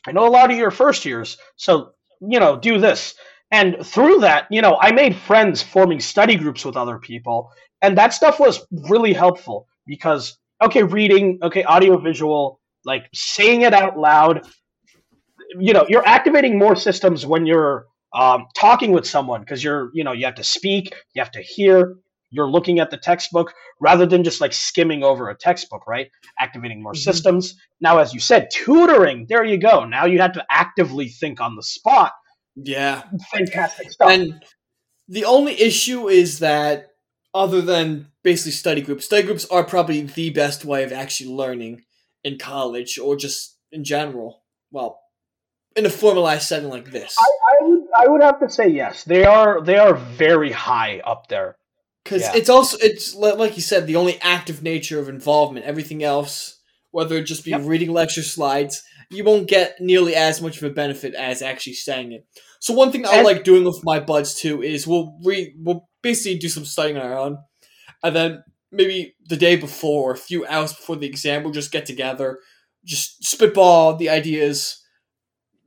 I 0.07 0.13
know 0.13 0.27
a 0.27 0.31
lot 0.31 0.51
of 0.51 0.57
your 0.59 0.71
first 0.71 1.05
years, 1.05 1.39
so 1.57 1.93
you 2.21 2.41
know 2.41 2.59
do 2.59 2.79
this. 2.79 3.15
And 3.53 3.87
through 3.87 4.21
that, 4.21 4.47
you 4.51 4.63
know, 4.63 4.77
I 4.81 4.93
made 4.93 5.17
friends 5.17 5.63
forming 5.63 6.01
study 6.01 6.37
groups 6.37 6.65
with 6.65 6.77
other 6.77 6.99
people, 6.99 7.53
and 7.83 7.99
that 7.99 8.15
stuff 8.15 8.41
was 8.41 8.67
really 8.91 9.13
helpful 9.13 9.69
because 9.87 10.39
okay, 10.63 10.83
reading, 10.83 11.39
okay, 11.43 11.65
audio 11.65 11.99
visual, 11.99 12.61
like 12.87 13.05
saying 13.13 13.63
it 13.63 13.75
out 13.75 13.99
loud, 13.99 14.47
you 15.59 15.73
know 15.73 15.85
you're 15.89 16.07
activating 16.07 16.59
more 16.59 16.77
systems 16.77 17.27
when 17.27 17.47
you're 17.47 17.87
um, 18.15 18.47
talking 18.57 18.93
with 18.93 19.07
someone 19.07 19.41
because 19.41 19.63
you're 19.63 19.91
you 19.93 20.05
know 20.05 20.13
you 20.13 20.25
have 20.25 20.35
to 20.37 20.45
speak 20.45 20.95
you 21.15 21.21
have 21.23 21.31
to 21.33 21.43
hear 21.43 21.97
you're 22.31 22.51
looking 22.51 22.81
at 22.81 22.91
the 22.91 22.97
textbook 22.97 23.53
rather 23.81 24.07
than 24.07 24.25
just 24.25 24.41
like 24.41 24.53
skimming 24.53 25.03
over 25.05 25.29
a 25.31 25.37
textbook 25.37 25.87
right? 25.87 26.09
Activating 26.41 26.83
more 26.83 26.93
Mhm. 26.93 26.99
systems. 26.99 27.55
Now 27.81 27.99
as 27.99 28.13
you 28.15 28.21
said 28.21 28.49
tutoring 28.53 29.27
there 29.29 29.45
you 29.45 29.59
go. 29.59 29.85
Now 29.85 30.07
you 30.07 30.19
have 30.21 30.33
to 30.33 30.45
actively 30.51 31.09
think 31.09 31.41
on 31.41 31.57
the 31.57 31.63
spot. 31.63 32.13
Yeah. 32.57 33.03
fantastic 33.31 33.93
stuff. 33.93 34.11
And 34.11 34.43
the 35.09 35.25
only 35.25 35.61
issue 35.61 36.09
is 36.09 36.39
that, 36.41 36.89
other 37.35 37.61
than 37.61 38.09
basically 38.25 38.53
study 38.53 38.81
groups, 38.81 39.05
study 39.05 39.23
groups 39.23 39.45
are 39.47 39.63
probably 39.63 40.01
the 40.03 40.31
best 40.31 40.65
way 40.65 40.83
of 40.83 40.93
actually 40.93 41.31
learning 41.31 41.83
in 42.27 42.39
college 42.39 42.99
or 42.99 43.17
just 43.17 43.39
in 43.73 43.83
general. 43.85 44.31
well, 44.73 44.93
in 45.77 45.85
a 45.87 45.91
formalized 45.91 46.47
setting 46.51 46.71
like 46.77 46.89
this. 46.91 47.15
I, 47.19 47.31
I 47.53 47.57
would 47.67 47.83
I 48.03 48.05
would 48.11 48.23
have 48.29 48.41
to 48.41 48.49
say 48.49 48.67
yes. 48.69 49.05
They 49.05 49.25
are 49.25 49.53
they 49.69 49.79
are 49.85 49.95
very 49.95 50.53
high 50.53 50.95
up 51.13 51.29
there. 51.29 51.51
Because 52.03 52.23
Yeah. 52.23 52.37
it's 52.39 52.49
also 52.57 52.77
it's 52.81 53.15
like 53.15 53.57
you 53.57 53.63
said, 53.63 53.87
the 53.87 53.97
only 54.03 54.17
active 54.23 54.63
nature 54.73 54.99
of 55.01 55.09
involvement. 55.09 55.67
Everything 55.67 56.03
else, 56.03 56.35
whether 56.97 57.17
it 57.17 57.25
just 57.33 57.45
be 57.45 57.51
Yep. 57.51 57.63
reading 57.73 57.93
lecture 57.93 58.23
slides, 58.37 58.83
you 59.11 59.23
won't 59.29 59.49
get 59.57 59.69
nearly 59.81 60.15
as 60.15 60.41
much 60.41 60.57
of 60.57 60.65
a 60.65 60.71
benefit 60.83 61.13
as 61.15 61.43
actually 61.43 61.75
saying 61.75 62.13
it. 62.13 62.23
So 62.61 62.73
one 62.75 62.91
thing 62.91 63.05
I 63.07 63.17
And- 63.19 63.27
like 63.31 63.45
doing 63.45 63.65
with 63.65 63.81
my 63.85 63.99
buds 64.01 64.35
too 64.43 64.63
is 64.63 64.87
we'll 64.87 65.09
read 65.29 65.47
we'll 65.65 65.83
basically 66.03 66.39
do 66.39 66.49
some 66.49 66.65
studying 66.65 66.97
on 66.99 67.07
our 67.07 67.19
own, 67.25 67.39
and 68.03 68.17
then 68.17 68.31
maybe 68.71 69.15
the 69.29 69.37
day 69.37 69.57
before, 69.57 70.11
or 70.11 70.15
a 70.15 70.19
few 70.19 70.47
hours 70.47 70.73
before 70.73 70.97
the 70.97 71.07
exam, 71.07 71.43
we'll 71.43 71.53
just 71.53 71.73
get 71.73 71.87
together, 71.87 72.41
just 72.85 73.25
spitball 73.25 73.97
the 73.97 74.09
ideas, 74.09 74.83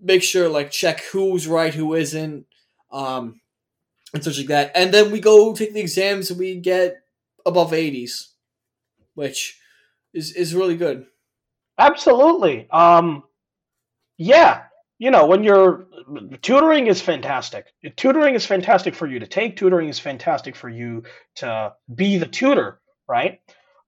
make 0.02 0.24
sure 0.24 0.50
like 0.50 0.72
check 0.72 1.02
who's 1.12 1.48
right, 1.48 1.74
who 1.74 1.94
isn't, 1.94 2.46
um, 2.92 3.42
and 4.14 4.24
such 4.24 4.38
like 4.38 4.48
that. 4.48 4.72
And 4.76 4.94
then 4.94 5.12
we 5.12 5.20
go 5.20 5.54
take 5.54 5.74
the 5.74 5.80
exams 5.80 6.30
and 6.30 6.40
we 6.40 6.60
get 6.60 6.98
above 7.46 7.74
eighties, 7.74 8.34
which 9.14 9.60
is 10.14 10.34
is 10.36 10.56
really 10.56 10.76
good. 10.76 11.06
Absolutely. 11.78 12.70
Um, 12.72 13.24
yeah, 14.18 14.64
you 14.98 15.12
know, 15.12 15.28
when 15.28 15.44
you're 15.44 15.88
tutoring 16.42 16.88
is 16.88 17.02
fantastic. 17.02 17.68
Tutoring 17.96 18.36
is 18.36 18.46
fantastic 18.46 18.96
for 18.96 19.08
you 19.08 19.20
to 19.20 19.28
take. 19.28 19.56
Tutoring 19.56 19.88
is 19.88 20.00
fantastic 20.00 20.56
for 20.56 20.68
you 20.68 21.04
to 21.36 21.74
be 21.96 22.18
the 22.18 22.26
tutor, 22.26 22.82
right? 23.10 23.42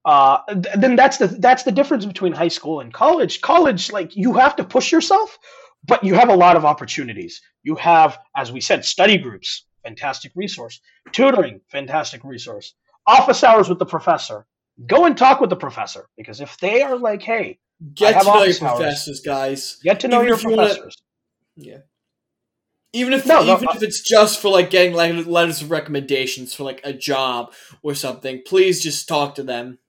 Uh, 0.04 0.40
th- 0.48 0.76
then 0.78 0.96
that's 0.96 1.18
the 1.18 1.28
that's 1.28 1.64
the 1.64 1.72
difference 1.72 2.06
between 2.06 2.34
high 2.34 2.48
school 2.48 2.80
and 2.80 2.92
college. 2.94 3.40
College, 3.42 3.92
like 3.92 4.16
you 4.16 4.34
have 4.34 4.56
to 4.56 4.64
push 4.64 4.92
yourself, 4.92 5.38
but 5.86 6.04
you 6.04 6.16
have 6.16 6.30
a 6.30 6.36
lot 6.36 6.56
of 6.58 6.66
opportunities. 6.66 7.40
You 7.64 7.76
have, 7.76 8.18
as 8.36 8.52
we 8.52 8.60
said, 8.62 8.84
study 8.84 9.18
groups, 9.20 9.66
fantastic 9.84 10.32
resource. 10.36 10.82
Tutoring, 11.12 11.62
fantastic 11.72 12.24
resource. 12.24 12.74
Office 13.06 13.44
hours 13.44 13.70
with 13.70 13.78
the 13.80 13.86
professor. 13.86 14.48
Go 14.88 15.06
and 15.06 15.16
talk 15.16 15.40
with 15.40 15.52
the 15.52 15.56
professor 15.56 16.08
because 16.18 16.42
if 16.42 16.58
they 16.58 16.82
are 16.82 16.98
like, 16.98 17.22
"Hey, 17.22 17.60
Get 17.94 18.20
to 18.20 18.26
know 18.26 18.34
your 18.34 18.42
office 18.44 18.62
hours. 18.62 18.78
professors, 18.80 19.20
guys. 19.22 19.78
Get 19.84 20.00
to 20.02 20.08
know 20.08 20.18
Even 20.24 20.28
your 20.30 20.40
you 20.40 20.50
wanna- 20.50 20.68
professors. 20.70 20.98
Yeah. 21.56 21.78
Even 22.94 23.14
if 23.14 23.26
No, 23.26 23.44
no, 23.44 23.56
even 23.56 23.70
uh, 23.70 23.74
if 23.76 23.84
it's 23.84 24.02
just 24.02 24.42
for 24.42 24.50
like 24.50 24.70
getting 24.70 24.94
like 24.94 25.26
letters 25.26 25.62
of 25.62 25.72
recommendations 25.72 26.54
for 26.54 26.64
like 26.64 26.82
a 26.84 26.92
job 26.92 27.54
or 27.84 27.96
something, 27.96 28.42
please 28.46 28.82
just 28.82 29.08
talk 29.08 29.36
to 29.36 29.44
them. 29.44 29.80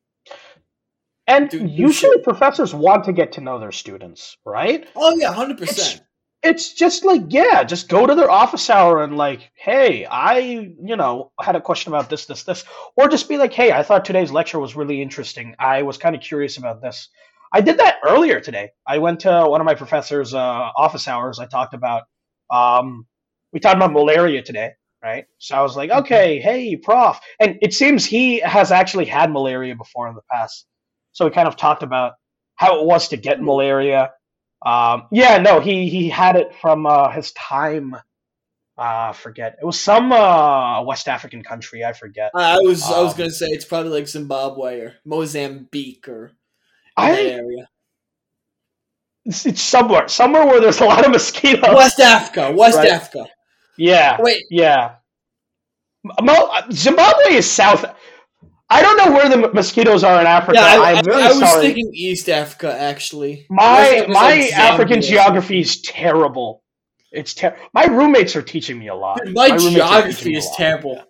And 1.27 1.49
Do- 1.49 1.67
usually 1.67 2.19
professors 2.19 2.75
want 2.75 3.05
to 3.05 3.13
get 3.13 3.33
to 3.33 3.41
know 3.41 3.59
their 3.59 3.73
students, 3.73 4.37
right? 4.45 4.89
Oh 4.95 5.17
yeah, 5.17 5.33
hundred 5.33 5.59
percent. 5.59 6.03
It's 6.43 6.73
just 6.73 7.05
like, 7.05 7.23
yeah, 7.29 7.63
just 7.63 7.89
go 7.89 8.05
to 8.05 8.17
their 8.17 8.31
office 8.31 8.69
hour 8.69 9.05
and 9.05 9.17
like, 9.17 9.53
hey, 9.55 10.05
I, 10.07 10.39
you 10.39 10.97
know, 10.97 11.31
had 11.41 11.55
a 11.55 11.61
question 11.61 11.93
about 11.93 12.11
this, 12.11 12.27
this, 12.27 12.43
this. 12.43 12.65
Or 12.97 13.09
just 13.09 13.29
be 13.29 13.39
like, 13.39 13.53
hey, 13.53 13.71
I 13.71 13.85
thought 13.85 14.05
today's 14.05 14.33
lecture 14.33 14.59
was 14.59 14.75
really 14.75 15.01
interesting. 15.01 15.55
I 15.61 15.83
was 15.83 15.99
kind 15.99 16.17
of 16.17 16.21
curious 16.21 16.57
about 16.57 16.83
this. 16.83 17.11
I 17.53 17.61
did 17.61 17.79
that 17.79 17.99
earlier 18.05 18.41
today. 18.41 18.71
I 18.85 18.99
went 18.99 19.21
to 19.21 19.45
one 19.47 19.61
of 19.61 19.65
my 19.67 19.77
professor's 19.77 20.35
uh, 20.35 20.39
office 20.39 21.07
hours. 21.07 21.39
I 21.39 21.47
talked 21.47 21.75
about, 21.75 22.05
um, 22.53 23.07
we 23.53 23.61
talked 23.61 23.77
about 23.77 23.93
malaria 23.93 24.43
today, 24.43 24.73
right? 25.03 25.25
So 25.39 25.57
I 25.57 25.63
was 25.63 25.77
like, 25.77 25.91
okay, 25.91 26.41
hey, 26.41 26.77
prof. 26.77 27.19
And 27.41 27.59
it 27.63 27.75
seems 27.75 28.05
he 28.05 28.41
has 28.41 28.71
actually 28.71 29.07
had 29.07 29.31
malaria 29.33 29.75
before 29.75 30.09
in 30.09 30.15
the 30.15 30.23
past. 30.31 30.67
So 31.13 31.25
we 31.25 31.31
kind 31.31 31.49
of 31.49 31.57
talked 31.57 31.83
about 31.83 32.13
how 32.57 32.81
it 32.81 32.87
was 32.87 33.09
to 33.09 33.17
get 33.17 33.41
malaria. 33.43 34.13
Um, 34.65 35.09
yeah, 35.11 35.39
no, 35.39 35.61
he 35.61 35.89
he 35.89 36.09
had 36.09 36.37
it 36.37 36.55
from 36.55 36.87
uh, 36.87 37.11
his 37.11 37.33
time. 37.33 37.95
Uh, 38.79 39.11
I 39.11 39.13
forget. 39.13 39.57
It 39.61 39.65
was 39.67 39.79
some 39.81 40.13
uh, 40.13 40.83
West 40.85 41.09
African 41.09 41.43
country. 41.43 41.85
I 41.85 41.93
forget. 41.93 42.31
I 42.35 42.59
was 42.59 42.83
I 42.85 43.01
was 43.03 43.13
Um, 43.13 43.19
gonna 43.19 43.31
say 43.31 43.47
it's 43.49 43.65
probably 43.65 43.91
like 43.91 44.09
Zimbabwe 44.09 44.81
or 44.81 44.95
Mozambique 45.05 46.09
or 46.09 46.33
I 46.97 47.11
area. 47.13 47.69
It's, 49.25 49.47
it's 49.47 49.63
somewhere 49.63 50.09
somewhere 50.09 50.47
where 50.47 50.61
there's 50.61 50.81
a 50.81 50.85
lot 50.85 51.05
of 51.05 51.11
mosquitoes. 51.13 51.75
West 51.75 52.01
Africa, 52.01 52.53
West 52.53 52.79
Right. 52.79 52.89
Africa. 52.91 53.27
Yeah, 53.79 54.19
Wait, 54.21 54.45
yeah. 54.51 54.97
Zimbabwe 56.73 57.35
is 57.35 57.51
south. 57.51 57.85
I 58.69 58.81
don't 58.83 58.97
know 58.97 59.13
where 59.13 59.29
the 59.29 59.53
mosquitoes 59.53 60.03
are 60.03 60.21
in 60.21 60.27
Africa. 60.27 60.59
yeah, 60.59 60.81
I, 60.81 60.93
I'm 60.95 61.05
really 61.05 61.23
I 61.23 61.29
was 61.29 61.39
sorry. 61.41 61.67
thinking 61.67 61.91
East 61.95 62.29
Africa 62.29 62.75
actually. 62.79 63.47
My 63.51 64.07
my 64.09 64.35
like 64.35 64.53
African 64.53 65.03
geography 65.03 65.61
is 65.61 65.81
terrible. 65.83 66.63
It's 67.11 67.35
ter- 67.35 67.57
my 67.75 67.85
roommates 67.85 68.35
are 68.37 68.43
teaching 68.43 68.79
me 68.79 68.89
a 68.89 68.95
lot. 68.95 69.21
Dude, 69.23 69.35
my, 69.35 69.49
roommates 69.49 69.75
geography 69.75 70.37
is 70.37 70.49
terrible. 70.57 71.03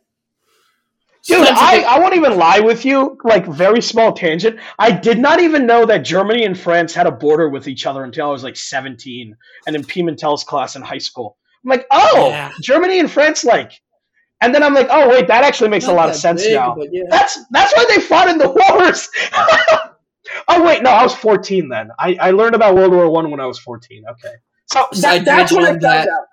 Dude, 1.24 1.46
I, 1.46 1.82
I 1.82 1.98
won't 2.00 2.14
even 2.14 2.36
lie 2.36 2.58
with 2.60 2.84
you. 2.84 3.16
Like, 3.22 3.46
very 3.46 3.80
small 3.80 4.12
tangent. 4.12 4.58
I 4.78 4.90
did 4.90 5.18
not 5.18 5.40
even 5.40 5.66
know 5.66 5.86
that 5.86 5.98
Germany 5.98 6.44
and 6.44 6.58
France 6.58 6.94
had 6.94 7.06
a 7.06 7.12
border 7.12 7.48
with 7.48 7.68
each 7.68 7.86
other 7.86 8.02
until 8.02 8.26
I 8.28 8.32
was 8.32 8.42
like 8.42 8.56
17 8.56 9.36
and 9.66 9.76
in 9.76 9.82
Pimentel's 9.84 10.42
class 10.42 10.74
in 10.74 10.82
high 10.82 10.98
school. 10.98 11.36
I'm 11.64 11.70
like, 11.70 11.86
oh, 11.92 12.28
Yeah. 12.30 12.50
Germany 12.60 12.98
and 12.98 13.10
France, 13.10 13.44
like. 13.44 13.72
And 14.40 14.52
then 14.52 14.64
I'm 14.64 14.74
like, 14.74 14.88
oh, 14.90 15.08
wait, 15.08 15.28
that 15.28 15.44
actually 15.44 15.70
makes 15.70 15.86
a 15.86 15.92
lot 15.92 16.08
of 16.08 16.16
sense 16.16 16.42
big, 16.42 16.54
now. 16.54 16.76
yeah. 16.90 17.04
That's 17.08 17.38
that's 17.52 17.72
why 17.76 17.84
they 17.88 18.00
fought 18.00 18.28
in 18.28 18.38
the 18.38 18.50
wars. 18.50 19.08
oh, 20.48 20.64
wait, 20.64 20.82
no, 20.82 20.90
I 20.90 21.04
was 21.04 21.14
14 21.14 21.68
then. 21.68 21.90
I, 21.98 22.16
I 22.20 22.30
learned 22.32 22.56
about 22.56 22.74
World 22.74 22.92
War 22.92 23.08
One 23.08 23.30
when 23.30 23.38
I 23.38 23.46
was 23.46 23.60
14. 23.60 24.02
Okay. 24.10 24.34
So 24.66 24.86
Side 24.92 25.20
that, 25.20 25.24
that's 25.26 25.52
when 25.52 25.62
I 25.62 25.66
tangent 25.66 25.82
found 25.82 25.94
on 26.00 26.06
that. 26.06 26.08
out. 26.08 26.26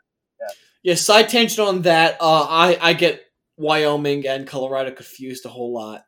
Yeah, 0.81 0.95
side 0.95 1.29
tangent 1.29 1.59
on 1.59 1.81
that. 1.83 2.17
Uh, 2.19 2.47
I 2.49 2.77
I 2.81 2.93
get 2.93 3.21
Wyoming 3.59 4.25
and 4.25 4.47
Colorado 4.47 4.91
confused 4.91 5.45
a 5.45 5.49
whole 5.49 5.73
lot 5.73 6.03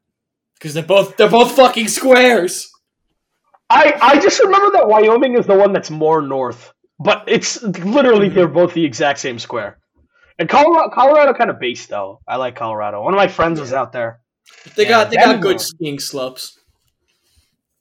because 0.56 0.74
they're 0.74 0.84
both 0.84 1.18
they're 1.18 1.30
both 1.30 1.52
fucking 1.52 1.89
squares. 1.89 2.72
I, 3.70 3.93
I 4.02 4.20
just 4.20 4.41
remember 4.41 4.72
that 4.78 4.88
Wyoming 4.88 5.38
is 5.38 5.45
the 5.45 5.56
one 5.56 5.72
that's 5.72 5.89
more 5.89 6.22
north, 6.22 6.74
but 6.99 7.24
it's 7.28 7.62
literally 7.62 8.30
hmm. 8.30 8.36
they're 8.36 8.47
both 8.47 8.74
the 8.74 8.84
exact 8.84 9.20
same 9.20 9.38
square. 9.38 9.80
And 10.39 10.49
Colorado, 10.49 10.89
Colorado 10.93 11.34
kind 11.34 11.49
of 11.49 11.60
base 11.60 11.86
though. 11.88 12.22
I 12.28 12.38
like 12.38 12.56
Colorado. 12.56 13.04
One 13.04 13.14
of 13.14 13.18
my 13.18 13.28
friends 13.28 13.60
was 13.60 13.74
out 13.74 13.91
there. 13.91 14.22
They 14.76 14.86
got 14.86 15.10
they 15.10 15.18
got 15.18 15.41
good 15.41 15.60
skiing 15.60 15.99
slopes. 15.99 16.58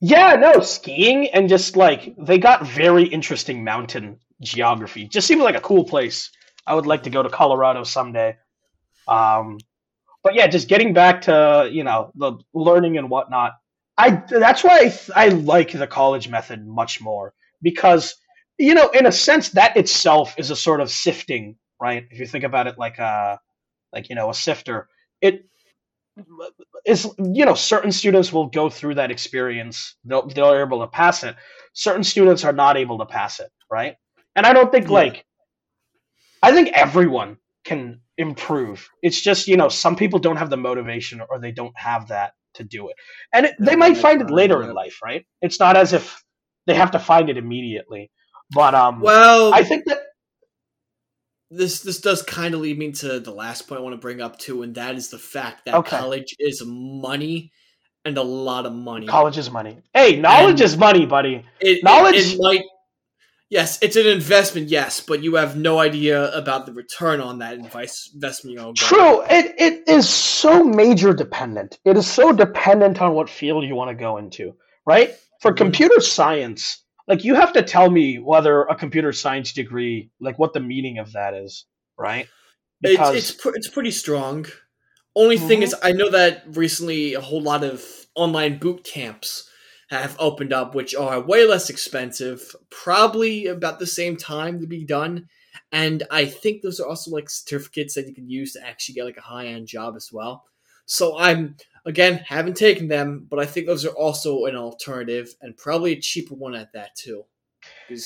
Yeah, 0.01 0.35
no 0.35 0.61
skiing 0.61 1.29
and 1.29 1.49
just 1.49 1.77
like 1.77 2.15
they 2.19 2.39
got 2.39 2.67
very 2.67 3.05
interesting 3.05 3.63
mountain 3.63 4.19
geography. 4.43 5.07
Just 5.07 5.29
seemed 5.29 5.43
like 5.43 5.57
a 5.57 5.61
cool 5.61 5.85
place. 5.85 6.31
I 6.67 6.75
would 6.75 6.87
like 6.87 7.05
to 7.05 7.11
go 7.11 7.23
to 7.23 7.29
Colorado 7.29 7.85
someday. 7.85 8.37
Um, 9.11 9.59
but 10.23 10.35
yeah, 10.35 10.47
just 10.47 10.69
getting 10.69 10.93
back 10.95 11.23
to 11.23 11.69
you 11.73 11.85
know 11.85 12.13
the 12.15 12.35
learning 12.55 12.99
and 12.99 13.11
whatnot. 13.11 13.53
I 13.99 14.23
that's 14.31 14.65
why 14.65 14.77
I, 14.79 14.89
th- 14.89 15.11
I 15.15 15.29
like 15.29 15.73
the 15.73 15.87
college 15.87 16.29
method 16.29 16.67
much 16.67 17.01
more 17.01 17.35
because 17.63 18.15
you 18.59 18.75
know 18.75 18.89
in 18.91 19.07
a 19.07 19.13
sense 19.13 19.51
that 19.51 19.77
itself 19.77 20.35
is 20.39 20.51
a 20.51 20.57
sort 20.57 20.81
of 20.81 20.91
sifting, 20.91 21.57
right? 21.81 22.07
If 22.11 22.21
you 22.21 22.27
think 22.27 22.45
about 22.45 22.67
it 22.67 22.79
like 22.79 22.99
a 22.99 23.41
like 23.93 24.09
you 24.09 24.15
know 24.17 24.31
a 24.31 24.35
sifter, 24.35 24.89
it 25.21 25.45
is 26.87 27.09
you 27.19 27.45
know 27.45 27.55
certain 27.55 27.93
students 27.93 28.33
will 28.33 28.47
go 28.47 28.69
through 28.71 28.95
that 28.95 29.11
experience 29.11 29.97
they'll, 30.05 30.27
they're 30.29 30.65
able 30.65 30.81
to 30.81 30.87
pass 30.87 31.25
it 31.25 31.37
certain 31.73 32.05
students 32.05 32.45
are 32.45 32.53
not 32.53 32.77
able 32.77 32.99
to 32.99 33.07
pass 33.07 33.41
it 33.41 33.51
right 33.71 33.97
and 34.37 34.47
i 34.47 34.53
don't 34.53 34.73
think 34.73 34.87
Yeah. 34.87 34.93
like 34.93 35.25
i 36.43 36.53
think 36.53 36.69
everyone 36.71 37.39
can 37.65 38.01
improve. 38.21 38.89
It's 39.03 39.21
just 39.21 39.49
you 39.49 39.57
know 39.57 39.69
some 39.69 39.97
people 39.97 40.19
don't 40.21 40.37
have 40.37 40.51
the 40.51 40.57
motivation 40.69 41.21
or 41.29 41.39
they 41.41 41.53
don't 41.61 41.77
have 41.79 42.09
that 42.09 42.33
to 42.55 42.65
do 42.65 42.89
it. 42.91 42.97
And 43.33 43.47
it, 43.47 43.55
they 43.59 43.77
might 43.77 43.97
find 43.97 44.21
it 44.23 44.31
later 44.31 44.63
in 44.63 44.73
life 44.75 44.99
right? 45.03 45.25
It's 45.43 45.59
not 45.61 45.77
as 45.77 45.93
if 45.93 46.23
they 46.67 46.75
have 46.75 46.91
to 46.93 46.99
find 46.99 47.31
it 47.31 47.37
immediately. 47.37 48.11
But 48.53 48.75
um 48.75 49.01
Well, 49.01 49.55
i 49.55 49.63
think 49.71 49.85
that 49.87 50.01
this 51.51 51.81
this 51.81 52.01
does 52.01 52.23
kind 52.23 52.55
of 52.55 52.61
lead 52.61 52.79
me 52.79 52.93
to 52.93 53.19
the 53.21 53.33
last 53.33 53.67
point 53.69 53.81
I 53.81 53.83
want 53.83 53.95
to 53.95 54.01
bring 54.01 54.21
up 54.21 54.39
too, 54.39 54.63
and 54.63 54.75
that 54.77 54.95
is 54.95 55.11
the 55.11 55.19
fact 55.19 55.65
that 55.65 55.75
Okay. 55.75 55.97
college 55.99 56.37
is 56.39 56.63
money 56.67 57.51
and 58.05 58.17
a 58.19 58.23
lot 58.23 58.67
of 58.67 58.73
money. 58.73 59.07
college 59.07 59.39
is 59.39 59.51
money. 59.51 59.79
Hey 59.95 60.17
knowledge 60.17 60.61
And- 60.61 60.69
is 60.69 60.77
money 60.77 61.07
buddy. 61.07 61.45
It, 61.61 61.83
knowledge- 61.85 62.17
It, 62.17 62.35
it 62.35 62.41
might. 62.41 62.63
Yes, 63.51 63.81
it's 63.83 63.97
an 63.97 64.07
investment. 64.07 64.69
Yes, 64.69 65.01
but 65.01 65.25
you 65.25 65.35
have 65.35 65.57
no 65.57 65.81
idea 65.81 66.33
about 66.33 66.67
the 66.67 66.73
return 66.73 67.21
on 67.21 67.41
that 67.41 67.55
investment 67.55 68.55
you're 68.55 68.63
going. 68.63 68.75
True. 68.77 69.23
It 69.29 69.55
it 69.59 69.89
is 69.89 70.09
so 70.09 70.63
major 70.63 71.13
dependent. 71.13 71.79
It 71.85 71.97
is 71.97 72.07
so 72.07 72.33
dependent 72.33 73.03
on 73.03 73.13
what 73.15 73.29
field 73.29 73.65
you 73.65 73.75
want 73.75 73.91
to 73.91 73.97
go 73.97 74.19
into, 74.19 74.55
right? 74.87 75.17
For 75.41 75.53
computer 75.53 76.01
science, 76.01 76.85
like 77.09 77.25
you 77.25 77.35
have 77.35 77.53
to 77.55 77.63
tell 77.63 77.91
me 77.91 78.21
whether 78.21 78.63
a 78.63 78.77
computer 78.77 79.13
science 79.13 79.53
degree, 79.53 80.11
like 80.21 80.39
what 80.39 80.53
the 80.53 80.61
meaning 80.61 80.99
of 80.99 81.13
that 81.13 81.35
is, 81.35 81.67
right? 81.99 82.29
It's 82.83 83.11
it's 83.17 83.31
pr- 83.33 83.57
it's 83.57 83.69
pretty 83.69 83.91
strong. 83.91 84.47
Only 85.17 85.39
thing 85.39 85.59
Mhm. 85.61 85.65
is, 85.65 85.75
I 85.83 85.91
know 85.91 86.09
that 86.11 86.45
recently 86.53 87.15
a 87.15 87.21
whole 87.21 87.43
lot 87.43 87.65
of 87.65 87.85
online 88.15 88.59
boot 88.59 88.85
camps 88.85 89.50
have 89.91 90.17
opened 90.21 90.53
up, 90.53 90.75
which 90.75 90.95
are 90.95 91.21
way 91.21 91.45
less 91.45 91.69
expensive, 91.69 92.55
probably 92.71 93.47
about 93.47 93.81
the 93.81 93.87
same 93.87 94.17
time 94.17 94.61
to 94.61 94.67
be 94.67 94.85
done. 94.85 95.29
And 95.73 96.05
I 96.11 96.27
think 96.27 96.63
those 96.63 96.79
are 96.79 96.89
also 96.89 97.11
like 97.11 97.29
certificates 97.29 97.95
that 97.95 98.07
you 98.07 98.15
can 98.15 98.31
use 98.31 98.53
to 98.53 98.67
actually 98.67 98.95
get 98.95 99.05
like 99.05 99.17
a 99.17 99.23
high 99.23 99.47
end 99.47 99.67
job 99.67 99.97
as 99.97 100.11
well. 100.13 100.45
So 100.87 101.19
I'm 101.19 101.57
again 101.85 102.25
haven't 102.27 102.57
taken 102.57 102.89
them, 102.89 103.27
but 103.29 103.41
I 103.41 103.47
think 103.47 103.67
those 103.67 103.85
are 103.85 103.91
also 103.91 104.45
an 104.45 104.57
alternative 104.57 105.35
and 105.41 105.57
probably 105.57 105.93
a 105.93 106.01
cheaper 106.01 106.35
one 106.35 106.55
at 106.55 106.73
that 106.73 106.95
too. 106.97 107.25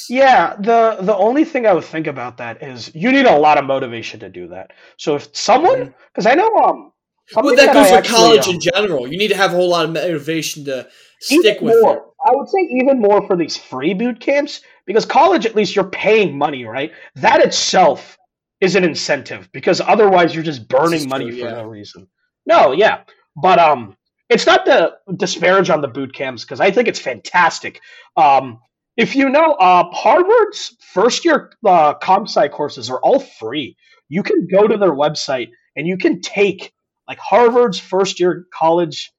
Yeah, 0.08 0.56
the 0.56 0.98
the 1.00 1.14
only 1.14 1.44
thing 1.44 1.66
I 1.66 1.74
would 1.74 1.84
think 1.84 2.06
about 2.06 2.38
that 2.38 2.62
is 2.62 2.94
you 2.94 3.12
need 3.12 3.26
a 3.26 3.36
lot 3.36 3.58
of 3.58 3.66
motivation 3.66 4.20
to 4.20 4.30
do 4.30 4.48
that. 4.48 4.72
So 4.96 5.16
if 5.16 5.34
someone, 5.36 5.94
because 6.12 6.26
I 6.26 6.34
know 6.34 6.54
um, 6.56 6.92
Well, 7.34 7.56
that 7.56 7.72
goes 7.72 7.90
for 7.90 8.02
college 8.02 8.48
um, 8.48 8.54
in 8.54 8.60
general. 8.60 9.06
You 9.06 9.18
need 9.18 9.28
to 9.28 9.36
have 9.36 9.52
a 9.52 9.56
whole 9.56 9.70
lot 9.70 9.84
of 9.84 9.92
motivation 9.92 10.64
to 10.66 10.88
even 11.30 11.64
with 11.64 11.82
more. 11.82 11.96
it. 11.96 12.02
I 12.26 12.34
would 12.34 12.48
say 12.48 12.60
even 12.60 13.00
more 13.00 13.26
for 13.26 13.36
these 13.36 13.56
free 13.56 13.94
boot 13.94 14.20
camps 14.20 14.62
because 14.86 15.04
college, 15.04 15.46
at 15.46 15.54
least 15.54 15.76
you're 15.76 15.84
paying 15.84 16.36
money, 16.36 16.64
right? 16.64 16.92
That 17.16 17.42
itself 17.42 18.16
is 18.60 18.76
an 18.76 18.84
incentive 18.84 19.50
because 19.52 19.80
otherwise 19.80 20.34
you're 20.34 20.44
just 20.44 20.68
burning 20.68 21.00
true, 21.00 21.08
money 21.08 21.30
for 21.30 21.36
yeah. 21.36 21.50
no 21.52 21.64
reason. 21.64 22.08
No, 22.46 22.72
yeah, 22.72 23.02
but 23.36 23.58
um, 23.58 23.96
it's 24.30 24.46
not 24.46 24.64
to 24.66 24.94
disparage 25.16 25.70
on 25.70 25.80
the 25.80 25.88
boot 25.88 26.14
camps 26.14 26.44
because 26.44 26.60
I 26.60 26.70
think 26.70 26.88
it's 26.88 27.00
fantastic. 27.00 27.80
Um, 28.16 28.58
if 28.96 29.16
you 29.16 29.28
know, 29.28 29.52
uh, 29.52 29.84
Harvard's 29.92 30.76
first 30.80 31.24
year 31.24 31.52
uh, 31.66 31.94
comp 31.94 32.28
sci 32.28 32.48
courses 32.48 32.90
are 32.90 33.00
all 33.00 33.18
free. 33.18 33.76
You 34.08 34.22
can 34.22 34.46
go 34.50 34.66
to 34.66 34.76
their 34.76 34.92
website 34.92 35.48
and 35.76 35.86
you 35.86 35.98
can 35.98 36.20
take 36.20 36.72
like 37.08 37.18
Harvard's 37.18 37.78
first 37.78 38.20
year 38.20 38.46
college 38.54 39.12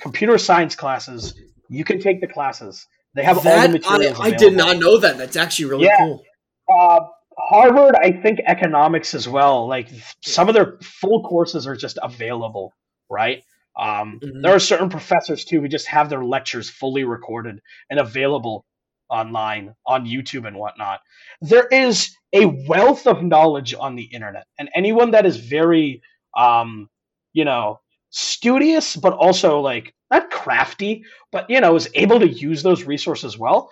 computer 0.00 0.38
science 0.38 0.74
classes. 0.74 1.34
You 1.68 1.84
can 1.84 2.00
take 2.00 2.20
the 2.20 2.26
classes. 2.26 2.86
They 3.14 3.24
have 3.24 3.38
all 3.38 3.42
the 3.42 3.50
That, 3.50 3.68
I, 3.68 3.68
materials. 3.68 4.20
I 4.20 4.30
did 4.30 4.54
not 4.54 4.78
know 4.78 4.98
that. 4.98 5.18
That's 5.18 5.36
actually 5.36 5.66
really 5.66 5.84
Yeah. 5.86 5.96
cool. 5.98 6.22
Uh, 6.68 7.00
Harvard, 7.38 7.94
I 7.94 8.12
think 8.12 8.40
economics 8.46 9.14
as 9.14 9.28
well. 9.28 9.66
Like 9.68 9.88
some 10.22 10.48
of 10.48 10.54
their 10.54 10.78
full 10.82 11.22
courses 11.22 11.66
are 11.66 11.76
just 11.76 11.98
available, 12.02 12.72
right? 13.08 13.42
Um, 13.76 14.18
Mhm. 14.20 14.42
There 14.42 14.54
are 14.54 14.58
certain 14.60 14.88
professors 14.88 15.44
too 15.44 15.60
who 15.60 15.68
just 15.68 15.86
have 15.86 16.10
their 16.10 16.24
lectures 16.24 16.68
fully 16.68 17.04
recorded 17.04 17.60
and 17.90 18.00
available 18.00 18.64
online 19.08 19.74
on 19.86 20.04
YouTube 20.04 20.46
and 20.46 20.56
whatnot. 20.56 21.00
There 21.40 21.66
is 21.66 22.14
a 22.32 22.44
wealth 22.44 23.06
of 23.06 23.22
knowledge 23.22 23.74
on 23.78 23.94
the 23.94 24.02
internet, 24.02 24.46
and 24.58 24.68
anyone 24.74 25.12
that 25.12 25.24
is 25.26 25.36
very, 25.36 26.02
um, 26.36 26.90
you 27.32 27.44
know, 27.44 27.80
studious 28.10 28.96
but 28.96 29.12
also 29.12 29.60
like 29.60 29.94
not 30.10 30.30
crafty, 30.30 31.04
but 31.32 31.48
you 31.50 31.60
know, 31.60 31.76
is 31.76 31.88
able 31.94 32.20
to 32.20 32.28
use 32.28 32.62
those 32.62 32.84
resources 32.84 33.38
well. 33.38 33.70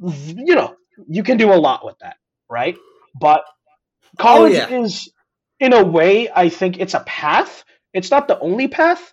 You 0.00 0.54
know, 0.54 0.74
you 1.08 1.22
can 1.22 1.36
do 1.36 1.52
a 1.52 1.54
lot 1.56 1.84
with 1.84 1.98
that, 2.00 2.16
right? 2.50 2.76
But 3.18 3.44
college 4.18 4.54
Oh, 4.54 4.68
yeah. 4.68 4.82
is, 4.82 5.10
in 5.60 5.72
a 5.72 5.84
way, 5.84 6.28
I 6.34 6.48
think 6.48 6.78
it's 6.78 6.94
a 6.94 7.00
path. 7.00 7.64
It's 7.94 8.10
not 8.10 8.28
the 8.28 8.38
only 8.40 8.68
path 8.68 9.12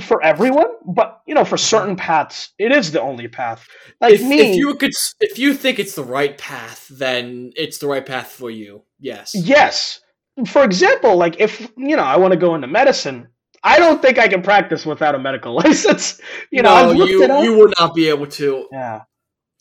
for 0.00 0.22
everyone, 0.22 0.68
but 0.86 1.20
you 1.26 1.34
know, 1.34 1.44
for 1.44 1.56
certain 1.56 1.96
paths, 1.96 2.52
it 2.58 2.72
is 2.72 2.92
the 2.92 3.00
only 3.00 3.28
path. 3.28 3.66
Like 4.00 4.14
If, 4.14 4.22
me, 4.22 4.40
if 4.40 4.56
you 4.56 4.74
could, 4.76 4.92
if 5.20 5.38
you 5.38 5.54
think 5.54 5.78
it's 5.78 5.94
the 5.94 6.04
right 6.04 6.36
path, 6.38 6.86
then 6.90 7.52
it's 7.56 7.78
the 7.78 7.86
right 7.86 8.04
path 8.04 8.28
for 8.28 8.50
you. 8.50 8.84
Yes. 9.00 9.34
yes. 9.34 10.00
For 10.46 10.64
example, 10.64 11.16
like 11.16 11.40
if 11.40 11.60
you 11.76 11.96
know 11.96 12.02
I 12.02 12.16
want 12.16 12.32
to 12.32 12.38
go 12.38 12.54
into 12.54 12.68
medicine, 12.68 13.28
I 13.64 13.78
don't 13.78 14.02
think 14.02 14.18
I 14.18 14.28
can 14.28 14.42
practice 14.42 14.84
without 14.84 15.14
a 15.14 15.18
medical 15.18 15.54
license. 15.62 16.20
You 16.50 16.62
know, 16.62 16.70
no, 16.70 16.74
I've 16.90 16.96
looked 16.96 17.10
you 17.12 17.22
it 17.22 17.30
up. 17.30 17.44
you 17.44 17.56
would 17.58 17.74
not 17.78 17.94
be 17.94 18.08
able 18.08 18.26
to. 18.26 18.68
Yeah. 18.72 19.02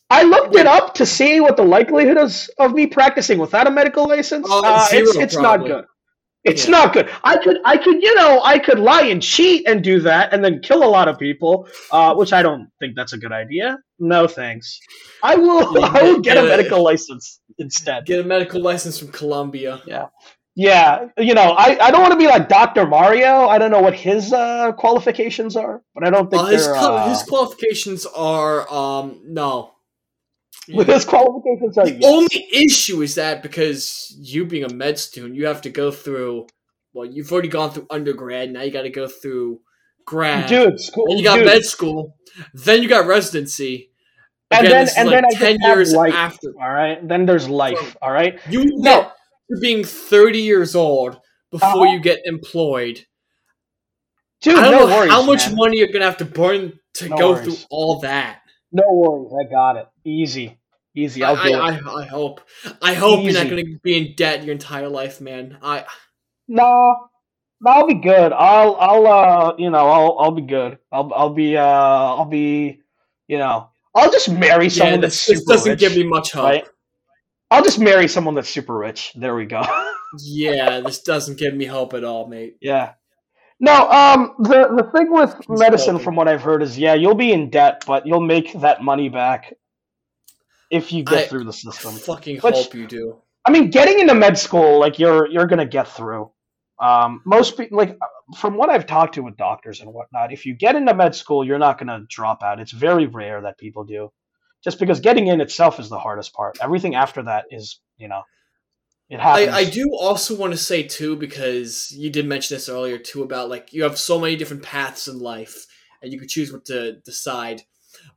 I 0.10 0.24
looked 0.24 0.56
it 0.56 0.68
up 0.68 0.94
to 0.96 1.06
see 1.06 1.40
what 1.40 1.56
the 1.56 1.64
likelihood 1.64 2.18
is 2.18 2.50
of 2.60 2.74
me 2.74 2.86
practicing 2.88 3.38
without 3.40 3.68
a 3.68 3.72
medical 3.72 4.08
license. 4.08 4.46
Oh, 4.50 4.62
Uh, 4.66 4.88
it's 4.92 5.14
zero, 5.14 5.24
it's 5.24 5.36
not 5.36 5.44
probably. 5.60 5.70
good. 5.70 5.86
It's 6.44 6.66
Yeah. 6.66 6.72
not 6.72 6.94
good. 6.94 7.10
I 7.24 7.38
could 7.38 7.58
I 7.64 7.78
could 7.78 8.02
you 8.02 8.14
know 8.16 8.42
I 8.44 8.58
could 8.60 8.80
lie 8.80 9.04
and 9.04 9.22
cheat 9.22 9.68
and 9.70 9.84
do 9.84 10.00
that 10.02 10.34
and 10.34 10.44
then 10.44 10.60
kill 10.62 10.84
a 10.84 10.92
lot 10.98 11.08
of 11.08 11.18
people, 11.20 11.68
uh, 11.92 12.16
which 12.16 12.34
I 12.34 12.42
don't 12.42 12.68
think 12.80 12.96
that's 12.96 13.14
a 13.14 13.18
good 13.18 13.32
idea. 13.32 13.78
No 14.00 14.28
thanks. 14.28 14.80
I 15.24 15.36
will 15.36 15.80
Yeah, 15.80 15.86
I 15.94 16.04
will 16.04 16.20
get 16.20 16.38
a 16.38 16.42
yeah. 16.42 16.48
medical 16.48 16.84
license 16.84 17.40
instead. 17.60 18.06
Get 18.08 18.20
a 18.20 18.24
medical 18.28 18.60
license 18.60 18.98
from 19.00 19.10
Columbia. 19.10 19.82
Yeah, 19.86 20.08
you 20.56 21.34
know 21.34 21.52
I, 21.58 21.78
I 21.82 21.92
don't 21.92 22.02
want 22.02 22.12
to 22.14 22.18
be 22.18 22.28
like 22.28 22.50
Dr. 22.50 22.86
Mario. 22.88 23.48
I 23.48 23.58
don't 23.58 23.72
know 23.72 23.82
what 23.82 23.94
his 23.94 24.34
uh, 24.34 24.72
qualifications 24.74 25.56
are, 25.56 25.82
but 25.94 26.06
I 26.06 26.10
don't 26.10 26.30
think 26.30 26.44
Uh, 26.44 26.48
his 26.48 26.68
uh, 26.68 27.10
his 27.10 27.24
qualifications 27.24 28.06
are 28.06 28.72
um 28.72 29.22
no. 29.26 29.72
his 30.68 31.06
qualifications 31.06 31.78
are 31.78 31.86
The 31.86 31.94
yes. 31.94 32.04
only 32.06 32.48
issue 32.54 33.02
is 33.02 33.16
that 33.16 33.42
because 33.42 34.14
you 34.20 34.46
being 34.46 34.64
a 34.64 34.74
med 34.74 35.00
student, 35.00 35.36
you 35.36 35.46
have 35.48 35.62
to 35.62 35.70
go 35.70 35.92
through. 35.92 36.48
Well, 36.94 37.06
you've 37.06 37.32
already 37.32 37.48
gone 37.48 37.72
through 37.72 37.88
undergrad. 37.90 38.52
Now 38.52 38.62
you 38.64 38.72
got 38.72 38.82
to 38.84 38.90
go 38.90 39.08
through 39.08 39.62
grad. 40.06 40.50
dude 40.50 40.80
school. 40.80 41.06
Then 41.08 41.18
you 41.18 41.24
got 41.24 41.38
dude. 41.38 41.46
med 41.46 41.64
school. 41.64 42.18
Then 42.54 42.84
you 42.84 42.90
got 42.90 43.06
residency. 43.08 43.90
And 44.52 44.68
then- 44.68 44.88
and 44.98 45.10
like 45.10 45.16
then 45.16 45.26
I 45.26 45.30
ten 45.40 45.58
years 45.62 45.94
life. 45.94 46.14
after. 46.14 46.50
All 46.62 46.70
right, 46.70 47.00
then 47.08 47.26
there's 47.26 47.48
life. 47.48 47.96
All 48.02 48.12
right, 48.12 48.38
You 48.50 48.66
No. 48.76 49.11
Being 49.60 49.84
thirty 49.84 50.40
years 50.40 50.76
old 50.76 51.20
before 51.52 51.70
Uh-huh. 51.70 51.84
you 51.94 52.00
get 52.00 52.20
employed. 52.26 53.04
dude. 54.42 54.58
I 54.58 54.64
don't 54.64 54.72
no 54.72 54.88
know 54.88 54.96
worries, 54.98 55.12
how 55.12 55.24
much 55.26 55.48
man. 55.48 55.56
money 55.56 55.78
you're 55.80 55.92
gonna 55.92 56.06
have 56.06 56.18
to 56.18 56.26
burn 56.26 56.80
to 56.96 57.10
No 57.10 57.18
go 57.18 57.32
worries. 57.34 57.44
through 57.46 57.66
all 57.70 58.00
that. 58.00 58.42
No 58.72 58.84
worries, 58.90 59.34
I 59.40 59.50
got 59.52 59.78
it. 59.78 59.88
Easy, 60.06 60.58
easy. 60.96 61.24
I'll 61.24 61.36
I, 61.36 61.48
do 61.50 61.54
I, 61.56 61.74
it. 61.76 61.84
I, 61.86 61.92
I 62.02 62.06
hope. 62.06 62.42
I 62.82 62.94
hope 62.94 63.24
you're 63.24 63.34
not 63.34 63.50
gonna 63.50 63.64
be 63.84 63.98
in 63.98 64.16
debt 64.16 64.44
your 64.44 64.54
entire 64.54 64.88
life, 64.90 65.20
man. 65.22 65.58
I 65.62 65.86
No, 66.48 67.08
I'll 67.66 67.86
be 67.88 67.96
good. 67.96 68.34
I'll, 68.34 68.76
I'll, 68.80 69.08
uh, 69.08 69.56
you 69.58 69.70
know, 69.70 69.88
I'll, 69.90 70.18
I'll 70.20 70.32
be 70.32 70.42
good. 70.42 70.80
I'll, 70.92 71.14
I'll 71.14 71.30
be, 71.34 71.56
uh, 71.58 71.62
I'll 71.64 72.26
be, 72.26 72.82
you 73.28 73.38
know, 73.38 73.70
I'll 73.94 74.12
just 74.12 74.30
marry 74.32 74.66
yeah, 74.66 74.70
someone 74.70 75.02
that's 75.02 75.26
this, 75.28 75.40
this 75.40 75.46
doesn't 75.46 75.70
rich, 75.72 75.80
give 75.80 75.96
me 75.96 76.04
much 76.04 76.32
hope. 76.32 76.44
right? 76.46 76.66
I'll 77.52 77.64
just 77.64 77.80
marry 77.80 78.08
someone 78.08 78.34
that's 78.34 78.50
super 78.50 78.76
rich. 78.78 79.12
There 79.16 79.36
we 79.36 79.46
go. 79.46 79.62
Yeah, 80.20 80.82
this 80.82 81.02
doesn't 81.04 81.38
give 81.38 81.54
me 81.54 81.64
hope 81.64 81.94
at 81.94 82.04
all, 82.04 82.28
mate. 82.28 82.58
yeah. 82.60 82.96
No, 83.62 83.90
um, 83.90 84.34
the 84.40 84.68
the 84.76 84.92
thing 84.94 85.10
with 85.10 85.34
medicine, 85.48 86.00
from 86.00 86.18
what 86.18 86.28
I've 86.28 86.42
heard, 86.42 86.62
is 86.62 86.78
yeah, 86.78 86.96
you'll 86.96 87.16
be 87.16 87.32
in 87.32 87.50
debt, 87.50 87.86
but 87.88 88.06
you'll 88.06 88.20
make 88.20 88.52
that 88.60 88.84
money 88.84 89.08
back 89.08 89.54
if 90.70 90.92
you 90.92 91.04
get 91.06 91.18
I- 91.20 91.28
through 91.28 91.46
the 91.46 91.54
system. 91.54 91.94
fucking 91.94 92.40
Which- 92.42 92.56
hope 92.56 92.74
you 92.74 92.88
do. 92.88 93.22
I 93.46 93.52
mean, 93.52 93.70
getting 93.70 94.00
into 94.02 94.14
med 94.14 94.38
school, 94.38 94.80
like 94.82 95.00
you're 95.00 95.28
you're 95.30 95.48
gonna 95.48 95.66
get 95.66 95.88
through. 95.88 96.30
Um, 96.82 97.22
most 97.26 97.56
people, 97.56 97.78
like 97.78 97.98
from 98.38 98.58
what 98.58 98.70
I've 98.70 98.86
talked 98.88 99.14
to 99.16 99.22
with 99.24 99.38
doctors 99.38 99.80
and 99.80 99.94
whatnot, 99.94 100.34
if 100.34 100.46
you 100.46 100.56
get 100.56 100.76
into 100.76 100.94
med 100.94 101.16
school, 101.16 101.46
you're 101.46 101.58
not 101.58 101.78
gonna 101.78 102.02
drop 102.10 102.44
out. 102.44 102.60
It's 102.60 102.74
very 102.74 103.06
rare 103.08 103.42
that 103.44 103.58
people 103.58 103.86
do, 103.86 104.12
just 104.64 104.80
because 104.80 105.00
getting 105.00 105.28
in 105.28 105.42
itself 105.42 105.80
is 105.80 105.90
the 105.90 106.00
hardest 106.00 106.34
part. 106.34 106.58
Everything 106.62 106.96
after 106.96 107.24
that 107.24 107.46
is, 107.52 107.80
you 107.98 108.08
know, 108.08 108.24
it 109.10 109.20
happens. 109.20 109.50
I, 109.50 109.58
I 109.60 109.66
do 109.66 109.92
also 110.00 110.38
want 110.38 110.54
to 110.54 110.58
say 110.58 110.84
too 110.84 111.16
because 111.16 111.92
you 111.92 112.10
did 112.10 112.26
mention 112.26 112.56
this 112.56 112.70
earlier 112.70 112.98
too 112.98 113.24
about 113.24 113.50
like 113.50 113.74
you 113.74 113.84
have 113.84 113.98
so 113.98 114.20
many 114.20 114.36
different 114.36 114.64
paths 114.64 115.08
in 115.08 115.20
life 115.20 115.66
and 116.02 116.14
you 116.14 116.20
can 116.20 116.30
choose 116.30 116.52
what 116.52 116.66
to 116.66 116.94
decide. 117.02 117.64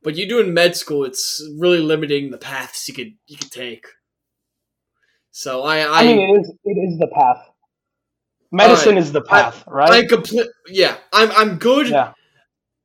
But 0.03 0.15
you 0.15 0.27
do 0.27 0.39
in 0.39 0.53
med 0.53 0.75
school, 0.75 1.03
it's 1.03 1.45
really 1.59 1.79
limiting 1.79 2.31
the 2.31 2.37
paths 2.37 2.87
you 2.87 2.93
could 2.93 3.13
you 3.27 3.37
could 3.37 3.51
take. 3.51 3.87
So 5.31 5.63
I 5.63 5.79
I, 5.79 5.99
I 5.99 6.03
mean, 6.05 6.19
it 6.19 6.39
is 6.39 6.53
it 6.63 6.77
is 6.77 6.97
the 6.97 7.07
path. 7.13 7.45
Medicine 8.51 8.97
is 8.97 9.11
the 9.11 9.21
path, 9.21 9.65
I 9.67 9.71
right? 9.71 10.07
complete 10.07 10.47
yeah 10.67 10.95
I'm 11.11 11.29
I'm 11.31 11.57
good. 11.57 11.89
Yeah. 11.89 12.13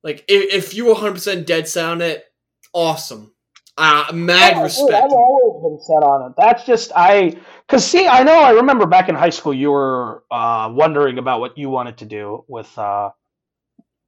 Like 0.03 0.25
if, 0.27 0.53
if 0.53 0.73
you 0.73 0.85
were 0.85 0.93
100 0.93 1.13
percent 1.13 1.47
dead 1.47 1.67
set 1.67 1.85
on 1.85 2.01
it, 2.01 2.25
awesome. 2.73 3.33
Uh, 3.81 4.13
mad 4.13 4.53
dude, 4.53 4.63
respect. 4.63 5.05
I've 5.05 5.11
always 5.11 5.63
been 5.63 5.83
set 5.83 6.03
on 6.03 6.29
it. 6.29 6.35
That's 6.37 6.65
just 6.65 6.91
I, 6.95 7.35
cause 7.67 7.83
see, 7.83 8.07
I 8.07 8.21
know. 8.21 8.39
I 8.39 8.51
remember 8.51 8.85
back 8.85 9.09
in 9.09 9.15
high 9.15 9.31
school, 9.31 9.55
you 9.55 9.71
were 9.71 10.23
uh, 10.29 10.69
wondering 10.71 11.17
about 11.17 11.39
what 11.39 11.57
you 11.57 11.71
wanted 11.71 11.97
to 11.97 12.05
do 12.05 12.45
with, 12.47 12.77
uh, 12.77 13.09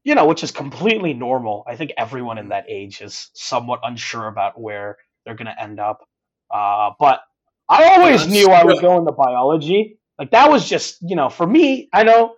you 0.04 0.14
know, 0.14 0.28
which 0.28 0.44
is 0.44 0.52
completely 0.52 1.14
normal. 1.14 1.64
I 1.68 1.76
think 1.76 1.92
everyone 1.98 2.38
in 2.38 2.50
that 2.50 2.66
age 2.70 3.02
is 3.02 3.32
somewhat 3.34 3.80
unsure 3.82 4.28
about 4.28 4.62
where 4.62 4.98
they're 5.26 5.34
gonna 5.34 5.56
end 5.60 5.80
up. 5.80 6.08
Uh, 6.54 6.92
but 7.00 7.22
I 7.68 7.96
always 7.96 8.22
That's 8.22 8.32
knew 8.32 8.50
I 8.50 8.64
would 8.64 8.76
good. 8.76 8.82
go 8.82 9.00
into 9.00 9.12
biology. 9.12 9.98
Like 10.20 10.30
that 10.32 10.52
was 10.52 10.70
just, 10.70 11.00
you 11.02 11.16
know, 11.16 11.30
for 11.30 11.48
me. 11.48 11.90
I 11.92 12.04
know, 12.04 12.36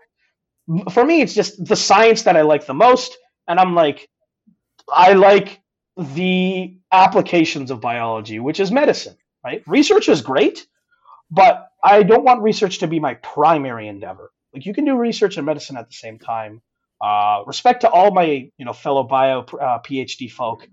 for 0.89 1.03
me, 1.03 1.21
it's 1.21 1.33
just 1.33 1.65
the 1.65 1.75
science 1.75 2.23
that 2.23 2.37
I 2.37 2.43
like 2.43 2.65
the 2.65 2.73
most, 2.73 3.17
and 3.45 3.59
I'm 3.59 3.75
like, 3.75 4.07
I 4.87 5.13
like 5.13 5.61
the 5.97 6.77
applications 6.95 7.71
of 7.71 7.81
biology, 7.81 8.39
which 8.39 8.59
is 8.59 8.71
medicine, 8.71 9.17
right? 9.43 9.63
Research 9.67 10.09
is 10.09 10.21
great, 10.21 10.65
but 11.29 11.67
I 11.83 12.03
don't 12.03 12.23
want 12.23 12.41
research 12.41 12.79
to 12.79 12.87
be 12.87 12.99
my 12.99 13.15
primary 13.15 13.87
endeavor. 13.87 14.31
Like 14.53 14.65
you 14.65 14.73
can 14.73 14.85
do 14.85 14.95
research 14.97 15.37
and 15.37 15.45
medicine 15.45 15.77
at 15.77 15.87
the 15.87 15.95
same 15.95 16.17
time, 16.19 16.61
Uh, 17.01 17.43
respect 17.45 17.81
to 17.81 17.89
all 17.89 18.11
my 18.11 18.49
you 18.57 18.65
know 18.65 18.73
fellow 18.73 19.03
bio 19.03 19.41
uh, 19.41 19.79
PhD 19.85 20.31
folk. 20.31 20.67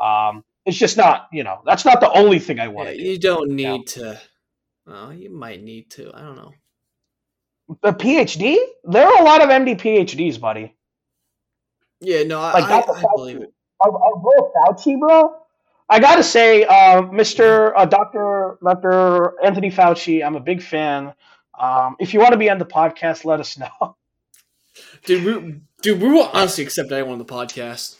Um, 0.00 0.44
it's 0.64 0.78
just 0.78 0.96
not 0.96 1.26
you 1.32 1.42
know 1.44 1.60
that's 1.66 1.84
not 1.84 2.00
the 2.00 2.10
only 2.10 2.38
thing 2.38 2.60
I 2.60 2.68
want 2.68 2.88
Yeah, 2.88 2.94
to 2.94 3.00
do. 3.02 3.04
you 3.10 3.18
don't 3.18 3.50
need 3.50 3.82
Yeah. 3.96 4.02
to. 4.02 4.20
Well, 4.86 5.12
you 5.12 5.30
might 5.30 5.62
need 5.62 5.90
to. 5.96 6.12
I 6.14 6.20
don't 6.20 6.36
know. 6.36 6.52
The 7.82 7.92
PhD? 7.92 8.56
There 8.84 9.06
are 9.06 9.20
a 9.20 9.24
lot 9.24 9.42
of 9.42 9.48
MD 9.48 9.74
PhDs, 9.74 10.38
buddy. 10.38 10.76
Yeah, 12.00 12.22
no, 12.24 12.38
I, 12.40 12.52
Like 12.60 12.70
I. 12.70 12.92
I 12.92 13.02
believe 13.16 13.40
it. 13.42 13.52
Our 13.80 13.90
bro 13.90 14.52
Fauci, 14.54 14.98
bro. 14.98 15.34
I 15.88 16.00
gotta 16.00 16.22
say, 16.22 16.64
uh, 16.64 17.02
Mr. 17.02 17.72
Uh, 17.76 17.84
Doctor 17.84 18.58
Doctor 18.64 19.34
Anthony 19.44 19.70
Fauci, 19.70 20.24
I'm 20.24 20.34
a 20.36 20.40
big 20.40 20.62
fan. 20.62 21.12
Um, 21.58 21.96
if 22.00 22.14
you 22.14 22.20
want 22.20 22.32
to 22.32 22.38
be 22.38 22.50
on 22.50 22.58
the 22.58 22.64
podcast, 22.66 23.24
let 23.24 23.40
us 23.40 23.58
know. 23.58 23.68
Dude, 25.04 25.24
we, 25.24 25.60
dude, 25.82 26.00
we 26.00 26.08
will 26.08 26.28
honestly 26.32 26.64
accept 26.64 26.90
anyone 26.90 27.12
on 27.12 27.18
the 27.18 27.24
podcast. 27.24 27.96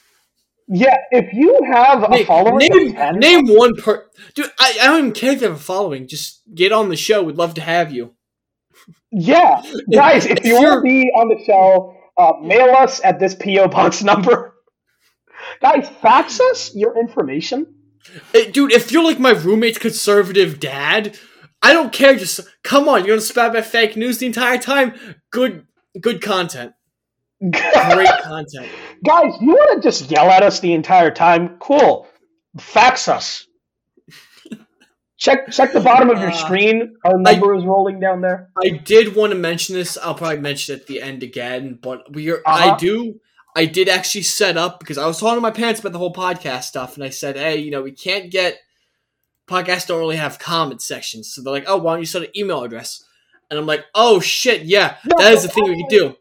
Yeah, 0.67 0.97
if 1.13 1.33
you 1.33 1.61
have 1.73 2.03
a 2.03 2.09
Name, 2.09 2.27
following 2.27 2.57
name, 2.57 2.89
of 2.89 2.95
10, 2.97 3.19
name 3.21 3.47
one 3.47 3.77
per. 3.77 4.07
Dude, 4.35 4.51
I, 4.59 4.77
I 4.83 4.87
don't 4.87 4.99
even 4.99 5.13
care 5.13 5.33
if 5.33 5.41
you 5.43 5.47
have 5.49 5.57
a 5.57 5.61
following. 5.63 6.09
Just 6.09 6.41
get 6.53 6.73
on 6.73 6.89
the 6.89 6.97
show. 6.97 7.23
We'd 7.23 7.37
love 7.37 7.55
to 7.55 7.61
have 7.61 7.93
you. 7.93 8.15
yeah, 9.13 9.63
guys, 9.93 10.25
if 10.27 10.39
If 10.39 10.47
you 10.47 10.55
want 10.55 10.79
to 10.79 10.81
be 10.81 11.11
on 11.11 11.29
the 11.29 11.45
show, 11.45 11.97
uh, 12.17 12.33
mail 12.43 12.75
us 12.75 13.01
at 13.05 13.21
this 13.21 13.35
PO 13.37 13.69
box 13.69 14.03
number. 14.11 14.55
Guys, 15.61 15.89
fax 16.01 16.41
us 16.41 16.75
your 16.75 16.99
information. 16.99 17.74
Hey, 18.33 18.51
dude, 18.51 18.73
if 18.73 18.93
you're 18.93 19.05
like 19.05 19.19
my 19.19 19.31
roommate's 19.31 19.79
conservative 19.79 20.61
dad, 20.61 21.19
I 21.63 21.73
don't 21.73 21.93
care. 21.93 22.15
Just 22.17 22.41
come 22.63 22.89
on. 22.89 23.05
You're 23.05 23.17
gonna 23.17 23.21
spam 23.21 23.55
my 23.55 23.63
fake 23.63 23.97
news 23.97 24.19
the 24.19 24.27
entire 24.27 24.59
time. 24.59 24.95
Good, 25.31 25.67
good 26.01 26.21
content. 26.23 26.73
Great 27.41 28.09
content. 28.23 28.69
Guys, 29.05 29.33
you 29.41 29.49
want 29.49 29.83
to 29.83 29.89
just 29.89 30.11
yell 30.11 30.31
at 30.31 30.43
us 30.43 30.61
the 30.61 30.73
entire 30.73 31.11
time? 31.11 31.57
Cool. 31.59 32.07
Fax 32.59 33.09
us. 33.09 33.47
check 35.17 35.51
check 35.51 35.73
the 35.73 35.81
bottom 35.81 36.11
of 36.11 36.19
your 36.19 36.31
Uh, 36.31 36.37
screen. 36.37 36.97
Our 37.05 37.19
number 37.19 37.55
is 37.55 37.65
rolling 37.65 38.01
down 38.01 38.21
there. 38.21 38.51
I 38.63 38.69
did 38.71 39.17
want 39.17 39.33
to 39.33 39.39
mention 39.39 39.75
this. 39.75 39.97
I'll 39.99 40.15
probably 40.15 40.39
mention 40.41 40.75
it 40.77 40.83
at 40.83 40.87
the 40.87 41.01
end 41.03 41.23
again, 41.23 41.79
but 41.81 42.13
we 42.13 42.31
are. 42.31 42.43
Uh-huh. 42.45 42.75
I 42.75 42.77
do. 42.77 43.21
I 43.55 43.67
did 43.67 43.89
actually 43.89 44.23
set 44.23 44.57
up 44.57 44.81
because 44.81 44.99
I 44.99 45.07
was 45.07 45.21
talking 45.21 45.37
to 45.37 45.41
my 45.41 45.51
parents 45.51 45.81
about 45.81 45.93
the 45.93 45.99
whole 45.99 46.13
podcast 46.13 46.65
stuff, 46.65 46.95
and 46.97 47.05
I 47.05 47.11
said, 47.11 47.37
"Hey, 47.37 47.57
you 47.59 47.71
know, 47.71 47.83
we 47.83 47.93
can't 47.93 48.31
get 48.31 48.59
podcasts 49.49 49.87
don't 49.87 49.99
really 50.01 50.17
have 50.17 50.39
comment 50.39 50.83
sections." 50.83 51.33
So 51.33 51.43
they're 51.43 51.53
like, 51.53 51.65
"Oh, 51.67 51.77
why 51.77 51.93
don't 51.93 52.01
you 52.01 52.07
set 52.07 52.23
an 52.23 52.37
email 52.37 52.63
address?" 52.65 53.05
And 53.51 53.59
I'm 53.59 53.67
like, 53.67 53.85
"Oh 53.95 54.21
shit, 54.21 54.63
yeah, 54.63 54.97
No, 55.05 55.17
that 55.19 55.33
is 55.33 55.43
the 55.43 55.49
thing 55.49 55.65
we 55.65 55.77
can 55.77 55.89
do." 55.89 56.17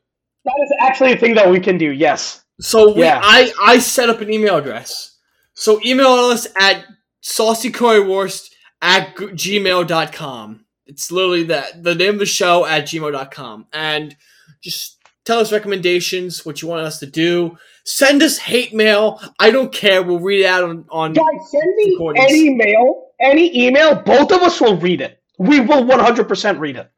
That 0.46 0.60
is 0.64 0.74
actually 0.82 1.14
a 1.14 1.18
thing 1.18 1.36
that 1.36 1.50
we 1.50 1.60
can 1.60 1.78
do. 1.78 1.92
Yes. 1.92 2.44
So 2.60 2.94
we, 2.94 3.02
Yeah. 3.02 3.22
I, 3.24 3.52
I 3.62 3.80
set 3.80 4.10
up 4.10 4.22
an 4.22 4.32
email 4.32 4.58
address. 4.58 5.18
So 5.54 5.80
email 5.86 6.08
us 6.08 6.48
at 6.60 6.86
saucycurrywurst 7.24 8.50
at 8.82 9.16
gmail.com. 9.16 10.66
It's 10.86 11.12
literally 11.12 11.44
that 11.44 11.82
the 11.84 11.96
name 11.96 12.16
of 12.16 12.20
the 12.20 12.26
show 12.26 12.66
at 12.66 12.84
gmail.com. 12.84 13.68
And 13.72 14.16
just 14.62 14.98
tell 15.26 15.40
us 15.40 15.52
recommendations, 15.52 16.46
what 16.46 16.62
you 16.62 16.68
want 16.68 16.86
us 16.86 17.00
to 17.00 17.06
do. 17.06 17.58
Send 17.86 18.22
us 18.24 18.38
hate 18.38 18.74
mail. 18.74 19.20
I 19.40 19.52
don't 19.52 19.72
care. 19.74 20.02
We'll 20.04 20.20
read 20.20 20.42
it 20.42 20.46
out 20.46 20.64
on, 20.64 20.86
on 20.90 21.14
Guys, 21.14 21.26
send 21.52 21.76
me 21.76 21.92
Recordings. 21.92 22.26
any 22.30 22.54
mail, 22.54 23.12
any 23.20 23.66
email. 23.68 23.96
Both 23.96 24.32
of 24.32 24.42
us 24.42 24.60
will 24.62 24.78
read 24.78 25.02
it. 25.02 25.20
We 25.40 25.60
will 25.60 25.84
100% 25.84 26.60
read 26.60 26.78
it. 26.78 26.90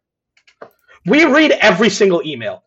We 1.08 1.26
read 1.26 1.52
every 1.52 1.90
single 1.90 2.22
email. 2.26 2.64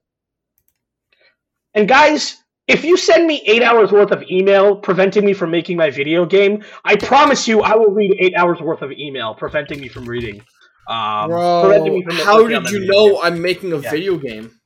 And 1.74 1.88
guys, 1.88 2.36
if 2.66 2.84
you 2.84 2.96
send 2.96 3.26
me 3.26 3.42
eight 3.46 3.62
hours 3.62 3.92
worth 3.92 4.10
of 4.10 4.22
email 4.30 4.76
preventing 4.76 5.24
me 5.24 5.32
from 5.32 5.50
making 5.50 5.76
my 5.76 5.90
video 5.90 6.24
game, 6.26 6.64
I 6.84 6.96
promise 6.96 7.46
you 7.46 7.60
I 7.62 7.74
will 7.76 7.90
read 7.90 8.14
eight 8.18 8.34
hours 8.36 8.60
worth 8.60 8.82
of 8.82 8.92
email 8.92 9.34
preventing 9.34 9.80
me 9.80 9.88
from 9.88 10.06
reading. 10.06 10.42
Um, 10.88 11.30
preventing 11.30 11.94
me 11.94 12.02
Bro, 12.02 12.16
from 12.16 12.24
how 12.24 12.46
did 12.46 12.70
you 12.70 12.80
know 12.86 13.12
game. 13.14 13.20
I'm 13.22 13.42
making 13.42 13.72
a 13.72 13.78
Yeah. 13.78 13.90
video 13.90 14.16
game? 14.16 14.57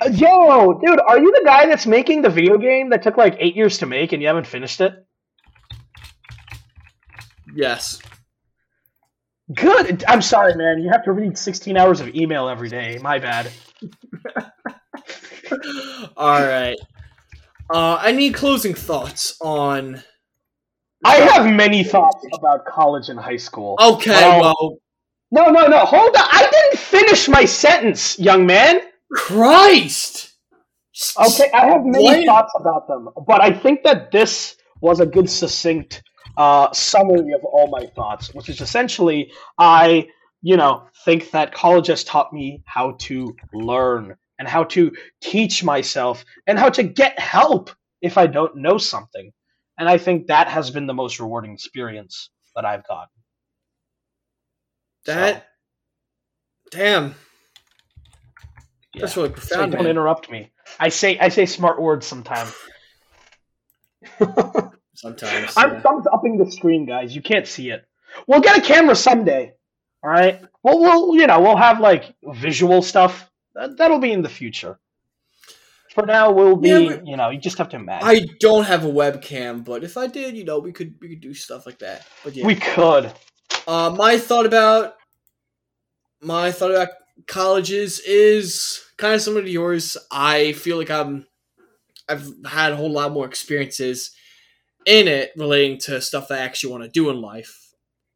Uh, 0.00 0.08
Yo, 0.10 0.80
dude, 0.84 1.00
are 1.00 1.18
you 1.18 1.30
the 1.32 1.42
guy 1.44 1.66
that's 1.66 1.86
making 1.86 2.22
the 2.22 2.30
video 2.30 2.56
game 2.58 2.90
that 2.90 3.02
took 3.02 3.16
like 3.16 3.36
eight 3.38 3.54
years 3.56 3.78
to 3.78 3.86
make 3.86 4.12
and 4.12 4.22
you 4.22 4.28
haven't 4.28 4.46
finished 4.46 4.80
it? 4.80 4.92
Yes. 7.54 8.00
Good. 9.54 10.04
I'm 10.08 10.22
sorry, 10.22 10.54
man. 10.56 10.80
You 10.80 10.90
have 10.90 11.04
to 11.04 11.12
read 11.12 11.38
16 11.38 11.76
hours 11.76 12.00
of 12.00 12.14
email 12.14 12.48
every 12.48 12.68
day. 12.68 12.98
My 13.00 13.18
bad. 13.18 13.50
All 16.16 16.40
right. 16.42 16.76
Uh, 17.70 18.02
any 18.04 18.30
closing 18.32 18.74
thoughts 18.74 19.36
on? 19.40 20.02
I 21.04 21.16
have 21.16 21.46
many 21.52 21.84
thoughts 21.84 22.24
about 22.32 22.64
college 22.66 23.08
and 23.08 23.18
high 23.18 23.36
school. 23.36 23.76
Okay, 23.80 24.10
Well- 24.10 24.40
well, 24.40 24.78
No, 25.30 25.50
no, 25.50 25.66
no. 25.66 25.84
Hold 25.84 26.16
on. 26.16 26.22
I 26.30 26.48
didn't 26.50 26.78
finish 26.78 27.28
my 27.28 27.44
sentence, 27.44 28.18
young 28.18 28.46
man. 28.46 28.80
Christ. 29.12 30.34
Okay, 31.18 31.50
I 31.52 31.66
have 31.66 31.84
many 31.84 32.04
What? 32.04 32.26
thoughts 32.26 32.52
about 32.58 32.88
them, 32.88 33.08
but 33.26 33.42
I 33.42 33.52
think 33.52 33.82
that 33.84 34.10
this 34.10 34.56
was 34.80 35.00
a 35.00 35.06
good, 35.06 35.28
succinct 35.28 36.02
uh, 36.38 36.72
summary 36.72 37.32
of 37.32 37.44
all 37.44 37.68
my 37.68 37.86
thoughts, 37.86 38.34
which 38.34 38.48
is 38.48 38.60
essentially 38.60 39.30
I, 39.58 40.08
you 40.42 40.56
know, 40.56 40.88
think 41.04 41.30
that 41.32 41.52
college 41.52 41.88
has 41.88 42.04
taught 42.04 42.32
me 42.32 42.62
how 42.66 42.92
to 43.00 43.34
learn 43.52 44.16
and 44.38 44.48
how 44.48 44.64
to 44.64 44.92
teach 45.20 45.64
myself 45.64 46.24
and 46.46 46.58
how 46.58 46.68
to 46.70 46.82
get 46.82 47.18
help 47.18 47.70
if 48.02 48.18
I 48.18 48.26
don't 48.26 48.56
know 48.56 48.78
something. 48.78 49.32
And 49.78 49.88
I 49.88 49.98
think 49.98 50.26
that 50.26 50.48
has 50.48 50.70
been 50.70 50.86
the 50.86 50.94
most 50.94 51.20
rewarding 51.20 51.52
experience 51.52 52.30
that 52.54 52.64
I've 52.64 52.86
gotten. 52.86 53.08
So, 55.04 55.14
That. 55.14 55.46
Damn. 56.70 57.14
Yeah. 58.96 59.02
That's 59.02 59.16
really 59.16 59.28
So 59.28 59.34
profound. 59.34 59.72
don't 59.72 59.86
interrupt 59.86 60.30
me. 60.30 60.50
I 60.80 60.88
say 60.88 61.18
I 61.18 61.28
say 61.28 61.46
smart 61.46 61.80
words 61.80 62.06
sometimes. 62.06 62.52
Sometimes. 64.94 65.52
I'm 65.58 65.74
yeah. 65.74 65.80
thumbs 65.80 66.06
upping 66.10 66.38
the 66.38 66.50
screen, 66.50 66.86
guys. 66.86 67.14
You 67.14 67.20
can't 67.20 67.46
see 67.46 67.68
it. 67.70 67.84
We'll 68.26 68.40
get 68.40 68.56
a 68.56 68.62
camera 68.62 68.94
someday. 68.96 69.52
All 70.02 70.08
right. 70.08 70.40
Well, 70.62 70.80
we'll 70.80 71.16
you 71.16 71.26
know 71.26 71.40
we'll 71.40 71.56
have 71.56 71.80
like 71.80 72.14
visual 72.34 72.80
stuff. 72.80 73.30
That, 73.54 73.76
that'll 73.76 73.98
be 73.98 74.12
in 74.12 74.22
the 74.22 74.28
future. 74.28 74.78
For 75.94 76.06
now, 76.06 76.30
we'll 76.32 76.56
be 76.56 76.68
Yeah, 76.70 76.96
but- 76.96 77.06
you 77.06 77.16
know 77.16 77.28
you 77.30 77.38
just 77.38 77.58
have 77.58 77.68
to 77.70 77.76
imagine. 77.76 78.08
I 78.08 78.26
don't 78.40 78.64
have 78.64 78.84
a 78.84 78.88
webcam, 78.88 79.64
but 79.64 79.84
if 79.84 79.96
I 79.98 80.06
did, 80.06 80.36
you 80.36 80.44
know, 80.44 80.58
we 80.60 80.72
could 80.72 80.94
we 81.00 81.10
could 81.10 81.20
do 81.20 81.34
stuff 81.34 81.66
like 81.66 81.78
that. 81.80 82.06
But 82.24 82.34
yeah. 82.34 82.46
We 82.46 82.54
could. 82.54 83.12
Uh, 83.68 83.94
my 83.96 84.18
thought 84.18 84.46
about 84.46 84.94
my 86.22 86.52
thought 86.52 86.70
about 86.70 86.88
colleges 87.26 88.00
is 88.00 88.82
kind 88.96 89.14
of 89.14 89.22
similar 89.22 89.42
to 89.42 89.50
yours. 89.50 89.96
I 90.10 90.52
feel 90.52 90.76
like 90.76 90.90
I'm 90.90 91.26
I've 92.08 92.30
had 92.46 92.72
a 92.72 92.76
whole 92.76 92.90
lot 92.90 93.12
more 93.12 93.26
experiences 93.26 94.12
in 94.86 95.08
it 95.08 95.32
relating 95.36 95.78
to 95.80 96.00
stuff 96.00 96.28
that 96.28 96.40
I 96.40 96.44
actually 96.44 96.72
want 96.72 96.84
to 96.84 96.90
do 96.90 97.10
in 97.10 97.20
life 97.20 97.72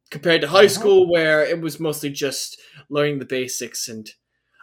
compared 0.09 0.41
to 0.41 0.47
high 0.47 0.65
Mhm. 0.67 0.71
school 0.71 1.09
where 1.11 1.43
it 1.45 1.59
was 1.61 1.79
mostly 1.79 2.09
just 2.09 2.59
learning 2.89 3.19
the 3.19 3.25
basics 3.25 3.87
and 3.87 4.09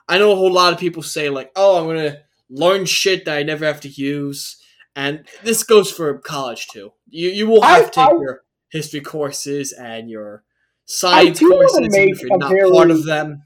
I 0.08 0.18
know 0.18 0.32
a 0.32 0.36
whole 0.36 0.52
lot 0.52 0.72
of 0.72 0.78
people 0.80 1.02
say 1.02 1.28
like, 1.28 1.52
"Oh, 1.54 1.78
I'm 1.78 1.84
going 1.84 2.12
to 2.12 2.22
learn 2.48 2.86
shit 2.86 3.26
that 3.26 3.36
I 3.36 3.42
never 3.42 3.66
have 3.66 3.80
to 3.82 3.88
use." 3.90 4.56
And 4.96 5.26
this 5.44 5.62
goes 5.62 5.90
for 5.90 6.18
college 6.18 6.66
too. 6.68 6.92
You 7.10 7.28
you 7.30 7.46
will 7.46 7.60
have 7.62 7.82
I- 7.82 7.84
to 7.84 7.90
take 7.90 8.08
I- 8.08 8.12
your 8.12 8.44
history 8.70 9.02
courses 9.02 9.72
and 9.72 10.08
your 10.10 10.44
science 10.86 11.40
courses 11.40 11.88
if 11.94 12.22
you're 12.22 12.38
not 12.38 12.50
part 12.72 12.90
of 12.90 13.04
them. 13.04 13.42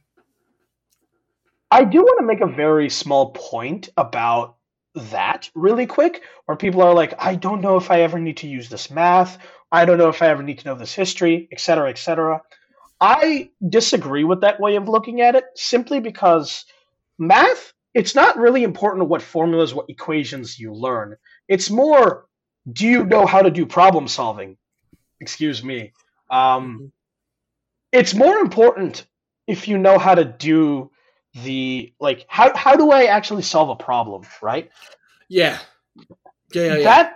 I 1.72 1.84
do 1.84 2.02
want 2.02 2.20
to 2.20 2.26
make 2.26 2.42
a 2.42 2.54
very 2.54 2.90
small 2.90 3.30
point 3.30 3.88
about 3.96 4.56
that 4.94 5.48
really 5.54 5.86
quick, 5.86 6.22
where 6.44 6.54
people 6.54 6.82
are 6.82 6.92
like, 6.92 7.14
I 7.18 7.34
don't 7.34 7.62
know 7.62 7.78
if 7.78 7.90
I 7.90 8.02
ever 8.02 8.18
need 8.18 8.36
to 8.38 8.46
use 8.46 8.68
this 8.68 8.90
math. 8.90 9.38
I 9.72 9.86
don't 9.86 9.96
know 9.96 10.10
if 10.10 10.20
I 10.20 10.26
ever 10.26 10.42
need 10.42 10.58
to 10.58 10.68
know 10.68 10.74
this 10.74 10.92
history, 10.92 11.48
etc., 11.50 11.88
etc. 11.88 12.42
I 13.00 13.52
disagree 13.66 14.22
with 14.22 14.42
that 14.42 14.60
way 14.60 14.76
of 14.76 14.86
looking 14.86 15.22
at 15.22 15.34
it 15.34 15.44
simply 15.54 15.98
because 15.98 16.66
math, 17.18 17.72
it's 17.94 18.14
not 18.14 18.36
really 18.36 18.64
important 18.64 19.08
what 19.08 19.22
formulas, 19.22 19.72
what 19.72 19.88
equations 19.88 20.58
you 20.58 20.74
learn. 20.74 21.16
It's 21.48 21.70
more, 21.70 22.26
do 22.70 22.86
you 22.86 23.06
know 23.06 23.24
how 23.24 23.40
to 23.40 23.50
do 23.50 23.64
problem 23.64 24.08
solving? 24.08 24.58
Excuse 25.22 25.64
me. 25.64 25.94
Um, 26.30 26.92
it's 27.92 28.12
more 28.12 28.36
important 28.40 29.06
if 29.46 29.68
you 29.68 29.78
know 29.78 29.98
how 29.98 30.14
to 30.14 30.24
do 30.26 30.91
the 31.35 31.93
like 32.01 32.26
how 32.28 32.55
how 32.57 32.76
do 32.76 32.91
I 32.91 33.05
actually 33.05 33.43
solve 33.43 33.70
a 33.70 33.76
problem, 33.76 34.22
right? 34.43 34.70
Yeah. 35.28 35.59
Yeah, 36.53 36.62
yeah, 36.62 36.78
yeah. 36.78 36.85
That 36.85 37.14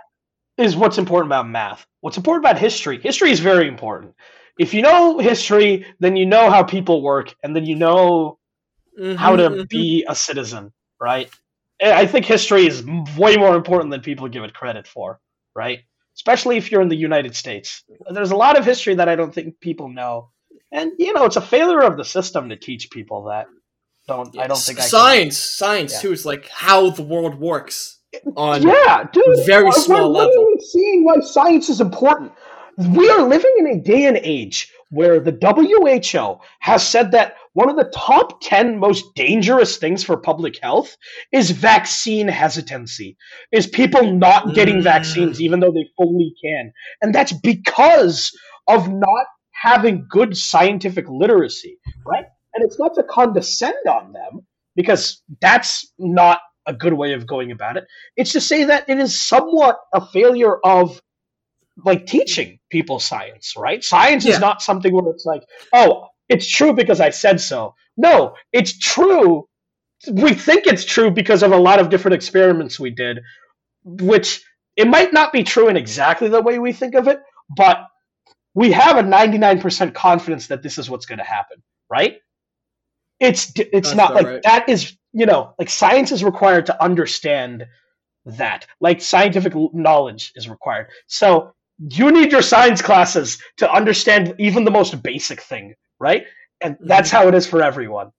is 0.57 0.75
what's 0.75 0.97
important 0.97 1.29
about 1.29 1.47
math. 1.49 1.85
What's 2.01 2.17
important 2.17 2.45
about 2.45 2.59
history? 2.59 2.99
History 3.01 3.31
is 3.31 3.39
very 3.39 3.67
important. 3.67 4.15
If 4.59 4.73
you 4.73 4.81
know 4.81 5.19
history, 5.19 5.85
then 5.99 6.15
you 6.15 6.25
know 6.25 6.49
how 6.49 6.63
people 6.63 7.01
work, 7.01 7.35
and 7.43 7.55
then 7.55 7.65
you 7.65 7.75
know 7.75 8.39
Mhm, 8.99 9.17
how 9.17 9.35
to 9.35 9.51
mhm. 9.51 9.67
be 9.69 10.05
a 10.07 10.15
citizen, 10.15 10.73
right? 10.99 11.29
I 11.81 12.07
think 12.07 12.25
history 12.25 12.67
is 12.67 12.83
way 13.17 13.37
more 13.37 13.55
important 13.55 13.91
than 13.91 14.01
people 14.01 14.27
give 14.29 14.43
it 14.43 14.53
credit 14.53 14.87
for, 14.87 15.19
right? 15.55 15.79
Especially 16.15 16.57
if 16.57 16.71
you're 16.71 16.81
in 16.81 16.89
the 16.89 16.95
United 16.97 17.35
States. 17.35 17.83
There's 18.11 18.31
a 18.31 18.35
lot 18.35 18.57
of 18.57 18.65
history 18.65 18.95
that 18.95 19.09
I 19.09 19.15
don't 19.15 19.33
think 19.33 19.59
people 19.59 19.89
know. 19.89 20.31
And 20.71 20.93
you 20.99 21.13
know, 21.13 21.25
it's 21.25 21.35
a 21.37 21.41
failure 21.41 21.81
of 21.81 21.97
the 21.97 22.05
system 22.05 22.49
to 22.49 22.55
teach 22.57 22.89
people 22.89 23.25
that. 23.25 23.47
Don't 24.07 24.37
I 24.37 24.47
don't 24.47 24.57
think 24.57 24.79
I 24.79 24.81
can- 24.81 24.89
science, 24.89 25.37
science 25.37 25.93
Yeah. 25.95 25.99
too. 26.01 26.11
Is 26.13 26.25
like 26.25 26.47
how 26.49 26.89
the 26.89 27.03
world 27.03 27.39
works 27.39 27.99
on 28.35 28.63
yeah, 28.63 29.03
dude. 29.11 29.23
very 29.45 29.65
we're 29.65 29.71
small 29.73 30.09
level. 30.11 30.29
literally 30.29 30.61
seeing 30.71 31.03
why 31.05 31.19
science 31.21 31.69
is 31.69 31.81
important. 31.81 32.31
We 32.77 33.09
are 33.09 33.23
living 33.27 33.53
in 33.59 33.67
a 33.67 33.79
day 33.81 34.05
and 34.05 34.17
age 34.17 34.71
where 34.91 35.19
the 35.19 35.31
WHO 35.31 36.39
has 36.59 36.87
said 36.87 37.11
that 37.11 37.35
one 37.53 37.69
of 37.69 37.75
the 37.75 37.91
top 37.93 38.39
10 38.41 38.77
most 38.79 39.03
dangerous 39.15 39.77
things 39.77 40.03
for 40.03 40.15
public 40.15 40.59
health 40.61 40.95
is 41.33 41.51
vaccine 41.51 42.27
hesitancy, 42.27 43.17
is 43.51 43.67
people 43.67 44.13
not 44.13 44.53
getting 44.53 44.77
Mm. 44.77 44.83
vaccines 44.83 45.41
even 45.41 45.59
though 45.59 45.71
they 45.71 45.89
fully 45.97 46.33
can. 46.41 46.71
And 47.01 47.13
that's 47.13 47.33
because 47.33 48.31
of 48.67 48.87
not 48.87 49.25
having 49.51 50.05
good 50.09 50.37
scientific 50.37 51.05
literacy, 51.09 51.79
right? 52.05 52.25
And 52.57 52.65
it's 52.65 52.79
not 52.79 52.95
to 52.95 53.03
condescend 53.03 53.87
on 53.89 54.13
them 54.13 54.47
because 54.75 55.23
that's 55.41 55.93
not 55.99 56.39
a 56.67 56.73
good 56.73 56.93
way 56.95 57.13
of 57.13 57.27
going 57.27 57.51
about 57.51 57.77
it. 57.77 57.85
It's 58.17 58.33
to 58.33 58.41
say 58.41 58.65
that 58.65 58.89
it 58.89 58.99
is 58.99 59.21
somewhat 59.27 59.77
a 59.95 60.05
failure 60.07 60.57
of 60.65 61.01
like 61.85 62.07
teaching 62.07 62.59
people 62.71 62.99
science, 62.99 63.53
right? 63.57 63.83
Science 63.83 64.25
Yeah. 64.25 64.35
is 64.35 64.41
not 64.41 64.61
something 64.63 64.93
where 64.93 65.11
it's 65.13 65.25
like, 65.25 65.43
oh, 65.73 66.07
it's 66.29 66.47
true 66.47 66.73
because 66.73 67.01
I 67.01 67.11
said 67.11 67.41
so. 67.41 67.75
No, 67.97 68.35
it's 68.53 68.77
true. 68.79 69.47
We 70.11 70.33
think 70.35 70.67
it's 70.67 70.85
true 70.85 71.11
because 71.11 71.43
of 71.43 71.53
a 71.53 71.57
lot 71.57 71.79
of 71.79 71.89
different 71.89 72.15
experiments 72.15 72.79
we 72.79 72.91
did, 72.91 73.19
which 73.85 74.43
it 74.77 74.87
might 74.87 75.13
not 75.13 75.33
be 75.33 75.43
true 75.43 75.69
in 75.69 75.77
exactly 75.77 76.29
the 76.29 76.41
way 76.41 76.59
we 76.59 76.73
think 76.73 76.95
of 76.95 77.07
it, 77.09 77.19
but 77.55 77.79
we 78.55 78.71
have 78.73 78.97
a 78.97 79.03
99% 79.03 79.93
confidence 79.95 80.47
that 80.47 80.63
this 80.63 80.77
is 80.77 80.89
what's 80.89 81.05
going 81.07 81.19
to 81.19 81.25
happen, 81.25 81.63
right? 81.89 82.17
It's 83.19 83.51
it's 83.55 83.89
That's 83.89 83.95
not 83.95 84.13
like 84.13 84.25
right. 84.25 84.43
that 84.43 84.69
is, 84.69 84.95
you 85.13 85.25
know, 85.25 85.53
like 85.57 85.69
science 85.69 86.11
is 86.11 86.23
required 86.23 86.67
to 86.67 86.83
understand 86.83 87.65
that. 88.25 88.67
Like 88.79 89.01
scientific 89.01 89.53
knowledge 89.73 90.31
is 90.35 90.47
required. 90.47 90.87
So 91.07 91.53
you 91.79 92.11
need 92.11 92.31
your 92.31 92.41
science 92.41 92.81
classes 92.81 93.39
to 93.57 93.71
understand 93.71 94.35
even 94.39 94.63
the 94.63 94.71
most 94.71 95.01
basic 95.01 95.41
thing, 95.41 95.75
right? 95.99 96.25
And 96.61 96.77
that's 96.81 97.11
how 97.11 97.27
it 97.27 97.35
is 97.35 97.47
for 97.47 97.61
everyone. 97.61 98.11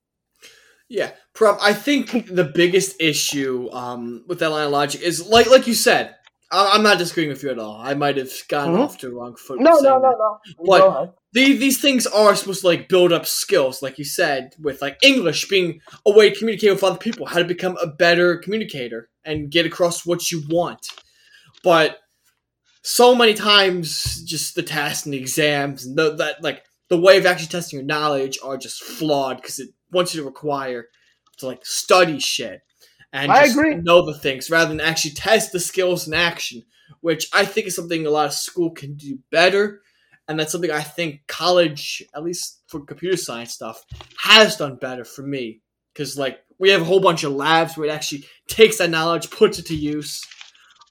Yeah, 0.89 1.11
prob. 1.35 1.59
I 1.61 1.75
think 1.75 2.35
the 2.35 2.45
biggest 2.45 2.97
issue 3.01 3.69
um, 3.73 4.25
with 4.27 4.39
that 4.39 4.51
line 4.51 4.67
of 4.67 4.73
logic 4.73 5.03
is 5.03 5.27
like 5.27 5.51
like 5.51 5.67
you 5.67 5.75
said. 5.75 6.15
I- 6.51 6.73
I'm 6.75 6.83
not 6.83 6.99
disagreeing 6.99 7.29
with 7.29 7.43
you 7.43 7.51
at 7.51 7.59
all. 7.59 7.77
I 7.81 7.95
might 7.95 8.17
have 8.17 8.33
gotten 8.49 8.75
Mhm. 8.75 8.81
off 8.81 8.99
to 8.99 9.09
the 9.09 9.15
wrong 9.15 9.37
foot. 9.37 9.61
No, 9.61 9.73
no, 9.81 9.99
no, 9.99 10.11
no. 10.13 10.39
Go 10.65 10.87
ahead. 10.89 11.13
These 11.33 11.61
these 11.61 11.81
things 11.81 12.07
are 12.07 12.35
supposed 12.35 12.63
to 12.63 12.67
like 12.69 12.89
build 12.89 13.13
up 13.13 13.27
skills, 13.27 13.83
like 13.83 13.99
you 13.99 14.05
said, 14.05 14.55
with 14.59 14.81
like 14.81 14.97
English 15.03 15.47
being 15.49 15.81
a 16.07 16.11
way 16.11 16.31
to 16.31 16.39
communicate 16.39 16.71
with 16.71 16.83
other 16.83 16.97
people, 16.99 17.27
how 17.27 17.39
to 17.39 17.45
become 17.45 17.77
a 17.83 17.87
better 17.87 18.39
communicator 18.39 19.11
and 19.25 19.51
get 19.51 19.67
across 19.67 20.07
what 20.07 20.31
you 20.33 20.43
want. 20.49 20.87
But 21.63 21.99
so 22.83 23.15
many 23.15 23.35
times, 23.35 24.23
just 24.25 24.55
the 24.55 24.63
tests 24.63 25.05
and 25.05 25.13
the 25.13 25.19
exams 25.19 25.85
and 25.85 25.99
the, 25.99 26.15
that 26.15 26.43
like 26.43 26.63
the 26.89 26.99
way 26.99 27.19
of 27.19 27.27
actually 27.27 27.49
testing 27.49 27.79
your 27.79 27.87
knowledge 27.87 28.39
are 28.43 28.57
just 28.57 28.83
flawed 28.83 29.37
because 29.37 29.59
it 29.59 29.69
wants 29.93 30.15
you 30.15 30.23
to 30.23 30.27
require 30.27 30.87
to 31.39 31.47
like 31.47 31.65
study 31.67 32.19
shit 32.19 32.61
and 33.13 33.33
I 33.33 33.45
agree. 33.45 33.75
know 33.77 34.05
the 34.05 34.19
things 34.19 34.51
rather 34.51 34.69
than 34.69 34.81
actually 34.81 35.13
test 35.13 35.53
the 35.53 35.61
skills 35.61 36.07
in 36.07 36.15
action, 36.15 36.63
which 37.01 37.29
I 37.33 37.45
think 37.45 37.67
is 37.67 37.77
something 37.77 38.07
a 38.07 38.11
lot 38.11 38.27
of 38.27 38.33
school 38.33 38.71
can 38.71 38.95
do 38.95 39.19
better 39.31 39.83
and 40.29 40.39
that's 40.39 40.53
something 40.53 40.71
I 40.71 40.83
think 40.83 41.23
college, 41.27 42.03
at 42.15 42.23
least 42.23 42.61
for 42.67 42.85
computer 42.85 43.17
science 43.17 43.55
stuff, 43.55 43.85
has 44.19 44.57
done 44.57 44.77
better 44.77 45.05
for 45.05 45.23
me. 45.23 45.63
Because 45.93 46.19
like 46.19 46.41
we 46.59 46.69
have 46.71 46.83
a 46.83 46.85
whole 46.85 47.01
bunch 47.01 47.25
of 47.25 47.33
labs 47.33 47.77
where 47.77 47.89
it 47.89 47.93
actually 47.93 48.27
takes 48.47 48.77
that 48.77 48.91
knowledge, 48.91 49.31
puts 49.31 49.59
it 49.59 49.67
to 49.67 49.75
use. 49.75 50.23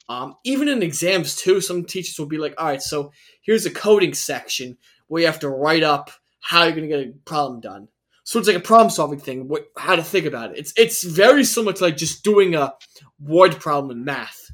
Um, 0.09 0.35
even 0.43 0.67
in 0.67 0.81
exams 0.81 1.35
too, 1.35 1.61
some 1.61 1.85
teachers 1.85 2.17
will 2.17 2.25
be 2.25 2.39
like, 2.39 2.55
"All 2.57 2.65
right, 2.65 2.81
so 2.81 3.11
here's 3.43 3.65
a 3.65 3.71
coding 3.71 4.13
section 4.13 4.77
where 5.07 5.21
you 5.21 5.27
have 5.27 5.39
to 5.41 5.49
write 5.49 5.83
up 5.83 6.09
how 6.39 6.63
you're 6.63 6.73
gonna 6.73 6.87
get 6.87 7.07
a 7.07 7.13
problem 7.25 7.61
done." 7.61 7.89
So 8.27 8.39
it's 8.39 8.47
like 8.49 8.57
a 8.57 8.59
problem 8.59 8.89
solving 8.89 9.19
thing, 9.19 9.47
what, 9.47 9.71
how 9.77 9.95
to 9.95 10.03
think 10.03 10.25
about 10.25 10.51
it. 10.51 10.57
It's 10.57 10.73
it's 10.75 11.01
very 11.01 11.45
similar 11.45 11.71
to 11.71 11.83
like 11.85 11.95
just 11.95 12.25
doing 12.25 12.55
a 12.55 12.73
word 13.21 13.57
problem 13.57 13.97
in 13.97 14.03
math. 14.03 14.51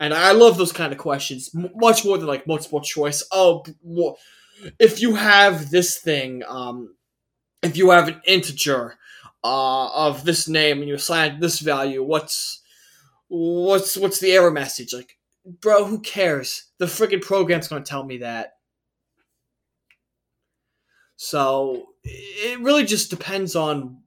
And 0.00 0.12
I 0.12 0.32
love 0.32 0.58
those 0.58 0.72
kind 0.72 0.90
of 0.92 0.98
questions 0.98 1.48
m- 1.54 1.70
much 1.76 2.04
more 2.04 2.18
than 2.18 2.26
like 2.26 2.48
multiple 2.48 2.80
choice. 2.80 3.22
Oh, 3.30 3.64
if 4.80 5.00
you 5.00 5.14
have 5.14 5.70
this 5.70 6.00
thing, 6.00 6.42
um, 6.48 6.96
if 7.62 7.76
you 7.76 7.90
have 7.90 8.08
an 8.08 8.20
integer 8.26 8.96
uh, 9.44 9.86
of 10.08 10.24
this 10.24 10.48
name 10.48 10.80
and 10.80 10.88
you 10.88 10.96
assign 10.96 11.38
this 11.38 11.60
value, 11.60 12.02
what's 12.02 12.60
what's 13.28 13.96
what's 13.96 14.18
the 14.18 14.32
error 14.32 14.50
message? 14.50 14.92
Like, 14.92 15.16
bro, 15.44 15.84
who 15.84 16.00
cares? 16.00 16.72
The 16.78 16.86
freaking 16.86 17.22
program's 17.22 17.68
gonna 17.68 17.84
tell 17.84 18.02
me 18.02 18.18
that. 18.18 18.54
So 21.14 21.86
it 22.06 22.60
really 22.60 22.84
just 22.84 23.10
depends 23.10 23.56
on 23.56 23.98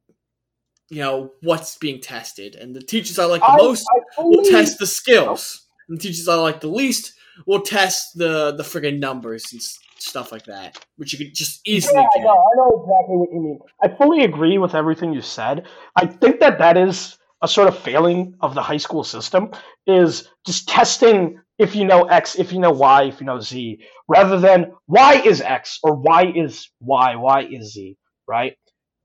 you 0.89 0.99
know 0.99 1.31
what's 1.41 1.77
being 1.77 2.01
tested, 2.01 2.55
and 2.55 2.75
the 2.75 2.81
teachers 2.81 3.19
I 3.19 3.25
like 3.25 3.41
the 3.41 3.47
I- 3.47 3.57
most 3.57 3.85
I 4.17 4.21
will 4.21 4.43
test 4.43 4.79
the 4.79 4.87
skills. 4.87 5.65
And 5.87 5.97
the 5.97 6.01
teachers 6.03 6.27
I 6.27 6.35
like 6.35 6.61
the 6.61 6.67
least 6.67 7.13
will 7.45 7.61
test 7.61 8.17
the 8.17 8.51
the 8.55 8.63
friggin' 8.63 8.99
numbers 8.99 9.45
and 9.51 9.61
stuff 9.97 10.31
like 10.31 10.45
that, 10.45 10.83
which 10.97 11.13
you 11.13 11.19
could 11.19 11.33
just 11.35 11.61
easily 11.67 11.95
Yeah, 12.01 12.07
get. 12.15 12.25
I 12.25 12.55
know 12.55 12.83
exactly 12.83 13.17
what 13.17 13.29
you 13.33 13.41
mean. 13.41 13.59
I 13.83 13.87
fully 13.89 14.23
agree 14.23 14.57
with 14.57 14.75
everything 14.75 15.13
you 15.13 15.21
said. 15.21 15.67
I 15.95 16.05
think 16.05 16.39
that 16.39 16.59
that 16.59 16.77
is 16.77 17.17
a 17.41 17.47
sort 17.47 17.67
of 17.67 17.77
failing 17.77 18.35
of 18.41 18.53
the 18.53 18.61
high 18.61 18.77
school 18.77 19.03
system 19.03 19.51
is 19.87 20.27
just 20.45 20.67
testing 20.67 21.39
if 21.59 21.75
you 21.75 21.85
know 21.85 22.03
X, 22.05 22.39
if 22.39 22.51
you 22.51 22.59
know 22.59 22.71
Y, 22.71 23.03
if 23.03 23.19
you 23.19 23.25
know 23.27 23.39
Z, 23.39 23.79
rather 24.07 24.39
than 24.39 24.73
Y 24.87 25.21
is 25.25 25.41
X 25.41 25.79
or 25.83 25.95
Y 25.95 26.31
is 26.35 26.69
Y, 26.79 27.15
Y 27.15 27.41
is 27.51 27.73
Z, 27.73 27.97
right? 28.27 28.57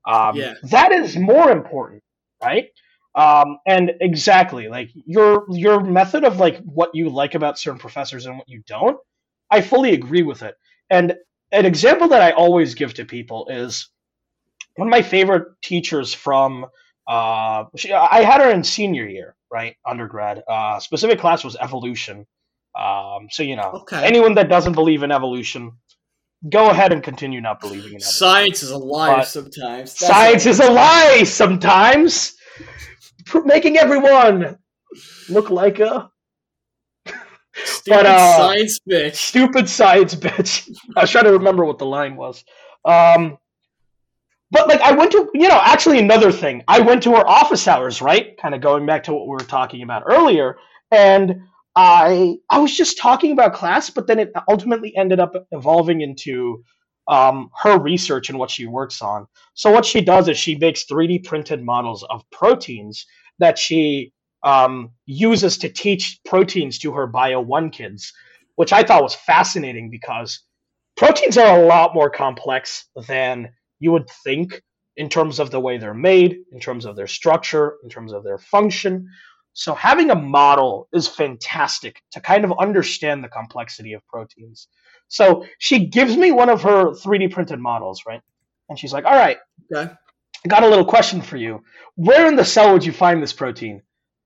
Um, 0.07 0.35
Yeah. 0.37 0.53
That 0.63 0.91
is 0.91 1.17
more 1.17 1.51
important, 1.51 2.01
right? 2.43 2.69
Um, 3.15 3.59
and 3.65 3.91
exactly 4.01 4.67
like 4.67 4.89
your 4.93 5.45
your 5.49 5.79
method 5.81 6.25
of 6.25 6.39
like 6.39 6.57
what 6.63 6.91
you 6.93 7.09
like 7.09 7.33
about 7.35 7.57
certain 7.59 7.79
professors 7.79 8.25
and 8.25 8.37
what 8.37 8.49
you 8.49 8.61
don't, 8.67 8.97
I 9.51 9.61
fully 9.61 9.93
agree 9.93 10.23
with 10.23 10.43
it. 10.43 10.55
And 10.89 11.15
an 11.51 11.65
example 11.65 12.09
that 12.09 12.21
I 12.21 12.31
always 12.31 12.75
give 12.75 12.93
to 12.95 13.05
people 13.05 13.47
is 13.49 13.89
one 14.75 14.87
of 14.87 14.91
my 14.91 15.01
favorite 15.01 15.47
teachers 15.61 16.13
from 16.13 16.65
uh, 17.07 17.65
she, 17.75 17.93
I 17.93 18.23
had 18.23 18.41
her 18.41 18.51
in 18.51 18.63
senior 18.63 19.07
year, 19.07 19.35
right, 19.51 19.75
undergrad. 19.85 20.43
Uh, 20.47 20.79
specific 20.79 21.19
class 21.19 21.43
was 21.43 21.55
evolution. 21.55 22.25
Um, 22.79 23.27
so 23.31 23.43
you 23.43 23.55
know, 23.55 23.71
Okay. 23.81 24.05
anyone 24.05 24.35
that 24.35 24.49
doesn't 24.49 24.73
believe 24.73 25.03
in 25.03 25.11
evolution, 25.11 25.73
go 26.49 26.69
ahead 26.69 26.91
and 26.91 27.01
continue 27.03 27.41
not 27.41 27.61
believing 27.61 27.93
in 27.93 28.01
evolution. 28.03 28.17
Science 28.17 28.63
is 28.63 28.71
a 28.71 28.77
lie 28.77 29.17
But 29.17 29.27
sometimes. 29.27 29.91
That's 29.93 29.99
Science 29.99 30.45
is 30.45 30.59
a 30.59 30.71
lie 30.71 31.23
sometimes, 31.23 32.35
making 33.45 33.77
everyone 33.77 34.57
look 35.29 35.49
like 35.49 35.79
a 35.79 36.09
Stupid 37.63 37.95
but, 37.97 38.05
uh, 38.05 38.35
science 38.35 38.79
bitch. 38.89 39.15
stupid 39.15 39.69
science 39.69 40.13
bitch. 40.15 40.69
I 40.97 41.01
was 41.01 41.09
trying 41.11 41.23
to 41.25 41.31
remember 41.31 41.63
what 41.65 41.77
the 41.77 41.85
line 41.85 42.15
was. 42.17 42.43
Um, 42.83 43.37
but 44.51 44.67
like 44.67 44.81
I 44.81 44.91
went 44.91 45.11
to, 45.13 45.29
you 45.33 45.47
know, 45.47 45.59
actually 45.63 45.99
another 45.99 46.31
thing. 46.31 46.63
I 46.67 46.79
went 46.81 47.03
to 47.03 47.11
her 47.11 47.27
office 47.27 47.67
hours, 47.67 48.01
right? 48.01 48.37
Kind 48.37 48.53
of 48.55 48.61
going 48.61 48.85
back 48.85 49.03
to 49.05 49.13
what 49.13 49.23
we 49.27 49.31
were 49.31 49.39
talking 49.39 49.81
about 49.83 50.03
earlier, 50.05 50.57
and 50.91 51.41
I 51.75 52.37
I 52.49 52.59
was 52.59 52.75
just 52.75 52.97
talking 52.97 53.31
about 53.31 53.53
class, 53.53 53.89
but 53.89 54.07
then 54.07 54.19
it 54.19 54.31
ultimately 54.49 54.95
ended 54.95 55.19
up 55.19 55.33
evolving 55.51 56.01
into 56.01 56.63
um, 57.07 57.51
her 57.61 57.77
research 57.79 58.29
and 58.29 58.39
what 58.39 58.49
she 58.49 58.65
works 58.65 59.01
on. 59.01 59.27
So 59.53 59.71
what 59.71 59.85
she 59.85 60.01
does 60.01 60.27
is 60.27 60.37
she 60.37 60.55
makes 60.55 60.85
3D 60.85 61.23
printed 61.25 61.63
models 61.63 62.03
of 62.09 62.23
proteins 62.31 63.05
that 63.39 63.59
she 63.59 64.13
um, 64.43 64.91
uses 65.05 65.57
to 65.59 65.69
teach 65.69 66.19
proteins 66.25 66.79
to 66.79 66.93
her 66.93 67.07
Bio 67.07 67.41
1 67.41 67.69
kids, 67.71 68.13
which 68.55 68.73
I 68.73 68.83
thought 68.83 69.03
was 69.03 69.15
fascinating 69.15 69.89
because 69.89 70.41
proteins 70.95 71.37
are 71.37 71.59
a 71.59 71.65
lot 71.65 71.93
more 71.93 72.09
complex 72.09 72.85
than 73.07 73.49
you 73.79 73.91
would 73.91 74.09
think 74.23 74.61
in 74.97 75.09
terms 75.09 75.39
of 75.39 75.51
the 75.51 75.59
way 75.59 75.77
they're 75.77 75.93
made, 75.93 76.37
in 76.51 76.59
terms 76.59 76.85
of 76.85 76.95
their 76.95 77.07
structure, 77.07 77.75
in 77.83 77.89
terms 77.89 78.13
of 78.13 78.23
their 78.23 78.37
function. 78.37 79.09
So 79.55 79.73
having 79.73 80.11
a 80.11 80.15
model 80.15 80.87
is 80.93 81.07
fantastic 81.07 82.01
to 82.11 82.21
kind 82.21 82.45
of 82.45 82.53
understand 82.59 83.23
the 83.23 83.29
complexity 83.29 83.93
of 83.93 84.05
proteins. 84.07 84.67
So 85.07 85.45
she 85.59 85.87
gives 85.87 86.17
me 86.17 86.31
one 86.31 86.49
of 86.49 86.61
her 86.63 86.91
3D 86.91 87.31
printed 87.31 87.59
models, 87.59 88.03
right? 88.07 88.21
And 88.69 88.77
she's 88.77 88.93
like, 88.93 89.05
"All 89.05 89.15
right, 89.15 89.39
Okay. 89.73 89.91
I 90.45 90.47
got 90.49 90.63
a 90.63 90.69
little 90.69 90.85
question 90.85 91.21
for 91.21 91.37
you. 91.37 91.63
Where 91.95 92.27
in 92.27 92.35
the 92.35 92.45
cell 92.45 92.73
would 92.73 92.85
you 92.85 92.93
find 92.93 93.23
this 93.23 93.33
protein?" 93.33 93.81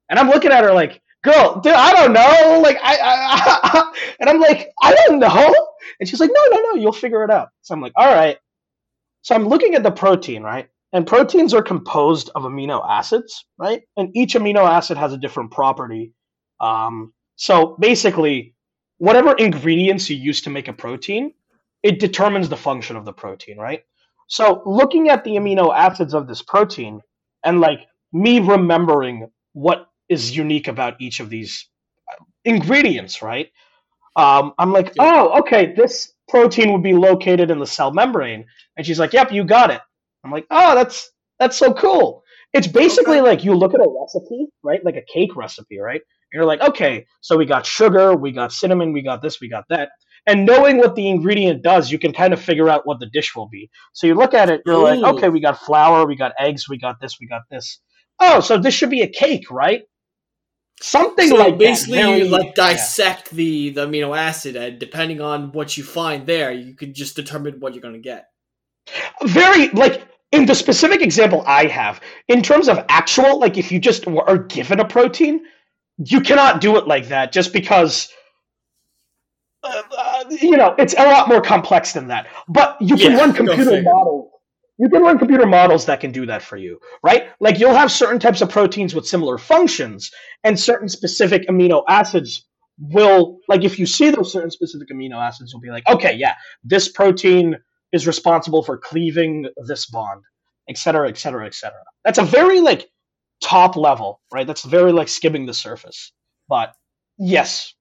And 0.09 0.19
I'm 0.19 0.29
looking 0.29 0.51
at 0.51 0.63
her 0.63 0.73
like, 0.73 1.01
girl, 1.23 1.59
dude, 1.61 1.73
I 1.73 1.93
don't 1.93 2.13
know. 2.13 2.61
Like, 2.63 2.77
I, 2.81 2.97
I, 3.01 3.93
and 4.19 4.29
I'm 4.29 4.39
like, 4.39 4.71
I 4.81 4.93
don't 4.95 5.19
know. 5.19 5.67
And 5.99 6.07
she's 6.07 6.19
like, 6.19 6.31
no, 6.33 6.55
no, 6.55 6.61
no, 6.61 6.75
you'll 6.75 6.93
figure 6.93 7.23
it 7.23 7.31
out. 7.31 7.49
So 7.61 7.73
I'm 7.73 7.81
like, 7.81 7.93
all 7.95 8.13
right. 8.13 8.37
So 9.21 9.35
I'm 9.35 9.47
looking 9.47 9.75
at 9.75 9.83
the 9.83 9.91
protein, 9.91 10.43
right? 10.43 10.69
And 10.93 11.05
proteins 11.05 11.53
are 11.53 11.61
composed 11.61 12.31
of 12.35 12.43
amino 12.43 12.83
acids, 12.87 13.45
right? 13.57 13.81
And 13.97 14.15
each 14.15 14.33
amino 14.33 14.67
acid 14.67 14.97
has 14.97 15.13
a 15.13 15.17
different 15.17 15.51
property. 15.51 16.13
Um, 16.59 17.13
so 17.35 17.77
basically, 17.79 18.55
whatever 18.97 19.33
ingredients 19.33 20.09
you 20.09 20.17
use 20.17 20.41
to 20.41 20.49
make 20.49 20.67
a 20.67 20.73
protein, 20.73 21.33
it 21.83 21.99
determines 21.99 22.49
the 22.49 22.57
function 22.57 22.95
of 22.95 23.05
the 23.05 23.13
protein, 23.13 23.57
right? 23.57 23.83
So 24.27 24.61
looking 24.65 25.09
at 25.09 25.23
the 25.23 25.31
amino 25.31 25.75
acids 25.75 26.13
of 26.13 26.27
this 26.27 26.41
protein 26.41 27.01
and 27.43 27.61
like 27.61 27.87
me 28.11 28.39
remembering 28.39 29.29
what 29.53 29.87
is 30.09 30.35
unique 30.35 30.67
about 30.67 30.99
each 30.99 31.19
of 31.19 31.29
these 31.29 31.67
uh, 32.11 32.23
ingredients, 32.45 33.21
right? 33.21 33.49
Um, 34.15 34.53
I'm 34.57 34.73
like, 34.73 34.93
oh, 34.99 35.39
okay, 35.39 35.73
this 35.73 36.13
protein 36.27 36.73
would 36.73 36.83
be 36.83 36.93
located 36.93 37.51
in 37.51 37.59
the 37.59 37.67
cell 37.67 37.91
membrane, 37.91 38.45
and 38.75 38.85
she's 38.85 38.99
like, 38.99 39.13
yep, 39.13 39.31
you 39.31 39.43
got 39.43 39.71
it. 39.71 39.81
I'm 40.23 40.31
like, 40.31 40.45
oh, 40.51 40.75
that's 40.75 41.11
that's 41.39 41.57
so 41.57 41.73
cool. 41.73 42.23
It's 42.53 42.67
basically 42.67 43.21
like 43.21 43.43
you 43.43 43.53
look 43.53 43.73
at 43.73 43.79
a 43.79 43.87
recipe, 44.01 44.47
right? 44.63 44.83
Like 44.83 44.95
a 44.95 45.03
cake 45.13 45.35
recipe, 45.35 45.79
right? 45.79 46.01
And 46.01 46.37
you're 46.37 46.45
like, 46.45 46.61
okay, 46.61 47.05
so 47.21 47.37
we 47.37 47.45
got 47.45 47.65
sugar, 47.65 48.15
we 48.15 48.31
got 48.31 48.51
cinnamon, 48.51 48.91
we 48.91 49.01
got 49.01 49.21
this, 49.21 49.39
we 49.39 49.49
got 49.49 49.65
that. 49.69 49.89
And 50.25 50.45
knowing 50.45 50.77
what 50.77 50.95
the 50.95 51.07
ingredient 51.07 51.63
does, 51.63 51.91
you 51.91 51.97
can 51.97 52.11
kind 52.11 52.33
of 52.33 52.41
figure 52.41 52.69
out 52.69 52.85
what 52.85 52.99
the 52.99 53.07
dish 53.07 53.35
will 53.35 53.47
be. 53.47 53.69
So 53.93 54.05
you 54.07 54.15
look 54.15 54.33
at 54.33 54.49
it, 54.49 54.61
you're 54.65 54.77
like, 54.77 55.01
okay, 55.15 55.29
we 55.29 55.39
got 55.39 55.59
flour, 55.59 56.05
we 56.05 56.15
got 56.15 56.33
eggs, 56.39 56.67
we 56.67 56.77
got 56.77 56.99
this, 56.99 57.17
we 57.19 57.27
got 57.27 57.43
this. 57.49 57.79
Oh, 58.19 58.39
so 58.41 58.57
this 58.57 58.73
should 58.73 58.89
be 58.89 59.01
a 59.01 59.07
cake, 59.07 59.49
right? 59.49 59.83
Something 60.81 61.29
So 61.29 61.35
like 61.35 61.57
basically, 61.57 61.97
that. 61.97 62.05
Very- 62.07 62.19
you 62.23 62.29
like 62.29 62.47
yeah. 62.47 62.53
dissect 62.55 63.31
the 63.31 63.69
the 63.71 63.87
amino 63.87 64.17
acid, 64.17 64.55
and 64.55 64.79
depending 64.79 65.19
on 65.21 65.51
what 65.51 65.77
you 65.77 65.83
find 65.83 66.25
there, 66.25 66.51
you 66.51 66.73
can 66.75 66.93
just 66.93 67.15
determine 67.15 67.59
what 67.59 67.73
you're 67.73 67.81
gonna 67.81 67.97
get. 67.99 68.25
very 69.23 69.69
like 69.69 70.07
in 70.31 70.45
the 70.45 70.55
specific 70.55 71.01
example 71.01 71.43
I 71.45 71.65
have, 71.67 72.01
in 72.27 72.41
terms 72.43 72.69
of 72.69 72.85
actual, 72.89 73.39
like 73.39 73.57
if 73.57 73.71
you 73.71 73.79
just 73.79 74.07
are 74.07 74.37
given 74.37 74.79
a 74.79 74.85
protein, 74.87 75.45
you 75.97 76.21
cannot 76.21 76.61
do 76.61 76.77
it 76.77 76.87
like 76.87 77.09
that 77.09 77.31
just 77.31 77.53
because. 77.53 78.09
Uh, 79.63 79.81
uh, 79.97 80.23
you 80.29 80.55
know, 80.55 80.73
it's 80.77 80.93
a 80.97 81.03
lot 81.03 81.27
more 81.27 81.41
complex 81.41 81.93
than 81.93 82.07
that. 82.07 82.27
But 82.47 82.77
you 82.81 82.95
can 82.95 83.11
Yeah, 83.11 83.17
run 83.17 83.33
computer 83.33 83.81
models. 83.81 84.31
You 84.77 84.89
can 84.89 85.01
run 85.01 85.19
computer 85.19 85.45
models 85.45 85.87
that 85.87 85.99
can 85.99 86.13
do 86.13 86.25
that 86.27 86.41
for 86.41 86.55
you, 86.55 86.79
right? 87.03 87.29
Like 87.41 87.59
you'll 87.59 87.73
have 87.73 87.91
certain 87.91 88.19
types 88.19 88.41
of 88.41 88.49
proteins 88.49 88.95
with 88.95 89.05
similar 89.05 89.37
functions, 89.37 90.11
and 90.45 90.57
certain 90.57 90.87
specific 90.87 91.47
amino 91.49 91.83
acids 91.89 92.45
will, 92.79 93.39
like, 93.49 93.65
if 93.65 93.77
you 93.77 93.85
see 93.85 94.09
those 94.09 94.31
certain 94.31 94.51
specific 94.51 94.89
amino 94.89 95.15
acids, 95.15 95.51
you'll 95.51 95.61
be 95.61 95.69
like, 95.69 95.87
okay, 95.89 96.15
yeah, 96.15 96.35
this 96.63 96.87
protein 96.89 97.57
is 97.91 98.07
responsible 98.07 98.63
for 98.63 98.77
cleaving 98.77 99.47
this 99.67 99.85
bond, 99.87 100.23
et 100.67 100.77
cetera, 100.77 101.09
et 101.09 101.17
cetera, 101.17 101.45
et 101.45 101.55
cetera. 101.55 101.83
That's 102.05 102.19
a 102.19 102.23
very 102.23 102.61
like 102.61 102.89
top 103.41 103.75
level, 103.75 104.21
right? 104.31 104.45
That's 104.45 104.63
very 104.63 104.91
like 104.91 105.07
skimming 105.07 105.45
the 105.45 105.53
surface. 105.53 106.11
But 106.47 106.73
yes, 107.17 107.73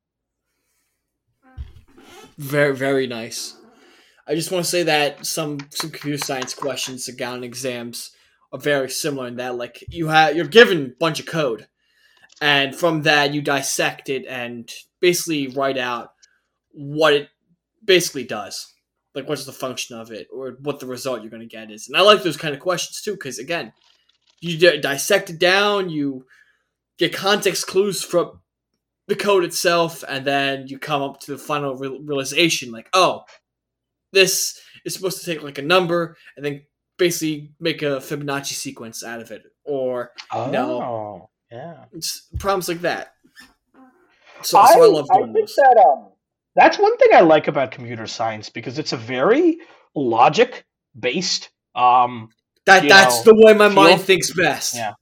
Very 2.38 2.74
very 2.74 3.08
nice. 3.08 3.56
I 4.24 4.36
just 4.36 4.52
want 4.52 4.64
to 4.64 4.70
say 4.70 4.84
that 4.84 5.26
some 5.26 5.58
some 5.70 5.90
computer 5.90 6.24
science 6.24 6.54
questions 6.54 7.08
again 7.08 7.42
exams 7.42 8.12
are 8.52 8.60
very 8.60 8.88
similar 8.88 9.26
in 9.26 9.36
that 9.36 9.56
like 9.56 9.82
you 9.88 10.06
have 10.08 10.36
you're 10.36 10.46
given 10.46 10.86
a 10.86 10.98
bunch 11.00 11.18
of 11.18 11.26
code, 11.26 11.66
and 12.40 12.76
from 12.76 13.02
that 13.02 13.34
you 13.34 13.42
dissect 13.42 14.08
it 14.08 14.24
and 14.26 14.70
basically 15.00 15.48
write 15.48 15.78
out 15.78 16.12
what 16.70 17.12
it 17.12 17.28
basically 17.84 18.22
does. 18.22 18.72
Like 19.14 19.28
what's 19.28 19.46
the 19.46 19.52
function 19.52 19.98
of 19.98 20.10
it, 20.10 20.28
or 20.32 20.56
what 20.60 20.80
the 20.80 20.86
result 20.86 21.22
you're 21.22 21.30
going 21.30 21.40
to 21.40 21.46
get 21.46 21.70
is. 21.70 21.88
And 21.88 21.96
I 21.96 22.02
like 22.02 22.22
those 22.22 22.36
kind 22.36 22.54
of 22.54 22.60
questions 22.60 23.00
too, 23.02 23.12
because 23.12 23.38
again, 23.38 23.72
you 24.40 24.58
di- 24.58 24.78
dissect 24.78 25.30
it 25.30 25.38
down, 25.38 25.90
you 25.90 26.26
get 26.98 27.12
context 27.12 27.66
clues 27.66 28.02
from 28.02 28.40
the 29.08 29.16
code 29.16 29.44
itself, 29.44 30.04
and 30.08 30.24
then 30.24 30.66
you 30.68 30.78
come 30.78 31.02
up 31.02 31.20
to 31.20 31.32
the 31.32 31.38
final 31.38 31.74
real 31.74 31.98
realization, 32.00 32.70
like, 32.70 32.88
oh, 32.92 33.22
this 34.12 34.60
is 34.84 34.94
supposed 34.94 35.18
to 35.20 35.24
take 35.24 35.42
like 35.42 35.58
a 35.58 35.62
number, 35.62 36.16
and 36.36 36.44
then 36.44 36.62
basically 36.98 37.52
make 37.58 37.82
a 37.82 38.00
Fibonacci 38.00 38.52
sequence 38.52 39.02
out 39.02 39.20
of 39.20 39.30
it, 39.30 39.42
or 39.64 40.12
oh, 40.32 40.50
yeah. 41.50 41.84
it's 41.92 42.28
problems 42.38 42.68
like 42.68 42.82
that. 42.82 43.14
So, 44.42 44.62
so 44.66 44.82
I, 44.82 44.86
love 44.86 45.08
doing 45.12 45.32
think 45.32 45.46
those. 45.48 45.56
that 45.56 45.76
um, 45.78 46.10
that's 46.58 46.78
one 46.78 46.96
thing 46.98 47.08
I 47.14 47.20
like 47.20 47.48
about 47.48 47.70
computer 47.70 48.06
science 48.06 48.48
because 48.50 48.78
it's 48.78 48.92
a 48.92 48.96
very 48.96 49.58
logic 49.94 50.64
based. 50.98 51.50
Um, 51.74 52.28
That 52.66 52.88
that's 52.88 53.24
know, 53.24 53.32
the 53.32 53.42
way 53.46 53.54
my 53.54 53.68
feel- 53.68 53.76
mind 53.84 54.00
thinks 54.02 54.32
best. 54.34 54.74
Yeah. 54.74 54.92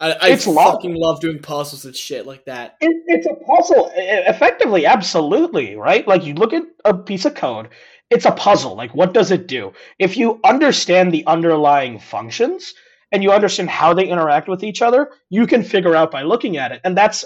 I, 0.00 0.12
I 0.12 0.28
It's 0.28 0.44
fucking 0.44 0.94
love 0.94 1.20
doing 1.20 1.40
puzzles 1.40 1.84
and 1.84 1.96
shit 1.96 2.24
like 2.24 2.44
that. 2.44 2.76
it, 2.80 2.94
it's 3.08 3.26
a 3.26 3.34
puzzle, 3.44 3.90
effectively, 3.96 4.86
absolutely, 4.86 5.74
right? 5.74 6.06
Like 6.06 6.24
you 6.24 6.34
look 6.34 6.52
at 6.52 6.62
a 6.84 6.94
piece 6.94 7.24
of 7.24 7.34
code, 7.34 7.70
it's 8.08 8.24
a 8.24 8.30
puzzle. 8.30 8.76
Like, 8.76 8.94
what 8.94 9.12
does 9.12 9.32
it 9.32 9.48
do? 9.48 9.72
If 9.98 10.16
you 10.16 10.38
understand 10.44 11.12
the 11.12 11.26
underlying 11.26 11.98
functions 11.98 12.74
and 13.10 13.24
you 13.24 13.32
understand 13.32 13.70
how 13.70 13.92
they 13.92 14.06
interact 14.06 14.46
with 14.48 14.62
each 14.62 14.82
other, 14.82 15.10
you 15.30 15.46
can 15.48 15.64
figure 15.64 15.96
out 15.96 16.12
by 16.12 16.22
looking 16.22 16.58
at 16.58 16.70
it, 16.70 16.80
and 16.84 16.96
that's 16.96 17.24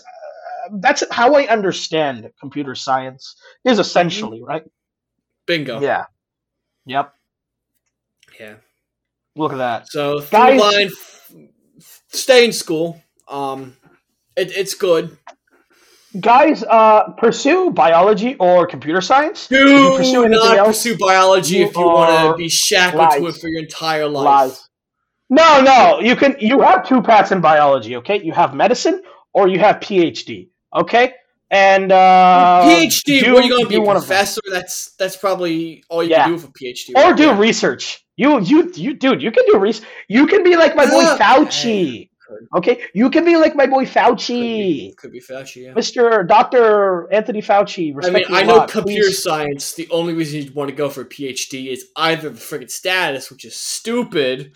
that's 0.81 1.05
how 1.11 1.35
I 1.35 1.47
understand 1.47 2.31
computer 2.41 2.75
science 2.75 3.37
is 3.65 3.79
essentially, 3.79 4.43
right? 4.43 4.65
Bingo. 5.47 5.81
Yeah. 5.81 6.07
Yep. 6.87 7.15
Yeah. 8.41 8.55
Look 9.37 9.53
at 9.53 9.59
that. 9.59 9.89
So 9.89 10.21
Guys- 10.21 10.61
line, 10.61 10.91
stay 12.09 12.45
in 12.45 12.53
school. 12.53 13.03
Um, 13.29 13.77
it, 14.37 14.57
it's 14.57 14.75
good. 14.75 15.17
Guys, 16.21 16.63
uh, 16.63 17.13
pursue 17.13 17.71
biology 17.71 18.37
or 18.39 18.67
computer 18.67 19.01
science. 19.01 19.47
Do 19.49 19.97
pursue 19.97 20.29
not 20.29 20.59
else, 20.59 20.69
pursue 20.69 20.99
biology 20.99 21.57
you 21.57 21.67
if 21.67 21.75
you 21.75 21.83
want 21.87 22.33
to 22.33 22.37
be 22.37 22.51
shackled 22.51 23.13
to 23.13 23.27
it 23.29 23.37
for 23.37 23.49
your 23.49 23.61
entire 23.63 24.07
life. 24.07 24.25
Lies. 24.51 24.69
No, 25.31 25.63
no. 25.63 26.01
You 26.01 26.15
can. 26.15 26.37
You 26.39 26.61
have 26.61 26.87
two 26.87 27.01
paths 27.01 27.33
in 27.33 27.41
biology. 27.41 27.97
Okay, 27.97 28.23
you 28.23 28.33
have 28.33 28.55
medicine 28.55 29.03
or 29.33 29.49
you 29.49 29.59
have 29.59 29.77
PhD. 29.77 30.51
Okay, 30.75 31.15
and 31.51 31.93
uh, 31.93 32.63
PhD. 32.65 33.21
do- 33.25 33.35
what 33.35 33.43
are 33.45 33.47
you 33.47 33.51
going 33.53 33.65
to 33.65 33.69
be, 33.69 33.77
a 33.77 33.81
one 33.81 33.97
of 33.97 34.03
them. 34.03 34.09
professor? 34.09 34.41
That's 34.51 34.93
that's 34.97 35.17
probably 35.17 35.85
all 35.89 36.03
you 36.03 36.11
Yeah. 36.11 36.23
can 36.25 36.29
do 36.31 36.35
with 36.37 36.45
a 36.45 36.49
PhD. 36.53 36.91
or 36.97 37.09
right? 37.11 37.17
do 37.17 37.25
Yeah. 37.25 37.39
research. 37.39 38.05
You, 38.17 38.41
you, 38.41 38.71
you, 38.75 38.95
dude. 38.95 39.23
You 39.23 39.31
can 39.31 39.45
do 39.51 39.59
research. 39.59 39.87
You 40.09 40.27
can 40.27 40.45
be 40.45 40.57
like 40.57 40.77
my 40.77 40.87
boy 40.87 41.03
Ah, 41.05 41.17
Fauci. 41.21 42.09
Could, 42.27 42.49
Okay, 42.57 42.83
you 42.95 43.11
can 43.11 43.25
be 43.27 43.37
like 43.37 43.55
my 43.55 43.67
boy 43.67 43.85
could 43.85 43.95
Fauci, 43.95 44.29
be, 44.29 44.95
could 44.97 45.13
be 45.13 45.21
Fauci. 45.21 45.65
Yeah. 45.65 45.73
Mr. 45.75 46.27
Doctor 46.27 47.13
Anthony 47.13 47.43
Fauci. 47.43 47.95
I 48.03 48.09
mean, 48.11 48.25
I 48.31 48.43
know 48.45 48.57
lot. 48.57 48.71
computer 48.71 49.09
Please. 49.09 49.23
science. 49.23 49.75
The 49.75 49.87
only 49.91 50.15
reason 50.15 50.41
you'd 50.41 50.55
want 50.55 50.71
to 50.71 50.75
go 50.77 50.89
for 50.89 51.03
a 51.03 51.05
PhD 51.05 51.67
is 51.71 51.87
either 51.97 52.31
the 52.31 52.39
friggin' 52.41 52.71
status, 52.71 53.31
which 53.31 53.45
is 53.45 53.55
stupid, 53.55 54.53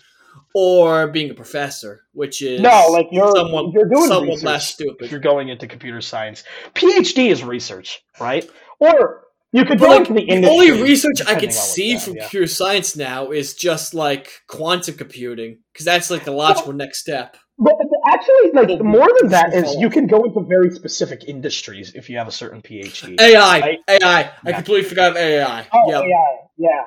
or 0.59 1.05
being 1.07 1.29
a 1.29 1.35
professor, 1.35 2.01
which 2.13 2.41
is 2.41 2.61
No, 2.61 2.87
like 2.89 3.07
you're 3.11 3.29
somewhat, 3.35 3.71
you're 3.73 3.87
doing 3.87 4.07
somewhat 4.07 4.29
research. 4.29 4.43
less 4.43 4.63
if 4.69 4.73
stupid. 4.75 5.11
you're 5.11 5.19
going 5.19 5.49
into 5.49 5.67
computer 5.67 6.01
science. 6.01 6.43
PhD 6.73 7.29
is 7.29 7.43
research, 7.43 8.01
right? 8.19 8.49
Or 8.79 9.25
you 9.51 9.65
could 9.65 9.77
But 9.79 9.85
go 9.85 9.91
like 9.91 9.99
into 10.09 10.13
the 10.13 10.25
the 10.25 10.31
industry. 10.33 10.71
only 10.71 10.81
research 10.81 11.21
I 11.21 11.35
depending 11.35 11.49
could 11.49 11.53
see 11.53 11.87
you 11.89 11.93
have, 11.93 12.03
from 12.03 12.13
yeah. 12.15 12.21
computer 12.23 12.47
science 12.47 12.95
now 12.95 13.29
is 13.29 13.53
just 13.53 13.93
like 13.93 14.31
quantum 14.47 14.95
computing, 14.95 15.59
because 15.73 15.85
that's 15.85 16.09
like 16.09 16.23
the 16.23 16.31
logical 16.31 16.73
next 16.73 16.99
step. 17.01 17.37
But 17.59 17.73
actually, 18.07 18.51
like 18.53 18.67
Well, 18.69 18.83
more 18.83 19.09
than 19.19 19.29
that 19.29 19.53
is 19.53 19.75
you 19.75 19.89
can 19.91 20.07
go 20.07 20.23
into 20.23 20.41
very 20.47 20.71
specific 20.71 21.25
industries 21.27 21.93
if 21.93 22.09
you 22.09 22.17
have 22.17 22.27
a 22.27 22.31
certain 22.31 22.61
PhD. 22.63 23.19
AI, 23.21 23.59
Right? 23.59 23.79
AI. 23.87 24.31
I 24.45 24.51
completely 24.53 24.89
forgot 24.89 25.15
AI. 25.17 25.67
Oh, 25.71 25.89
yep. 25.91 26.01
AI, 26.03 26.37
yeah, 26.57 26.83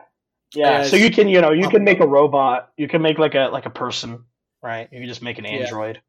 yeah. 0.54 0.70
Uh, 0.78 0.84
so 0.88 0.96
you 0.96 1.10
can, 1.10 1.28
you 1.28 1.40
know, 1.40 1.52
you 1.52 1.68
can 1.68 1.84
make 1.84 2.00
a 2.00 2.06
robot. 2.06 2.72
You 2.76 2.88
can 2.88 3.02
make 3.02 3.18
like 3.18 3.34
a 3.34 3.48
like 3.52 3.66
a 3.66 3.70
person, 3.70 4.24
right? 4.62 4.88
You 4.90 5.00
can 5.00 5.08
just 5.08 5.22
make 5.22 5.38
an 5.38 5.44
Yeah. 5.44 5.52
android, 5.52 6.00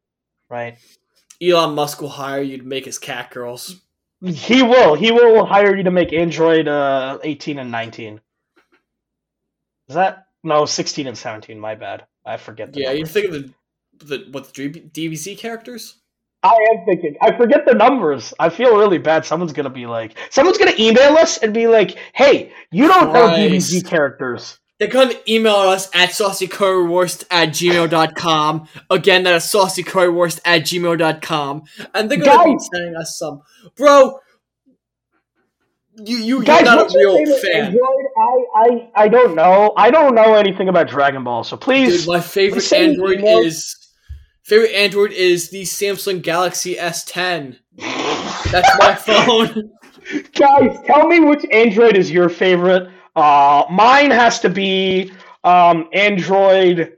right? 0.50 0.78
Elon 1.40 1.74
Musk 1.74 2.00
will 2.00 2.08
hire 2.08 2.42
you 2.42 2.58
to 2.58 2.64
make 2.64 2.84
his 2.84 2.98
cat 2.98 3.30
girls. 3.30 3.80
He 4.24 4.62
will. 4.62 4.94
He 4.94 5.10
will 5.10 5.44
hire 5.44 5.76
you 5.76 5.82
to 5.82 5.90
make 5.90 6.12
Android 6.12 6.68
uh, 6.68 7.18
18 7.24 7.58
and 7.58 7.72
19. 7.72 8.20
Is 9.88 9.94
that 9.96 10.28
no 10.44 10.64
16 10.64 11.08
and 11.08 11.18
17? 11.18 11.58
My 11.58 11.74
bad. 11.74 12.06
I 12.24 12.36
forget. 12.36 12.72
The 12.72 12.80
Yeah, 12.80 12.92
you 12.92 13.04
think 13.04 13.26
of 13.26 13.32
the 13.32 13.52
the 14.04 14.28
what 14.30 14.52
the 14.54 14.70
DBZ 14.70 15.38
characters? 15.38 16.01
I 16.42 16.54
am 16.72 16.84
thinking. 16.84 17.16
I 17.20 17.36
forget 17.36 17.64
the 17.66 17.74
numbers. 17.74 18.34
I 18.38 18.48
feel 18.48 18.76
really 18.76 18.98
bad. 18.98 19.24
Someone's 19.24 19.52
gonna 19.52 19.70
be 19.70 19.86
like, 19.86 20.16
someone's 20.30 20.58
gonna 20.58 20.74
email 20.78 21.16
us 21.16 21.38
and 21.38 21.54
be 21.54 21.68
like, 21.68 21.96
"Hey, 22.14 22.52
you 22.70 22.88
don't 22.88 23.12
know 23.12 23.28
Christ. 23.28 23.72
DBZ 23.72 23.86
characters." 23.88 24.58
they're 24.82 24.90
gonna 24.90 25.14
email 25.28 25.54
us 25.54 25.88
at 25.94 26.08
saucycurrywurst 26.10 27.24
at 27.30 27.50
gmail.com. 27.50 28.68
Again, 28.90 29.22
that's 29.22 29.52
saucycurrywurst 29.52 30.40
at 30.44 30.62
gmail.com. 30.62 31.62
And 31.94 32.10
they're 32.10 32.18
gonna 32.18 32.44
Guys. 32.44 32.68
be 32.68 32.76
sending 32.76 32.96
us 32.96 33.16
some. 33.16 33.42
Bro, 33.76 34.18
you, 36.04 36.16
you, 36.16 36.42
Guys, 36.44 36.62
you're 36.62 36.74
not 36.74 36.92
a 36.92 36.98
real 36.98 37.38
fan. 37.38 37.66
Android? 37.66 37.80
I, 38.16 38.44
I, 38.56 38.90
I 39.04 39.08
don't 39.08 39.36
know. 39.36 39.72
I 39.76 39.92
don't 39.92 40.16
know 40.16 40.34
anything 40.34 40.68
about 40.68 40.88
Dragon 40.88 41.22
Ball, 41.22 41.44
so 41.44 41.56
please. 41.56 42.00
Dude, 42.00 42.08
my 42.08 42.20
favorite 42.20 42.72
Android 42.72 43.22
is. 43.22 43.76
Favorite 44.42 44.72
Android 44.72 45.12
is 45.12 45.50
the 45.50 45.62
Samsung 45.62 46.20
Galaxy 46.22 46.74
S10. 46.74 47.58
That's 48.50 48.78
my 48.78 48.94
phone. 48.98 49.70
Guys, 50.34 50.76
tell 50.86 51.06
me 51.06 51.20
which 51.20 51.44
Android 51.52 51.96
is 51.96 52.10
your 52.10 52.28
favorite. 52.28 52.88
Uh, 53.14 53.64
mine 53.70 54.10
has 54.10 54.40
to 54.40 54.48
be 54.50 55.12
um, 55.44 55.88
Android. 55.92 56.96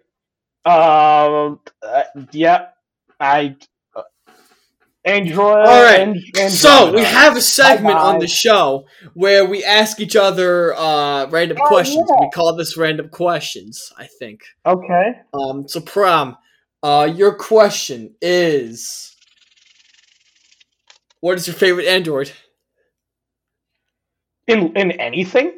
Uh, 0.65 1.57
uh, 1.83 2.03
yeah, 2.33 2.69
I. 3.21 3.57
Uh, 3.95 4.03
Android. 5.05 5.67
All 5.67 5.83
right. 5.83 6.01
and- 6.01 6.17
Android. 6.17 6.51
So 6.51 6.95
we 6.95 7.03
have 7.05 7.37
a 7.37 7.43
segment 7.43 7.97
on 7.97 8.21
the 8.21 8.27
show 8.27 8.87
where 9.13 9.45
we 9.45 9.63
ask 9.63 10.01
each 10.01 10.17
other 10.17 10.73
uh, 10.75 11.27
random 11.29 11.59
Oh, 11.61 11.67
questions. 11.69 12.09
yeah. 12.09 12.17
We 12.25 12.31
call 12.31 12.57
this 12.57 12.79
random 12.79 13.11
questions. 13.11 13.93
I 13.99 14.07
think. 14.07 14.45
Okay. 14.65 15.13
Um. 15.35 15.69
So 15.69 15.81
prom, 15.83 16.39
uh, 16.85 17.07
your 17.07 17.35
question 17.35 18.14
is, 18.20 19.16
what 21.20 21.39
is 21.39 21.47
your 21.47 21.57
favorite 21.57 21.87
Android? 21.87 22.30
In 24.47 24.76
in 24.76 24.91
anything. 24.91 25.55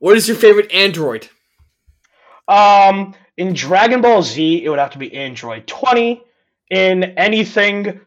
What 0.00 0.16
is 0.16 0.26
your 0.26 0.36
favorite 0.36 0.72
Android? 0.72 1.28
Um, 2.48 3.14
in 3.36 3.54
Dragon 3.54 4.00
Ball 4.00 4.24
Z, 4.24 4.64
it 4.64 4.68
would 4.68 4.80
have 4.80 4.90
to 4.90 4.98
be 4.98 5.14
Android 5.14 5.68
20. 5.68 6.20
In 6.70 7.04
anything, 7.16 8.00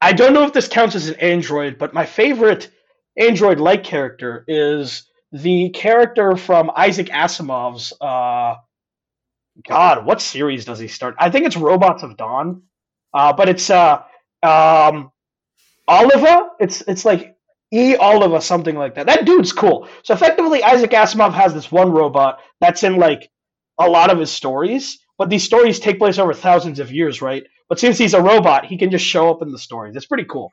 I 0.00 0.12
don't 0.12 0.32
know 0.32 0.44
if 0.44 0.52
this 0.52 0.68
counts 0.68 0.94
as 0.94 1.08
an 1.08 1.16
Android, 1.16 1.78
but 1.78 1.92
my 1.92 2.06
favorite 2.06 2.70
Android-like 3.16 3.82
character 3.82 4.44
is 4.46 5.02
the 5.32 5.70
character 5.70 6.36
from 6.36 6.70
Isaac 6.76 7.08
Asimov's. 7.08 7.92
Uh, 8.00 8.54
God, 9.66 10.04
what 10.04 10.20
series 10.20 10.64
does 10.64 10.78
he 10.78 10.88
start? 10.88 11.16
I 11.18 11.30
think 11.30 11.46
it's 11.46 11.56
Robots 11.56 12.02
of 12.02 12.16
Dawn, 12.16 12.62
uh, 13.12 13.32
but 13.32 13.48
it's 13.48 13.70
uh, 13.70 14.02
um, 14.42 15.10
Olivaw. 15.88 16.48
It's 16.60 16.82
it's 16.82 17.04
like 17.04 17.36
E 17.72 17.94
Olivaw, 17.94 18.42
something 18.42 18.76
like 18.76 18.94
that. 18.96 19.06
That 19.06 19.24
dude's 19.24 19.52
cool. 19.52 19.88
So 20.02 20.14
effectively, 20.14 20.62
Isaac 20.62 20.90
Asimov 20.90 21.32
has 21.34 21.54
this 21.54 21.70
one 21.70 21.92
robot 21.92 22.40
that's 22.60 22.82
in 22.82 22.96
like 22.96 23.30
a 23.78 23.88
lot 23.88 24.10
of 24.10 24.18
his 24.18 24.30
stories, 24.30 24.98
but 25.18 25.30
these 25.30 25.44
stories 25.44 25.80
take 25.80 25.98
place 25.98 26.18
over 26.18 26.34
thousands 26.34 26.80
of 26.80 26.92
years, 26.92 27.22
right? 27.22 27.44
But 27.68 27.78
since 27.78 27.98
he's 27.98 28.14
a 28.14 28.22
robot, 28.22 28.66
he 28.66 28.76
can 28.76 28.90
just 28.90 29.04
show 29.04 29.30
up 29.30 29.42
in 29.42 29.52
the 29.52 29.58
stories. 29.58 29.94
It's 29.96 30.06
pretty 30.06 30.24
cool. 30.24 30.52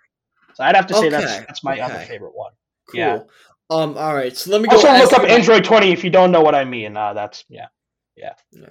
So 0.54 0.64
I'd 0.64 0.76
have 0.76 0.88
to 0.88 0.94
say 0.96 1.10
that's 1.10 1.34
Okay, 1.34 1.46
that's 1.48 1.64
my 1.64 1.80
other 1.80 2.00
favorite 2.06 2.36
one. 2.36 2.52
Cool. 2.90 3.00
Yeah. 3.00 3.20
Um. 3.70 3.98
All 3.98 4.16
right. 4.16 4.36
So 4.36 4.52
let 4.52 4.62
me 4.62 4.68
go. 4.68 4.76
Also, 4.76 4.92
look 4.94 5.14
up 5.14 5.24
Android 5.24 5.64
20 5.64 5.92
if 5.92 6.04
you 6.04 6.10
don't 6.10 6.32
know 6.32 6.42
what 6.42 6.56
I 6.56 6.64
mean. 6.64 6.96
Uh, 6.96 7.14
that's 7.14 7.44
yeah, 7.50 7.68
yeah, 8.16 8.34
Yeah. 8.52 8.70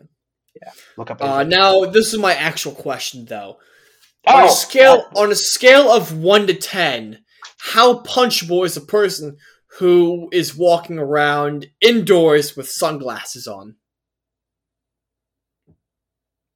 Yeah. 0.60 0.72
Look 0.96 1.10
up. 1.10 1.22
Uh, 1.22 1.42
now 1.44 1.84
this 1.84 2.12
is 2.12 2.18
my 2.18 2.34
actual 2.34 2.72
question 2.72 3.24
though. 3.24 3.58
oh, 4.26 4.36
on 4.36 4.44
a 4.44 4.48
scale 4.50 5.04
on 5.14 5.30
a 5.32 5.36
scale 5.36 5.90
of 5.90 6.16
one 6.16 6.46
to 6.46 6.54
ten, 6.54 7.20
how 7.58 8.00
punchable 8.00 8.64
is 8.64 8.76
a 8.76 8.80
person 8.80 9.36
who 9.78 10.28
is 10.32 10.56
walking 10.56 10.98
around 10.98 11.66
indoors 11.80 12.56
with 12.56 12.70
sunglasses 12.70 13.46
on? 13.46 13.76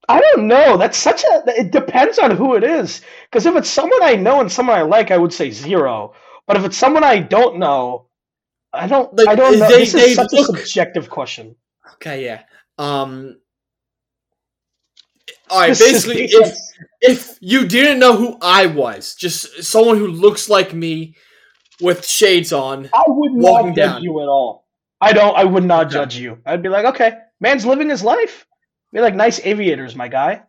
I 0.08 0.20
don't 0.20 0.48
know. 0.48 0.76
That's 0.76 0.98
such 0.98 1.22
a. 1.22 1.42
It 1.46 1.70
depends 1.70 2.18
on 2.18 2.32
who 2.36 2.56
it 2.56 2.64
is. 2.64 3.00
Because 3.30 3.46
if 3.46 3.54
it's 3.54 3.70
someone 3.70 4.02
I 4.02 4.16
know 4.16 4.40
and 4.40 4.50
someone 4.50 4.76
I 4.76 4.82
like, 4.82 5.10
I 5.12 5.16
would 5.16 5.32
say 5.32 5.50
zero. 5.52 6.14
But 6.48 6.56
if 6.56 6.64
it's 6.64 6.76
someone 6.76 7.04
I 7.04 7.20
don't 7.20 7.58
know, 7.58 8.08
I 8.72 8.88
don't. 8.88 9.14
Like, 9.16 9.28
I 9.28 9.34
don't 9.36 9.58
know. 9.60 9.68
they- 9.68 9.80
this 9.84 9.94
is 9.94 10.16
such 10.16 10.32
look- 10.32 10.56
a 10.56 10.62
subjective 10.62 11.08
question. 11.08 11.54
Okay, 11.94 12.24
yeah. 12.24 12.42
Um. 12.76 13.38
All 15.50 15.58
right. 15.60 15.68
Basically, 15.78 16.24
if 16.30 16.56
if 17.00 17.38
you 17.40 17.66
didn't 17.66 17.98
know 17.98 18.16
who 18.16 18.38
I 18.40 18.66
was, 18.66 19.14
just 19.14 19.62
someone 19.64 19.98
who 19.98 20.06
looks 20.08 20.48
like 20.48 20.72
me 20.72 21.16
with 21.80 22.06
shades 22.06 22.52
on. 22.52 22.88
I 22.94 23.04
would 23.06 23.32
not 23.32 23.64
judge 23.66 23.74
down. 23.76 24.02
you 24.02 24.20
at 24.20 24.28
all. 24.28 24.66
I 25.00 25.12
don't. 25.12 25.36
I 25.36 25.44
would 25.44 25.64
not 25.64 25.90
judge 25.90 26.16
you. 26.16 26.38
I'd 26.46 26.62
be 26.62 26.68
like, 26.68 26.84
okay, 26.86 27.14
man's 27.40 27.64
living 27.66 27.88
his 27.88 28.02
life. 28.02 28.46
Be 28.92 29.00
like 29.00 29.14
nice 29.14 29.40
aviators, 29.44 29.94
my 29.96 30.08
guy. 30.08 30.42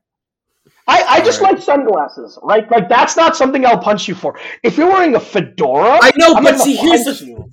I, 0.87 1.03
I 1.03 1.21
just 1.21 1.39
Alright. 1.41 1.55
like 1.55 1.63
sunglasses, 1.63 2.37
right? 2.43 2.69
Like 2.69 2.89
that's 2.89 3.15
not 3.15 3.35
something 3.35 3.65
I'll 3.65 3.79
punch 3.79 4.07
you 4.07 4.15
for. 4.15 4.39
If 4.63 4.77
you're 4.77 4.87
wearing 4.89 5.15
a 5.15 5.19
fedora, 5.19 5.99
I 6.01 6.11
know, 6.17 6.33
I'm 6.35 6.43
but 6.43 6.59
see, 6.59 6.75
here's 6.75 7.05
the. 7.05 7.25
you. 7.25 7.49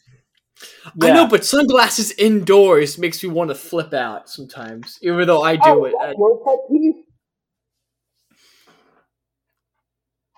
I 1.03 1.11
know, 1.13 1.27
but 1.29 1.45
sunglasses 1.45 2.11
indoors 2.13 2.99
makes 2.99 3.23
me 3.23 3.29
want 3.29 3.51
to 3.51 3.55
flip 3.55 3.93
out 3.93 4.29
sometimes, 4.29 4.99
even 5.03 5.27
though 5.27 5.43
I 5.43 5.57
do 5.57 5.63
Oh, 5.67 5.85
it. 5.85 5.95
I- 6.01 6.15
your 6.17 6.43
pet 6.45 6.59
peeve? 6.71 6.95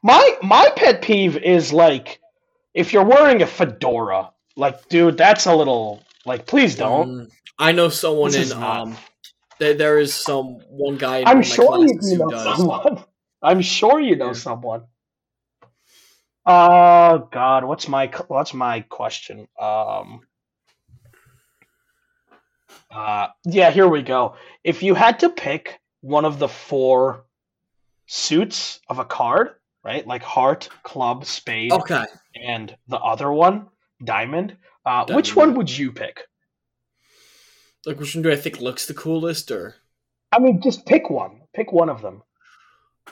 My 0.03 0.39
my 0.43 0.71
pet 0.77 1.03
peeve 1.03 1.37
is 1.37 1.73
like 1.73 2.21
if 2.75 2.93
you're 2.93 3.05
wearing 3.05 3.43
a 3.43 3.47
fedora, 3.47 4.31
like 4.57 4.89
dude, 4.89 5.17
that's 5.17 5.47
a 5.47 5.55
little 5.55 6.03
like 6.25 6.47
please 6.47 6.75
don't. 6.75 7.09
Mm, 7.09 7.31
I 7.59 7.73
know 7.73 7.89
someone 7.89 8.33
This 8.33 8.51
in 8.51 8.57
um. 8.63 8.97
There, 9.59 9.75
there 9.75 9.99
is 9.99 10.15
some 10.15 10.61
one 10.71 10.97
guy 10.97 11.19
in 11.19 11.29
I'm 11.29 11.43
sure 11.43 11.85
you, 11.87 12.01
know 12.19 12.31
does. 12.31 12.59
someone. 12.59 13.05
I'm 13.43 13.61
sure 13.61 14.01
you 14.01 14.17
know 14.17 14.29
Yeah. 14.29 14.33
someone. 14.33 14.85
Oh 16.47 17.29
God, 17.31 17.65
what's 17.65 17.87
my 17.87 18.07
what's 18.29 18.55
my 18.55 18.81
question? 18.81 19.49
Um. 19.59 20.23
Uh, 22.91 23.29
yeah, 23.45 23.71
here 23.71 23.87
we 23.87 24.03
go. 24.03 24.35
If 24.65 24.83
you 24.83 24.95
had 24.95 25.21
to 25.21 25.29
pick 25.31 25.79
one 26.01 26.25
of 26.25 26.39
the 26.39 26.49
four 26.49 27.25
suits 28.07 28.81
of 28.89 28.99
a 28.99 29.05
card, 29.05 29.51
right, 29.85 30.07
like 30.07 30.23
heart, 30.23 30.69
club, 30.83 31.25
spade, 31.25 31.73
Okay, 31.73 32.05
and 32.35 32.75
the 32.89 32.99
other 32.99 33.31
one, 33.33 33.69
diamond, 34.05 34.57
uh, 34.87 35.07
which 35.11 35.35
one 35.37 35.55
would 35.55 35.71
you 35.77 35.93
pick? 35.93 36.23
like 37.87 37.99
which 37.99 38.15
one 38.15 38.23
do 38.23 38.31
I 38.31 38.37
think 38.37 38.61
looks 38.61 38.87
the 38.87 38.95
coolest? 38.95 39.51
Or 39.51 39.75
I 40.33 40.39
mean, 40.39 40.61
just 40.61 40.85
pick 40.87 41.09
one. 41.11 41.41
Pick 41.55 41.73
one 41.73 41.89
of 41.89 42.03
them. 42.03 42.23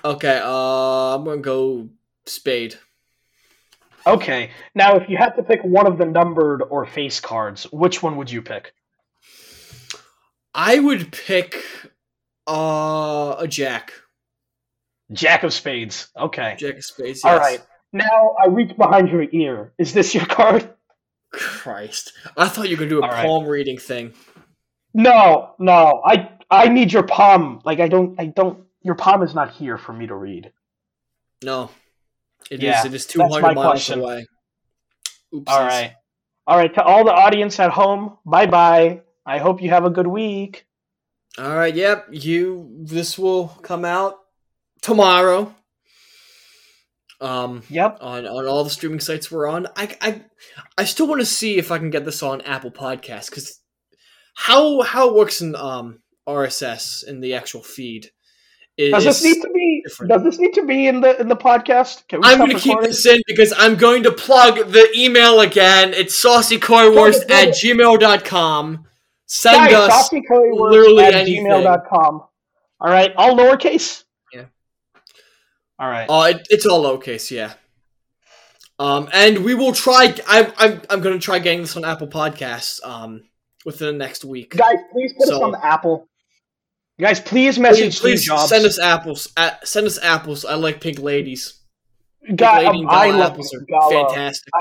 okay, 0.05 0.41
uh, 0.45 1.15
I'm 1.17 1.25
gonna 1.25 1.41
go 1.41 1.89
spade. 2.27 2.77
Okay. 4.07 4.51
Now, 4.75 4.97
if 4.97 5.09
you 5.09 5.17
had 5.19 5.31
to 5.37 5.43
pick 5.43 5.63
one 5.65 5.87
of 5.87 5.99
the 5.99 6.07
numbered 6.07 6.63
or 6.71 6.87
face 6.87 7.21
cards, 7.21 7.65
which 7.73 8.03
one 8.03 8.17
would 8.17 8.31
you 8.31 8.41
pick? 8.41 8.73
I 10.55 10.79
would 10.79 11.13
pick 11.13 11.63
uh 12.47 13.37
a 13.39 13.47
jack. 13.49 13.93
Jack 15.13 15.43
of 15.43 15.53
Spades. 15.53 16.09
Okay. 16.17 16.57
Jack 16.59 16.77
of 16.77 16.85
spades. 16.85 17.25
All 17.25 17.33
yes. 17.35 17.41
right. 17.41 17.61
Now 17.93 18.35
I 18.43 18.49
reach 18.49 18.77
behind 18.77 19.09
your 19.09 19.27
ear. 19.33 19.73
Is 19.79 19.93
this 19.93 20.15
your 20.15 20.27
card? 20.39 20.69
Christ, 21.33 22.13
I 22.37 22.49
thought 22.49 22.69
you 22.71 22.77
were 22.77 22.81
gonna 22.81 22.91
do 22.91 23.01
a 23.01 23.03
All 23.03 23.09
right. 23.11 23.25
palm 23.27 23.45
reading 23.47 23.79
thing. 23.79 24.15
No, 24.95 25.55
no. 25.59 26.01
I 26.05 26.31
I 26.51 26.69
need 26.69 26.91
your 26.93 27.03
palm. 27.03 27.61
Like 27.65 27.81
I 27.81 27.89
don't 27.89 28.19
I 28.19 28.27
don't. 28.27 28.65
Your 28.83 28.95
palm 28.95 29.23
is 29.23 29.35
not 29.35 29.51
here 29.53 29.77
for 29.77 29.93
me 29.93 30.07
to 30.07 30.15
read. 30.15 30.53
No, 31.45 31.71
it 32.51 32.57
is. 32.57 32.63
Yeah, 32.63 32.87
It 32.87 32.95
is 32.95 33.05
two 33.07 33.21
hundred 33.21 33.55
miles 33.55 33.67
question. 33.67 34.01
away. 34.01 34.27
Oopsies. 35.35 35.45
All 35.49 35.61
right. 35.67 35.93
All 36.47 36.57
right. 36.57 36.73
To 36.75 36.83
all 36.83 37.05
the 37.05 37.13
audience 37.13 37.61
at 37.61 37.71
home, 37.71 38.17
bye 38.25 38.47
bye. 38.47 39.03
I 39.27 39.37
hope 39.39 39.61
you 39.61 39.69
have 39.69 39.85
a 39.85 39.91
good 39.91 40.07
week. 40.07 40.67
All 41.37 41.55
right. 41.55 41.75
Yep. 41.75 42.09
You. 42.13 42.71
This 42.81 43.19
will 43.19 43.49
come 43.63 43.85
out 43.85 44.17
tomorrow. 44.89 45.55
Um. 47.21 47.63
Yep. 47.69 47.99
On 48.01 48.27
on 48.27 48.47
all 48.47 48.65
the 48.65 48.71
streaming 48.71 49.01
sites 49.01 49.31
we're 49.31 49.49
on. 49.49 49.67
I 49.77 49.97
I 50.01 50.23
I 50.77 50.85
still 50.85 51.09
want 51.09 51.21
to 51.21 51.27
see 51.27 51.59
if 51.59 51.71
I 51.73 51.79
can 51.79 51.91
get 51.91 52.05
this 52.05 52.23
on 52.23 52.41
Apple 52.43 52.71
Podcasts 52.71 53.29
because 53.29 53.61
how 54.35 54.83
how 54.83 55.09
it 55.09 55.15
works 55.15 55.41
in 55.41 55.57
um 55.57 56.01
RSS 56.29 57.07
in 57.07 57.21
the 57.21 57.35
actual 57.35 57.63
feed. 57.63 58.11
Is, 58.77 58.93
Does 58.93 59.05
this 59.05 59.25
need 59.25 59.43
to 59.43 59.51
be? 59.53 59.83
different. 59.89 60.13
Does 60.13 60.23
this 60.23 60.39
need 60.39 60.55
to 60.55 60.65
be 60.65 60.87
in 60.87 61.01
the 61.01 61.21
in 61.21 61.29
the 61.29 61.37
podcast? 61.37 62.07
Can 62.09 62.21
we 62.21 62.29
I'm 62.29 62.39
going 62.39 62.51
to 62.51 62.59
keep 62.59 62.81
this 62.81 63.07
in 63.07 63.21
because 63.27 63.53
I'm 63.57 63.77
going 63.77 64.03
to 64.05 64.13
plug 64.13 64.71
the 64.71 64.89
email 64.97 65.41
again. 65.41 65.95
It's 65.95 66.15
it, 66.25 67.31
at 67.31 67.49
gmail.com. 67.55 68.85
Send 69.27 69.71
Guys, 69.71 69.91
us. 69.91 70.13
literally 70.13 71.05
at 71.05 71.15
anything. 71.15 71.47
gmail.com. 71.47 72.23
All 72.81 72.91
right, 72.91 73.13
all 73.17 73.37
lowercase. 73.37 74.05
Yeah. 75.79 75.85
All 75.85 75.91
right. 75.91 76.07
Uh, 76.09 76.37
it, 76.37 76.47
it's 76.51 76.67
all 76.67 76.83
lowercase, 76.85 77.31
yeah. 77.31 77.55
Um, 78.79 79.09
and 79.13 79.45
we 79.45 79.55
will 79.55 79.73
try. 79.73 80.15
I'm 80.27 80.53
I'm 80.57 80.83
I'm 80.91 81.01
going 81.01 81.19
to 81.19 81.25
try 81.25 81.39
getting 81.39 81.63
this 81.63 81.77
on 81.77 81.85
Apple 81.85 82.09
Podcasts. 82.09 82.85
Um, 82.85 83.25
within 83.65 83.89
the 83.99 84.05
next 84.05 84.25
week. 84.25 84.57
Guys, 84.57 84.79
please 84.93 85.13
put 85.13 85.29
us 85.29 85.41
on 85.41 85.53
the 85.53 85.65
Apple. 85.65 86.09
Guys, 87.01 87.21
please 87.21 87.59
message 87.59 87.85
Please, 87.85 87.97
Steve 87.97 88.03
please 88.03 88.25
Jobs. 88.25 88.49
send 88.49 88.65
us 88.65 88.79
apples. 88.81 89.33
Uh, 89.37 89.51
send 89.63 89.87
us 89.87 89.99
apples. 90.03 90.45
I 90.45 90.55
like 90.55 90.81
pink 90.81 90.99
ladies. 90.99 91.61
Pink 92.25 92.41
lady 92.41 92.67
um, 92.67 92.89
I 92.89 93.09
gala 93.09 93.19
love 93.19 93.33
apples 93.33 93.55
are 93.55 93.61
Gala. 93.69 94.09
fantastic. 94.09 94.53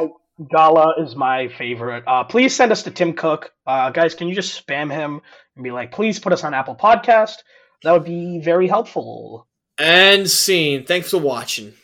Gala 0.51 0.93
is 1.01 1.15
my 1.15 1.47
favorite. 1.47 2.03
Uh, 2.05 2.23
please 2.25 2.55
send 2.55 2.71
us 2.71 2.83
to 2.83 2.91
Tim 2.91 3.13
Cook. 3.13 3.51
Uh, 3.65 3.89
guys, 3.89 4.13
can 4.13 4.27
you 4.27 4.35
just 4.35 4.67
spam 4.67 4.91
him 4.91 5.21
and 5.55 5.63
be 5.63 5.71
like, 5.71 5.91
please 5.91 6.19
put 6.19 6.31
us 6.31 6.43
on 6.43 6.53
Apple 6.53 6.75
Podcast? 6.75 7.37
That 7.83 7.93
would 7.93 8.03
be 8.03 8.39
very 8.39 8.67
helpful. 8.67 9.46
And 9.79 10.29
scene. 10.29 10.85
Thanks 10.85 11.11
for 11.11 11.17
watching. 11.19 11.77